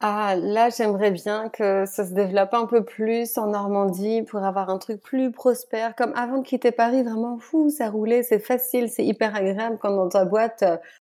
Ah, 0.00 0.36
là, 0.36 0.68
j'aimerais 0.68 1.10
bien 1.10 1.48
que 1.48 1.86
ça 1.86 2.06
se 2.06 2.12
développe 2.12 2.52
un 2.52 2.66
peu 2.66 2.84
plus 2.84 3.38
en 3.38 3.48
Normandie 3.48 4.22
pour 4.22 4.44
avoir 4.44 4.68
un 4.68 4.78
truc 4.78 5.00
plus 5.00 5.32
prospère. 5.32 5.96
Comme 5.96 6.12
avant 6.14 6.38
de 6.38 6.46
quitter 6.46 6.70
Paris, 6.70 7.02
vraiment 7.02 7.38
fou, 7.38 7.70
ça 7.70 7.90
roulait, 7.90 8.22
c'est 8.22 8.38
facile, 8.38 8.90
c'est 8.90 9.04
hyper 9.04 9.34
agréable 9.34 9.78
quand 9.80 9.96
dans 9.96 10.08
ta 10.08 10.24
boîte, 10.24 10.64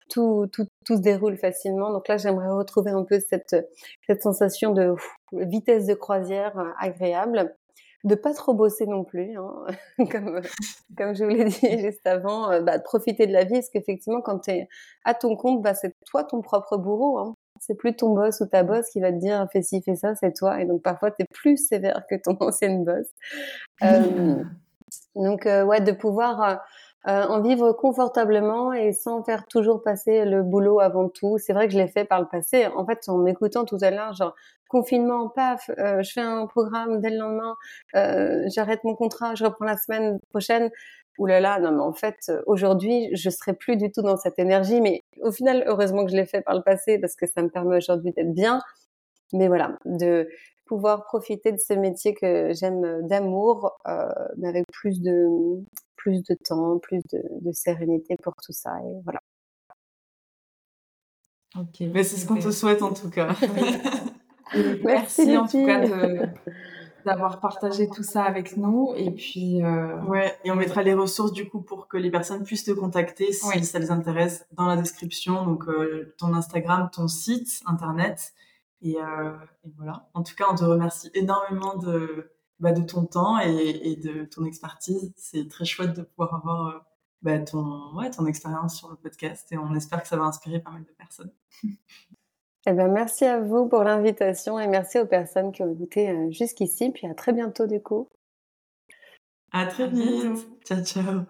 tout, 0.09 0.47
tout, 0.53 0.67
tout 0.85 0.97
se 0.97 1.01
déroule 1.01 1.37
facilement. 1.37 1.93
Donc 1.93 2.09
là, 2.09 2.17
j'aimerais 2.17 2.51
retrouver 2.51 2.91
un 2.91 3.05
peu 3.05 3.21
cette, 3.21 3.57
cette 4.07 4.23
sensation 4.23 4.73
de 4.73 4.95
vitesse 5.33 5.87
de 5.87 5.95
croisière 5.95 6.59
euh, 6.59 6.71
agréable, 6.79 7.55
de 8.05 8.15
pas 8.15 8.35
trop 8.35 8.53
bosser 8.53 8.87
non 8.87 9.03
plus, 9.03 9.37
hein, 9.37 9.65
comme, 10.11 10.43
comme 10.97 11.15
je 11.15 11.25
vous 11.25 11.31
l'ai 11.31 11.45
dit 11.45 11.81
juste 11.81 12.07
avant, 12.07 12.51
euh, 12.51 12.61
bah, 12.61 12.79
de 12.79 12.83
profiter 12.83 13.27
de 13.27 13.33
la 13.33 13.45
vie, 13.45 13.55
parce 13.55 13.71
qu'effectivement, 13.71 14.21
quand 14.21 14.41
tu 14.41 14.51
es 14.51 14.69
à 15.05 15.15
ton 15.15 15.37
compte, 15.37 15.63
bah, 15.63 15.75
c'est 15.75 15.95
toi 16.07 16.25
ton 16.25 16.43
propre 16.43 16.77
bourreau. 16.77 17.19
Hein. 17.19 17.35
C'est 17.61 17.77
plus 17.77 17.97
ton 17.97 18.15
boss 18.15 18.41
ou 18.41 18.47
ta 18.47 18.63
boss 18.63 18.91
qui 18.91 19.01
va 19.01 19.11
te 19.11 19.17
dire 19.17 19.47
fais 19.53 19.63
ci, 19.63 19.81
fais 19.83 19.97
ça, 19.97 20.15
c'est 20.17 20.33
toi. 20.33 20.61
Et 20.61 20.67
donc 20.67 20.83
parfois, 20.83 21.11
tu 21.11 21.23
es 21.23 21.27
plus 21.33 21.57
sévère 21.57 22.05
que 22.11 22.17
ton 22.17 22.37
ancienne 22.41 22.85
boss. 22.85 23.07
Euh, 23.83 24.43
donc, 25.15 25.47
euh, 25.47 25.65
ouais, 25.65 25.81
de 25.81 25.93
pouvoir 25.93 26.63
euh, 27.07 27.27
en 27.27 27.43
vivre 27.43 27.73
confortablement 27.73 28.73
et 28.73 28.93
sans 28.93 29.23
faire 29.23 29.47
toujours 29.47 29.83
passer 29.83 30.25
le 30.25 30.43
boulot 30.43 30.81
avant 30.81 31.09
tout. 31.09 31.37
C'est 31.39 31.53
vrai 31.53 31.67
que 31.67 31.73
je 31.75 31.79
l'ai 31.79 31.89
fait 31.89 32.05
par 32.05 32.21
le 32.21 32.27
passé. 32.27 32.67
En 32.67 32.87
fait, 32.87 33.01
en 33.09 33.19
m'écoutant 33.19 33.65
tout 33.67 33.79
à 33.83 33.91
l'heure, 33.91 34.15
genre 34.15 34.35
confinement, 34.69 35.29
paf, 35.29 35.71
euh, 35.79 36.03
je 36.03 36.13
fais 36.13 36.23
un 36.23 36.47
programme 36.47 37.01
dès 37.01 37.11
le 37.11 37.19
lendemain, 37.19 37.55
euh, 37.95 38.43
j'arrête 38.55 38.83
mon 38.85 38.95
contrat, 38.95 39.35
je 39.35 39.45
reprends 39.45 39.67
la 39.67 39.77
semaine 39.77 40.19
prochaine. 40.31 40.71
Ouh 41.19 41.27
là 41.27 41.41
là, 41.41 41.61
non 41.61 41.73
mais 41.73 41.83
en 41.83 41.93
fait, 41.93 42.33
aujourd'hui, 42.47 43.09
je 43.13 43.31
serai 43.31 43.53
plus 43.53 43.77
du 43.77 43.93
tout 43.93 44.03
dans 44.03 44.17
cette 44.17 44.39
énergie. 44.39 44.81
Mais 44.81 45.05
au 45.23 45.31
final, 45.31 45.63
heureusement 45.67 46.05
que 46.05 46.11
je 46.11 46.17
l'ai 46.17 46.27
fait 46.27 46.41
par 46.41 46.55
le 46.55 46.63
passé 46.63 46.99
parce 46.99 47.15
que 47.17 47.27
ça 47.27 47.43
me 47.43 47.49
permet 47.51 47.77
aujourd'hui 47.77 48.13
d'être 48.13 48.33
bien. 48.33 48.61
Mais 49.33 49.49
voilà, 49.49 49.77
de 49.85 50.29
pouvoir 50.67 51.05
profiter 51.05 51.53
de 51.53 51.59
ce 51.59 51.75
métier 51.75 52.15
que 52.15 52.53
j'aime 52.55 53.07
d'amour, 53.07 53.73
euh, 53.87 54.09
mais 54.39 54.49
avec 54.49 54.65
plus 54.73 55.01
de 55.03 55.27
plus 56.05 56.23
de 56.23 56.35
temps, 56.35 56.79
plus 56.79 57.01
de, 57.13 57.23
de 57.41 57.53
sérénité 57.53 58.17
pour 58.23 58.35
tout 58.37 58.53
ça. 58.53 58.77
Et 58.81 59.01
voilà. 59.05 59.21
Ok. 61.57 61.81
Mais 61.93 62.05
c'est 62.05 62.17
ce 62.17 62.27
qu'on 62.27 62.39
te 62.39 62.51
souhaite 62.51 62.83
en 62.83 62.93
tout 62.93 63.09
cas. 63.09 63.35
Merci, 64.85 65.27
Merci 65.27 65.37
en 65.37 65.47
tout 65.47 65.65
cas 65.65 65.81
d'avoir 67.07 67.41
partagé 67.41 67.89
tout 67.89 68.03
ça 68.03 68.23
avec 68.25 68.57
nous. 68.59 68.93
Et 68.97 69.11
puis. 69.11 69.63
Euh... 69.63 70.03
Ouais, 70.03 70.37
et 70.45 70.51
on 70.51 70.57
mettra 70.57 70.83
les 70.83 70.95
ressources 70.95 71.33
du 71.33 71.49
coup 71.49 71.63
pour 71.63 71.89
que 71.89 71.97
les 71.97 72.11
personnes 72.11 72.45
puissent 72.45 72.65
te 72.65 72.73
contacter 72.73 73.33
si 73.33 73.65
ça 73.65 73.79
les 73.79 73.91
intéresse 73.91 74.47
dans 74.53 74.67
la 74.67 74.77
description. 74.77 75.45
Donc 75.47 75.65
euh, 75.69 76.15
ton 76.19 76.35
Instagram, 76.35 76.91
ton 76.93 77.09
site 77.09 77.63
internet. 77.67 78.35
Et, 78.83 78.97
euh, 78.99 79.33
et, 79.65 79.73
voilà. 79.79 80.11
En 80.13 80.23
tout 80.23 80.35
cas, 80.35 80.45
on 80.51 80.55
te 80.55 80.65
remercie 80.65 81.11
énormément 81.15 81.77
de, 81.77 82.34
bah, 82.61 82.73
de 82.73 82.83
ton 82.83 83.05
temps 83.05 83.39
et, 83.41 83.81
et, 83.83 83.97
de 83.97 84.25
ton 84.25 84.45
expertise. 84.45 85.13
C'est 85.17 85.49
très 85.49 85.65
chouette 85.65 85.95
de 85.95 86.03
pouvoir 86.03 86.35
avoir 86.35 86.69
euh, 86.69 86.79
bah, 87.23 87.39
ton, 87.39 87.95
ouais, 87.97 88.11
ton 88.11 88.27
expérience 88.27 88.77
sur 88.77 88.91
le 88.91 88.97
podcast 88.97 89.51
et 89.53 89.59
on 89.59 89.75
espère 89.75 90.03
que 90.03 90.09
ça 90.09 90.17
va 90.17 90.25
inspirer 90.25 90.61
pas 90.61 90.71
mal 90.71 90.85
de 90.85 90.93
personnes. 90.93 91.33
Eh 92.67 92.73
ben, 92.73 92.89
merci 92.89 93.27
à 93.27 93.41
vous 93.41 93.69
pour 93.69 93.85
l'invitation 93.85 94.59
et 94.59 94.67
merci 94.67 94.99
aux 94.99 95.05
personnes 95.05 95.53
qui 95.53 95.63
ont 95.63 95.71
écouté 95.71 96.09
euh, 96.09 96.31
jusqu'ici. 96.31 96.91
Puis 96.93 97.07
à 97.07 97.13
très 97.13 97.35
bientôt 97.35 97.67
du 97.67 97.83
coup. 97.83 98.09
À 99.53 99.67
très 99.67 99.87
vite. 99.87 100.49
Ciao, 100.65 100.83
ciao. 100.83 101.27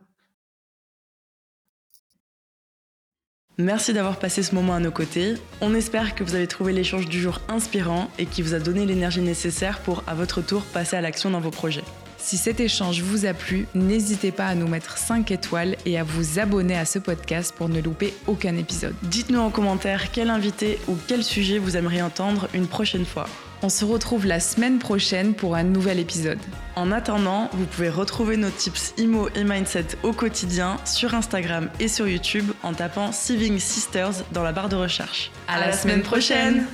Merci 3.56 3.92
d'avoir 3.92 4.18
passé 4.18 4.42
ce 4.42 4.52
moment 4.52 4.74
à 4.74 4.80
nos 4.80 4.90
côtés. 4.90 5.34
On 5.60 5.76
espère 5.76 6.16
que 6.16 6.24
vous 6.24 6.34
avez 6.34 6.48
trouvé 6.48 6.72
l'échange 6.72 7.06
du 7.06 7.20
jour 7.20 7.40
inspirant 7.48 8.10
et 8.18 8.26
qui 8.26 8.42
vous 8.42 8.52
a 8.52 8.58
donné 8.58 8.84
l'énergie 8.84 9.20
nécessaire 9.20 9.78
pour, 9.78 10.02
à 10.08 10.14
votre 10.14 10.42
tour, 10.42 10.64
passer 10.64 10.96
à 10.96 11.00
l'action 11.00 11.30
dans 11.30 11.38
vos 11.38 11.52
projets. 11.52 11.84
Si 12.24 12.38
cet 12.38 12.58
échange 12.58 13.02
vous 13.02 13.26
a 13.26 13.34
plu, 13.34 13.66
n'hésitez 13.74 14.32
pas 14.32 14.46
à 14.46 14.54
nous 14.54 14.66
mettre 14.66 14.96
5 14.96 15.30
étoiles 15.30 15.76
et 15.84 15.98
à 15.98 16.04
vous 16.04 16.38
abonner 16.38 16.74
à 16.74 16.86
ce 16.86 16.98
podcast 16.98 17.54
pour 17.54 17.68
ne 17.68 17.82
louper 17.82 18.14
aucun 18.26 18.56
épisode. 18.56 18.94
Dites-nous 19.02 19.40
en 19.40 19.50
commentaire 19.50 20.10
quel 20.10 20.30
invité 20.30 20.78
ou 20.88 20.96
quel 21.06 21.22
sujet 21.22 21.58
vous 21.58 21.76
aimeriez 21.76 22.00
entendre 22.00 22.48
une 22.54 22.66
prochaine 22.66 23.04
fois. 23.04 23.26
On 23.60 23.68
se 23.68 23.84
retrouve 23.84 24.24
la 24.24 24.40
semaine 24.40 24.78
prochaine 24.78 25.34
pour 25.34 25.54
un 25.54 25.64
nouvel 25.64 25.98
épisode. 25.98 26.38
En 26.76 26.92
attendant, 26.92 27.50
vous 27.52 27.66
pouvez 27.66 27.90
retrouver 27.90 28.38
nos 28.38 28.50
tips 28.50 28.94
IMO 28.96 29.28
et 29.34 29.44
Mindset 29.44 29.88
au 30.02 30.12
quotidien 30.12 30.78
sur 30.86 31.12
Instagram 31.14 31.68
et 31.78 31.88
sur 31.88 32.08
YouTube 32.08 32.52
en 32.62 32.72
tapant 32.72 33.12
Saving 33.12 33.58
Sisters 33.58 34.24
dans 34.32 34.42
la 34.42 34.52
barre 34.52 34.70
de 34.70 34.76
recherche. 34.76 35.30
À, 35.46 35.60
la, 35.60 35.72
semaine, 35.72 36.00
prochaine 36.00 36.66